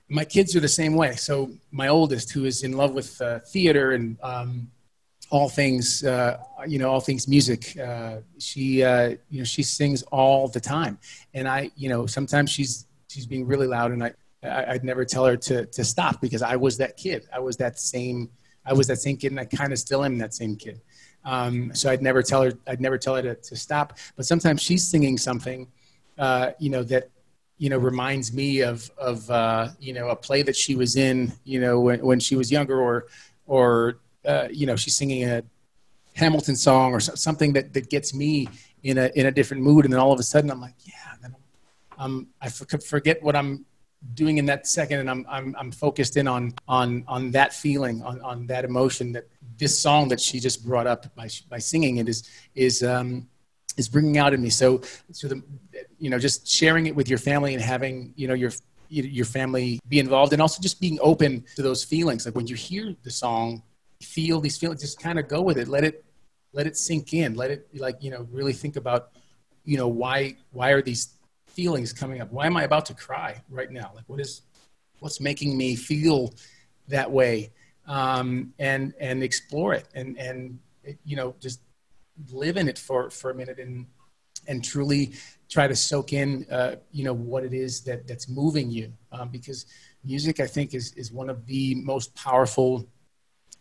My 0.10 0.26
kids 0.26 0.56
are 0.56 0.60
the 0.60 0.76
same 0.82 0.96
way. 0.96 1.12
So 1.16 1.52
my 1.72 1.88
oldest, 1.88 2.32
who 2.34 2.46
is 2.46 2.64
in 2.64 2.74
love 2.74 2.94
with 2.94 3.22
uh, 3.22 3.40
theater 3.54 3.92
and 3.92 4.18
um, 4.24 4.72
all 5.30 5.50
things, 5.50 6.04
uh, 6.04 6.38
you 6.68 6.80
know, 6.80 6.90
all 6.90 7.00
things 7.00 7.28
music. 7.28 7.78
Uh, 7.78 8.18
she, 8.40 8.84
uh, 8.84 9.10
you 9.30 9.40
know, 9.42 9.44
she 9.44 9.62
sings 9.62 10.02
all 10.12 10.48
the 10.48 10.60
time, 10.60 10.98
and 11.36 11.48
I, 11.48 11.70
you 11.76 11.90
know, 11.90 12.08
sometimes 12.08 12.50
she's 12.50 12.88
she's 13.08 13.28
being 13.28 13.46
really 13.46 13.68
loud, 13.68 13.92
and 13.92 14.04
I, 14.04 14.14
I 14.44 14.74
would 14.74 14.84
never 14.84 15.06
tell 15.06 15.26
her 15.26 15.38
to 15.38 15.68
to 15.68 15.84
stop 15.84 16.22
because 16.22 16.42
I 16.42 16.56
was 16.56 16.78
that 16.78 16.98
kid. 16.98 17.28
I 17.32 17.40
was 17.40 17.56
that 17.58 17.80
same, 17.80 18.32
I 18.66 18.74
was 18.74 18.88
that 18.88 18.98
same 18.98 19.16
kid, 19.16 19.30
and 19.32 19.40
I 19.40 19.46
kind 19.46 19.72
of 19.72 19.78
still 19.78 20.04
am 20.04 20.18
that 20.18 20.34
same 20.34 20.56
kid. 20.56 20.82
Um, 21.24 21.74
so 21.76 21.90
I'd 21.90 22.02
never 22.02 22.24
tell 22.24 22.42
her, 22.44 22.54
I'd 22.68 22.82
never 22.82 22.98
tell 22.98 23.16
her 23.16 23.22
to, 23.22 23.36
to 23.36 23.56
stop. 23.56 23.98
But 24.16 24.26
sometimes 24.26 24.62
she's 24.62 24.88
singing 24.88 25.18
something, 25.18 25.68
uh, 26.18 26.52
you 26.60 26.70
know, 26.70 26.84
that 26.84 27.10
you 27.58 27.70
know 27.70 27.78
reminds 27.78 28.34
me 28.34 28.62
of 28.62 28.90
of 28.98 29.30
uh, 29.30 29.70
you 29.80 29.94
know 29.94 30.10
a 30.10 30.16
play 30.16 30.42
that 30.42 30.56
she 30.56 30.76
was 30.76 30.96
in, 30.96 31.32
you 31.44 31.62
know, 31.62 31.80
when 31.80 32.04
when 32.04 32.20
she 32.20 32.36
was 32.36 32.52
younger, 32.52 32.82
or 32.82 33.06
or 33.46 34.00
uh, 34.26 34.48
you 34.52 34.66
know, 34.66 34.76
she's 34.76 34.96
singing 34.96 35.24
a 35.24 35.44
Hamilton 36.16 36.56
song 36.56 36.94
or 36.94 37.00
something 37.00 37.54
that, 37.54 37.74
that 37.74 37.90
gets 37.90 38.14
me 38.14 38.48
in 38.84 38.98
a, 38.98 39.12
in 39.16 39.26
a 39.28 39.32
different 39.32 39.64
mood. 39.64 39.86
And 39.86 39.94
then 39.94 40.00
all 40.00 40.12
of 40.12 40.20
a 40.20 40.24
sudden 40.24 40.52
I'm 40.52 40.62
like, 40.62 40.76
yeah, 40.84 40.94
I'm, 41.98 42.28
I 42.42 42.50
forget 42.50 43.22
what 43.22 43.36
I'm 43.36 43.66
doing 44.14 44.38
in 44.38 44.46
that 44.48 44.68
second. 44.68 45.00
And 45.00 45.10
I'm, 45.10 45.26
I'm, 45.30 45.56
I'm 45.58 45.72
focused 45.72 46.18
in 46.18 46.28
on, 46.28 46.54
on, 46.68 47.04
on 47.08 47.32
that 47.32 47.54
feeling, 47.54 48.02
on, 48.04 48.22
on 48.22 48.48
that 48.48 48.66
emotion 48.66 49.12
that 49.14 49.28
this 49.58 49.78
song 49.78 50.08
that 50.10 50.20
she 50.20 50.40
just 50.40 50.66
brought 50.66 50.88
up 50.88 51.14
by, 51.16 51.30
by 51.50 51.60
singing 51.60 51.98
it 51.98 52.10
is, 52.10 52.30
is, 52.56 52.84
um, 52.84 53.28
is 53.78 53.88
bringing 53.88 54.18
out 54.18 54.34
in 54.34 54.42
me. 54.42 54.50
So, 54.50 54.82
so 55.12 55.28
the, 55.28 55.44
you 56.00 56.10
know, 56.10 56.20
just 56.20 56.48
sharing 56.48 56.88
it 56.88 56.96
with 56.96 57.08
your 57.08 57.20
family 57.20 57.54
and 57.54 57.62
having, 57.62 58.14
you 58.16 58.28
know, 58.28 58.34
your, 58.34 58.52
your 58.90 59.26
family 59.26 59.80
be 59.88 60.00
involved 60.00 60.34
and 60.34 60.42
also 60.42 60.62
just 60.62 60.82
being 60.82 61.00
open 61.02 61.46
to 61.56 61.62
those 61.62 61.84
feelings. 61.84 62.26
Like 62.26 62.36
when 62.36 62.48
you 62.48 62.56
hear 62.56 62.96
the 63.04 63.12
song, 63.12 63.64
feel 64.02 64.40
these 64.40 64.58
feelings 64.58 64.82
just 64.82 65.00
kind 65.00 65.20
of 65.20 65.28
go 65.28 65.42
with 65.42 65.58
it 65.58 65.68
let 65.68 65.84
it 65.84 66.04
let 66.54 66.68
it 66.68 66.76
sink 66.76 67.14
in 67.14 67.36
let 67.36 67.52
it 67.52 67.68
like 67.76 67.98
you 68.02 68.12
know 68.12 68.28
really 68.32 68.54
think 68.54 68.76
about 68.76 69.12
you 69.64 69.78
know 69.78 69.88
why 69.88 70.36
why 70.52 70.72
are 70.72 70.82
these 70.82 71.14
feelings 71.52 71.94
coming 71.94 72.22
up. 72.22 72.32
Why 72.32 72.46
am 72.46 72.58
i 72.58 72.64
about 72.64 72.86
to 72.88 72.94
cry 72.94 73.42
right 73.50 73.72
now? 73.72 73.92
Like 73.96 74.06
what 74.08 74.20
is 74.20 74.42
what's 75.00 75.20
making 75.20 75.58
me 75.58 75.76
feel 75.76 76.34
that 76.88 77.10
way? 77.10 77.52
Um, 77.88 78.54
and 78.60 78.94
and 79.00 79.24
explore 79.24 79.74
it 79.74 79.88
and 79.96 80.18
and 80.18 80.60
you 81.04 81.16
know 81.16 81.36
just 81.40 81.62
live 82.32 82.58
in 82.58 82.68
it 82.68 82.78
for 82.78 83.10
for 83.10 83.32
a 83.32 83.34
minute 83.34 83.60
and 83.60 83.88
and 84.48 84.64
truly 84.64 85.14
try 85.50 85.68
to 85.68 85.76
soak 85.76 86.14
in 86.14 86.46
uh, 86.52 86.76
you 86.92 87.04
know 87.04 87.14
what 87.14 87.44
it 87.44 87.54
is 87.54 87.82
that 87.82 88.08
that's 88.08 88.30
moving 88.30 88.70
you. 88.70 88.94
Um, 89.12 89.30
because 89.30 89.66
music 90.04 90.40
i 90.40 90.48
think 90.48 90.74
is 90.74 90.94
is 90.94 91.12
one 91.12 91.30
of 91.30 91.46
the 91.46 91.76
most 91.76 92.16
powerful 92.16 92.88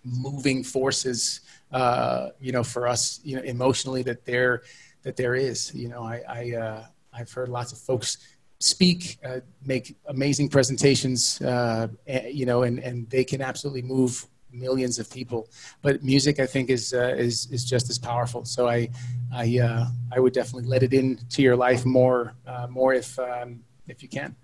moving 0.04 0.62
forces, 0.62 1.40
uh, 1.72 2.30
you 2.40 2.52
know, 2.52 2.64
for 2.64 2.86
us, 2.86 3.20
you 3.22 3.36
know, 3.36 3.42
emotionally 3.42 4.02
that 4.02 4.24
there 4.24 4.62
that 5.02 5.16
there 5.16 5.34
is. 5.34 5.74
You 5.74 5.88
know, 5.88 6.02
I, 6.02 6.22
I 6.28 6.56
uh, 6.56 6.84
I've 7.12 7.32
heard 7.32 7.48
lots 7.48 7.72
of 7.72 7.78
folks 7.78 8.18
speak, 8.58 9.18
uh, 9.24 9.40
make 9.64 9.96
amazing 10.06 10.48
presentations, 10.48 11.40
uh, 11.42 11.88
you 12.30 12.46
know, 12.46 12.62
and 12.62 12.78
and 12.78 13.08
they 13.10 13.24
can 13.24 13.40
absolutely 13.40 13.82
move 13.82 14.26
millions 14.52 14.98
of 14.98 15.10
people. 15.10 15.48
But 15.80 16.02
music, 16.02 16.40
I 16.40 16.46
think, 16.46 16.70
is 16.70 16.92
uh, 16.92 17.14
is 17.16 17.48
is 17.50 17.64
just 17.64 17.90
as 17.90 17.98
powerful. 17.98 18.44
So 18.44 18.68
I 18.68 18.90
I 19.32 19.58
uh, 19.58 19.86
I 20.14 20.20
would 20.20 20.32
definitely 20.32 20.68
let 20.68 20.82
it 20.82 20.92
into 20.92 21.42
your 21.42 21.56
life 21.56 21.84
more 21.84 22.34
more 22.68 22.94
if 22.94 23.18
um, 23.18 23.60
if 23.88 24.02
you 24.02 24.08
can 24.08 24.36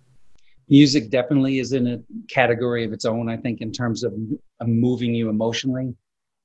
music 0.69 1.11
definitely 1.11 1.59
is 1.59 1.73
in 1.73 1.87
a 1.87 2.01
category 2.29 2.85
of 2.85 2.93
its 2.93 3.05
own 3.05 3.29
i 3.29 3.37
think 3.37 3.61
in 3.61 3.73
terms 3.73 4.03
of, 4.03 4.13
of 4.61 4.69
moving 4.69 5.15
you 5.15 5.29
emotionally 5.29 5.95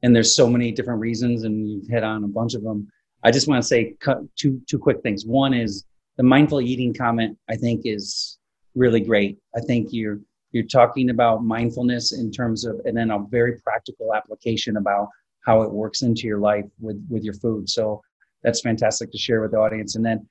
and 0.03 0.15
there's 0.15 0.35
so 0.35 0.47
many 0.47 0.71
different 0.71 0.99
reasons 0.99 1.43
and 1.43 1.69
you've 1.69 1.87
hit 1.87 2.03
on 2.03 2.23
a 2.23 2.27
bunch 2.27 2.53
of 2.53 2.63
them 2.63 2.87
i 3.23 3.31
just 3.31 3.47
want 3.47 3.61
to 3.61 3.67
say 3.67 3.95
two 4.35 4.61
two 4.67 4.79
quick 4.79 5.01
things 5.01 5.25
one 5.25 5.53
is 5.53 5.85
the 6.21 6.27
mindful 6.27 6.61
eating 6.61 6.93
comment 6.93 7.35
i 7.49 7.55
think 7.55 7.81
is 7.83 8.37
really 8.75 9.01
great 9.01 9.39
i 9.57 9.59
think 9.59 9.87
you're 9.91 10.19
you're 10.51 10.71
talking 10.79 11.09
about 11.09 11.43
mindfulness 11.43 12.11
in 12.11 12.31
terms 12.31 12.63
of 12.63 12.79
and 12.85 12.95
then 12.95 13.09
a 13.09 13.19
very 13.29 13.59
practical 13.61 14.13
application 14.13 14.77
about 14.77 15.07
how 15.47 15.63
it 15.63 15.71
works 15.71 16.03
into 16.03 16.27
your 16.27 16.37
life 16.37 16.65
with 16.79 17.03
with 17.09 17.23
your 17.23 17.33
food 17.33 17.67
so 17.67 17.99
that's 18.43 18.61
fantastic 18.61 19.11
to 19.11 19.17
share 19.17 19.41
with 19.41 19.51
the 19.51 19.57
audience 19.57 19.95
and 19.95 20.05
then 20.05 20.27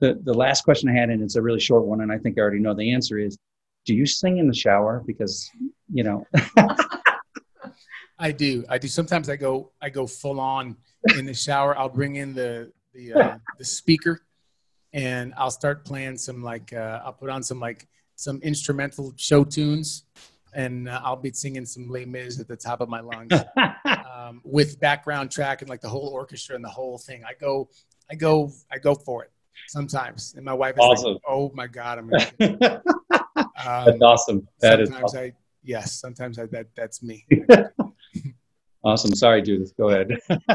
the, 0.00 0.20
the 0.24 0.34
last 0.34 0.64
question 0.64 0.88
I 0.88 0.92
had, 0.92 1.10
and 1.10 1.22
it's 1.22 1.36
a 1.36 1.42
really 1.42 1.60
short 1.60 1.84
one, 1.84 2.00
and 2.00 2.12
I 2.12 2.18
think 2.18 2.38
I 2.38 2.42
already 2.42 2.58
know 2.58 2.74
the 2.74 2.92
answer 2.92 3.18
is 3.18 3.38
do 3.86 3.94
you 3.94 4.06
sing 4.06 4.38
in 4.38 4.48
the 4.48 4.54
shower? 4.54 5.02
Because, 5.06 5.48
you 5.92 6.02
know. 6.02 6.26
I 8.18 8.32
do. 8.32 8.64
I 8.68 8.78
do. 8.78 8.88
Sometimes 8.88 9.28
I 9.28 9.36
go 9.36 9.72
I 9.82 9.90
go 9.90 10.06
full 10.06 10.40
on 10.40 10.76
in 11.18 11.26
the 11.26 11.34
shower. 11.34 11.76
I'll 11.76 11.88
bring 11.88 12.16
in 12.16 12.32
the 12.32 12.72
the 12.94 13.12
uh, 13.12 13.38
the 13.58 13.64
speaker 13.64 14.20
and 14.94 15.34
I'll 15.36 15.50
start 15.50 15.84
playing 15.84 16.16
some 16.16 16.42
like 16.42 16.72
uh, 16.72 17.02
I'll 17.04 17.12
put 17.12 17.28
on 17.28 17.42
some 17.42 17.60
like 17.60 17.86
some 18.16 18.40
instrumental 18.42 19.12
show 19.16 19.44
tunes 19.44 20.04
and 20.54 20.88
uh, 20.88 21.00
I'll 21.04 21.16
be 21.16 21.32
singing 21.32 21.66
some 21.66 21.90
Les 21.90 22.06
Mis 22.06 22.40
at 22.40 22.46
the 22.46 22.56
top 22.56 22.80
of 22.80 22.88
my 22.88 23.00
lungs 23.00 23.32
um, 24.16 24.40
with 24.44 24.78
background 24.80 25.32
track 25.32 25.60
and 25.60 25.68
like 25.68 25.80
the 25.80 25.88
whole 25.88 26.08
orchestra 26.08 26.54
and 26.54 26.64
the 26.64 26.70
whole 26.70 26.96
thing. 26.96 27.24
I 27.28 27.34
go 27.34 27.68
I 28.10 28.14
go 28.14 28.52
I 28.70 28.78
go 28.78 28.94
for 28.94 29.24
it 29.24 29.32
sometimes. 29.68 30.34
And 30.36 30.44
my 30.44 30.54
wife 30.54 30.74
is 30.74 30.80
awesome. 30.80 31.12
like, 31.14 31.22
"Oh 31.28 31.50
my 31.54 31.66
god, 31.66 31.98
I'm." 31.98 32.10
um, 32.40 32.78
that's 33.86 34.02
awesome. 34.02 34.48
That 34.60 34.80
is 34.80 34.88
sometimes 34.88 35.14
awesome. 35.14 35.20
I 35.20 35.32
yes, 35.62 35.92
sometimes 35.92 36.38
I, 36.38 36.46
that 36.46 36.68
that's 36.76 37.02
me. 37.02 37.26
Awesome. 38.84 39.14
Sorry, 39.14 39.40
Judith. 39.40 39.74
Go 39.78 39.88
ahead. 39.88 40.18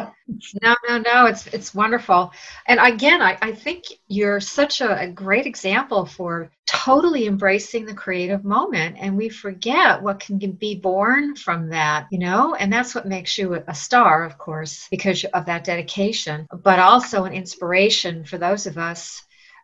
no, 0.61 0.75
no, 0.87 0.97
no. 0.99 1.25
It's 1.25 1.47
it's 1.47 1.73
wonderful. 1.73 2.31
And 2.67 2.79
again, 2.79 3.23
I, 3.23 3.35
I 3.41 3.53
think 3.53 3.85
you're 4.07 4.39
such 4.39 4.81
a, 4.81 5.01
a, 5.01 5.07
great 5.07 5.47
example 5.47 6.05
for 6.05 6.51
totally 6.67 7.25
embracing 7.25 7.85
the 7.85 7.93
creative 7.95 8.43
moment. 8.43 8.97
And 8.99 9.17
we 9.17 9.29
forget 9.29 10.03
what 10.03 10.19
can 10.19 10.37
be 10.37 10.75
born 10.75 11.35
from 11.35 11.69
that, 11.69 12.05
you 12.11 12.19
know? 12.19 12.53
And 12.53 12.71
that's 12.71 12.93
what 12.93 13.07
makes 13.07 13.35
you 13.35 13.55
a 13.67 13.73
star, 13.73 14.23
of 14.23 14.37
course, 14.37 14.87
because 14.91 15.23
of 15.23 15.47
that 15.47 15.63
dedication, 15.63 16.47
but 16.53 16.77
also 16.77 17.23
an 17.23 17.33
inspiration 17.33 18.25
for 18.25 18.37
those 18.37 18.67
of 18.67 18.77
us 18.77 19.23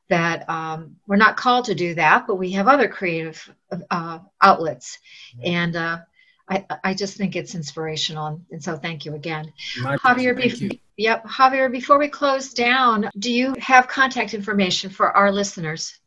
that 0.10 0.50
um, 0.50 0.96
we're 1.08 1.18
not 1.18 1.38
called 1.38 1.66
to 1.66 1.76
do 1.76 1.94
that, 1.96 2.26
but 2.28 2.36
we 2.36 2.52
have 2.54 2.68
other 2.68 2.88
creative 2.88 3.48
uh, 3.92 4.20
outlets. 4.42 4.98
And 5.44 5.76
uh, 5.76 6.00
I, 6.48 6.66
I 6.84 6.94
just 6.94 7.18
think 7.18 7.36
it's 7.36 7.56
inspirational. 7.56 8.40
And 8.52 8.64
so 8.64 8.78
thank 8.78 9.06
you 9.06 9.16
again. 9.16 9.52
My 9.82 9.98
Javier, 9.98 10.40
thank 10.40 10.62
you. 10.62 10.72
yep. 10.98 11.26
Javier, 11.26 11.72
before 11.72 11.98
we 11.98 12.08
close 12.08 12.54
down, 12.54 13.10
do 13.18 13.32
you 13.32 13.56
have 13.60 13.88
contact 13.88 14.34
information 14.34 14.90
for 14.90 15.16
our 15.18 15.32
listeners? 15.32 16.00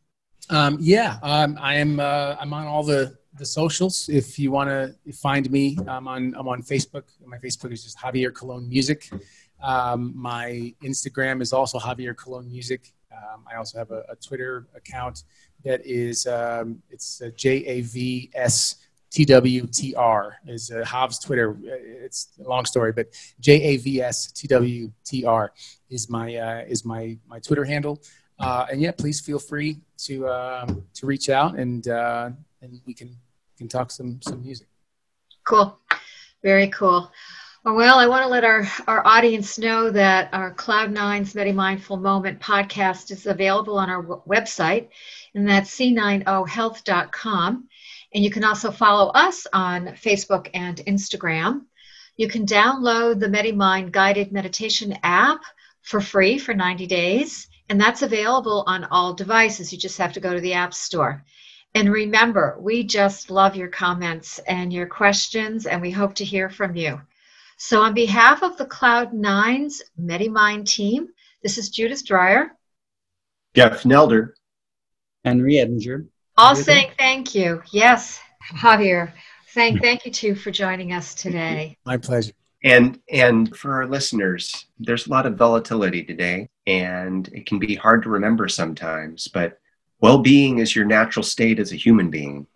Um, 0.51 0.79
yeah, 0.81 1.19
um, 1.23 1.59
I 1.61 1.75
am. 1.75 2.01
Uh, 2.01 2.37
I'm 2.41 2.53
on 2.55 2.67
all 2.67 2.83
the 2.83 3.19
the 3.35 3.45
socials. 3.45 4.09
If 4.09 4.39
you 4.39 4.51
want 4.51 4.71
to 4.71 5.13
find 5.13 5.51
me, 5.51 5.77
I'm 5.87 6.09
on. 6.09 6.35
I'm 6.39 6.49
on 6.49 6.63
Facebook. 6.63 7.05
My 7.27 7.39
Facebook 7.39 7.73
is 7.73 7.85
just 7.85 7.99
Javier 7.99 8.33
Colon 8.33 8.69
Music. 8.69 9.11
Um, 9.63 10.13
my 10.17 10.73
Instagram 10.83 11.43
is 11.43 11.53
also 11.53 11.79
Javier 11.79 12.17
Colon 12.17 12.49
Music. 12.49 12.93
Um, 13.13 13.45
I 13.53 13.57
also 13.57 13.79
have 13.79 13.91
a, 13.91 14.05
a, 14.09 14.17
Twitter 14.17 14.69
account 14.77 15.25
that 15.65 15.85
is 15.85 16.27
um, 16.27 16.81
it's 16.89 17.21
J 17.37 17.65
A 17.67 17.81
V 17.81 18.31
S 18.35 18.77
TWTR 19.11 20.33
is 20.47 20.71
uh, 20.71 20.85
Hav's 20.85 21.19
Twitter. 21.19 21.57
It's 21.65 22.29
a 22.45 22.49
long 22.49 22.65
story, 22.65 22.93
but 22.93 23.07
J 23.41 23.63
A 23.63 23.77
V 23.79 24.03
S 24.03 24.31
T 24.33 24.47
W 24.49 24.93
T 25.05 25.25
R 25.25 25.53
is 25.89 26.11
my 26.11 26.35
uh, 26.37 26.65
is 26.67 26.85
my 26.85 27.17
my 27.27 27.39
Twitter 27.39 27.65
handle. 27.65 28.01
Uh, 28.39 28.67
and 28.71 28.81
yeah, 28.81 28.93
please 28.93 29.21
feel 29.21 29.39
free 29.39 29.79
to 29.99 30.29
um, 30.29 30.85
to 30.95 31.07
reach 31.07 31.29
out 31.29 31.59
and 31.59 31.89
uh, 31.89 32.31
and 32.63 32.81
we 32.87 32.95
can 32.95 33.17
can 33.57 33.69
talk 33.69 33.91
some 33.91 34.21
some 34.23 34.43
music. 34.43 34.69
Cool, 35.45 35.79
very 36.43 36.69
cool. 36.69 37.11
Well, 37.65 37.99
I 37.99 38.07
want 38.07 38.23
to 38.23 38.29
let 38.29 38.45
our, 38.45 38.67
our 38.87 39.07
audience 39.07 39.59
know 39.59 39.91
that 39.91 40.31
our 40.33 40.55
Cloud 40.55 40.91
Nine's 40.93 41.35
Medi 41.35 41.53
Mindful 41.53 41.97
Moment 41.99 42.41
podcast 42.41 43.11
is 43.11 43.27
available 43.27 43.77
on 43.77 43.91
our 43.91 44.01
w- 44.01 44.23
website, 44.27 44.89
and 45.35 45.47
that's 45.47 45.77
c90health.com. 45.77 47.68
And 48.15 48.25
you 48.25 48.31
can 48.31 48.45
also 48.45 48.71
follow 48.71 49.11
us 49.11 49.47
on 49.53 49.89
Facebook 49.89 50.51
and 50.55 50.79
Instagram. 50.79 51.63
You 52.17 52.29
can 52.29 52.47
download 52.47 53.21
the 53.21 53.29
MediMind 53.29 53.93
guided 53.93 54.33
meditation 54.33 54.99
app 55.03 55.41
for 55.83 56.01
free 56.01 56.39
for 56.39 56.55
90 56.55 56.87
days. 56.87 57.49
And 57.69 57.81
that's 57.81 58.03
available 58.03 58.65
on 58.67 58.85
all 58.85 59.13
devices. 59.15 59.73
You 59.73 59.79
just 59.79 59.99
have 59.99 60.15
to 60.15 60.21
go 60.21 60.33
to 60.33 60.41
the 60.41 60.55
App 60.55 60.73
Store. 60.73 61.25
And 61.75 61.93
remember, 61.93 62.57
we 62.59 62.83
just 62.83 63.31
love 63.31 63.55
your 63.55 63.69
comments 63.69 64.39
and 64.41 64.73
your 64.73 64.87
questions, 64.87 65.67
and 65.67 65.83
we 65.83 65.91
hope 65.91 66.15
to 66.15 66.25
hear 66.25 66.49
from 66.49 66.75
you. 66.77 67.01
So, 67.59 67.83
on 67.83 67.93
behalf 67.93 68.43
of 68.43 68.57
the 68.57 68.65
Cloud9's 68.65 69.83
MediMind 70.01 70.67
team, 70.67 71.09
this 71.43 71.59
is 71.59 71.69
Judith 71.69 72.07
Dreyer. 72.07 72.53
Jeff 73.55 73.83
Nelder. 73.83 74.33
Henry 75.25 75.55
Edinger. 75.55 76.07
All 76.39 76.55
saying 76.55 76.93
thank 76.97 77.35
you. 77.35 77.61
Yes, 77.73 78.21
Javier. 78.55 79.13
Thank, 79.55 79.83
thank 79.83 80.07
you 80.07 80.13
too 80.13 80.37
for 80.37 80.53
joining 80.53 80.93
us 80.93 81.13
today. 81.13 81.77
My 81.85 81.97
pleasure. 81.97 82.33
And 82.63 83.01
and 83.11 83.57
for 83.57 83.75
our 83.75 83.87
listeners, 83.87 84.67
there's 84.79 85.09
a 85.09 85.11
lot 85.11 85.27
of 85.27 85.37
volatility 85.37 86.05
today, 86.05 86.49
and 86.69 87.29
it 87.33 87.47
can 87.47 87.59
be 87.59 87.75
hard 87.75 88.05
to 88.05 88.09
remember 88.09 88.47
sometimes. 88.47 89.27
But 89.27 89.59
well-being 90.01 90.59
is 90.59 90.77
your 90.77 90.85
natural 90.85 91.25
state 91.25 91.59
as 91.59 91.73
a 91.73 91.77
human 91.77 92.09
being, 92.09 92.47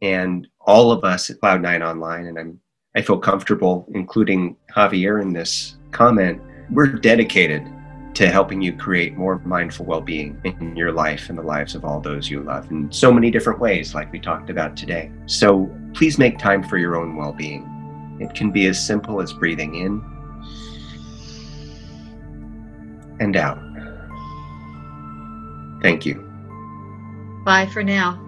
and 0.00 0.48
all 0.60 0.90
of 0.90 1.04
us 1.04 1.28
at 1.28 1.38
Cloud9 1.40 1.86
Online, 1.86 2.26
and 2.26 2.38
I'm 2.38 2.60
I 2.94 3.02
feel 3.02 3.18
comfortable 3.18 3.86
including 3.94 4.56
Javier 4.74 5.20
in 5.20 5.34
this 5.34 5.76
comment. 5.90 6.40
We're 6.70 6.86
dedicated 6.86 7.70
to 8.16 8.28
helping 8.28 8.60
you 8.60 8.72
create 8.72 9.14
more 9.16 9.38
mindful 9.44 9.86
well-being 9.86 10.40
in 10.44 10.76
your 10.76 10.92
life 10.92 11.28
and 11.28 11.38
the 11.38 11.42
lives 11.42 11.74
of 11.74 11.84
all 11.84 12.00
those 12.00 12.28
you 12.30 12.42
love 12.42 12.70
in 12.70 12.90
so 12.90 13.12
many 13.12 13.30
different 13.30 13.60
ways, 13.60 13.94
like 13.94 14.10
we 14.12 14.18
talked 14.18 14.50
about 14.50 14.76
today. 14.76 15.10
So 15.26 15.70
please 15.94 16.18
make 16.18 16.38
time 16.38 16.62
for 16.62 16.78
your 16.78 16.96
own 16.96 17.16
well-being 17.16 17.72
it 18.18 18.34
can 18.34 18.50
be 18.50 18.66
as 18.66 18.84
simple 18.84 19.20
as 19.20 19.32
breathing 19.32 19.74
in 19.74 20.02
and 23.20 23.36
out. 23.36 23.58
Thank 25.82 26.06
you. 26.06 26.22
Bye 27.44 27.66
for 27.66 27.82
now. 27.82 28.25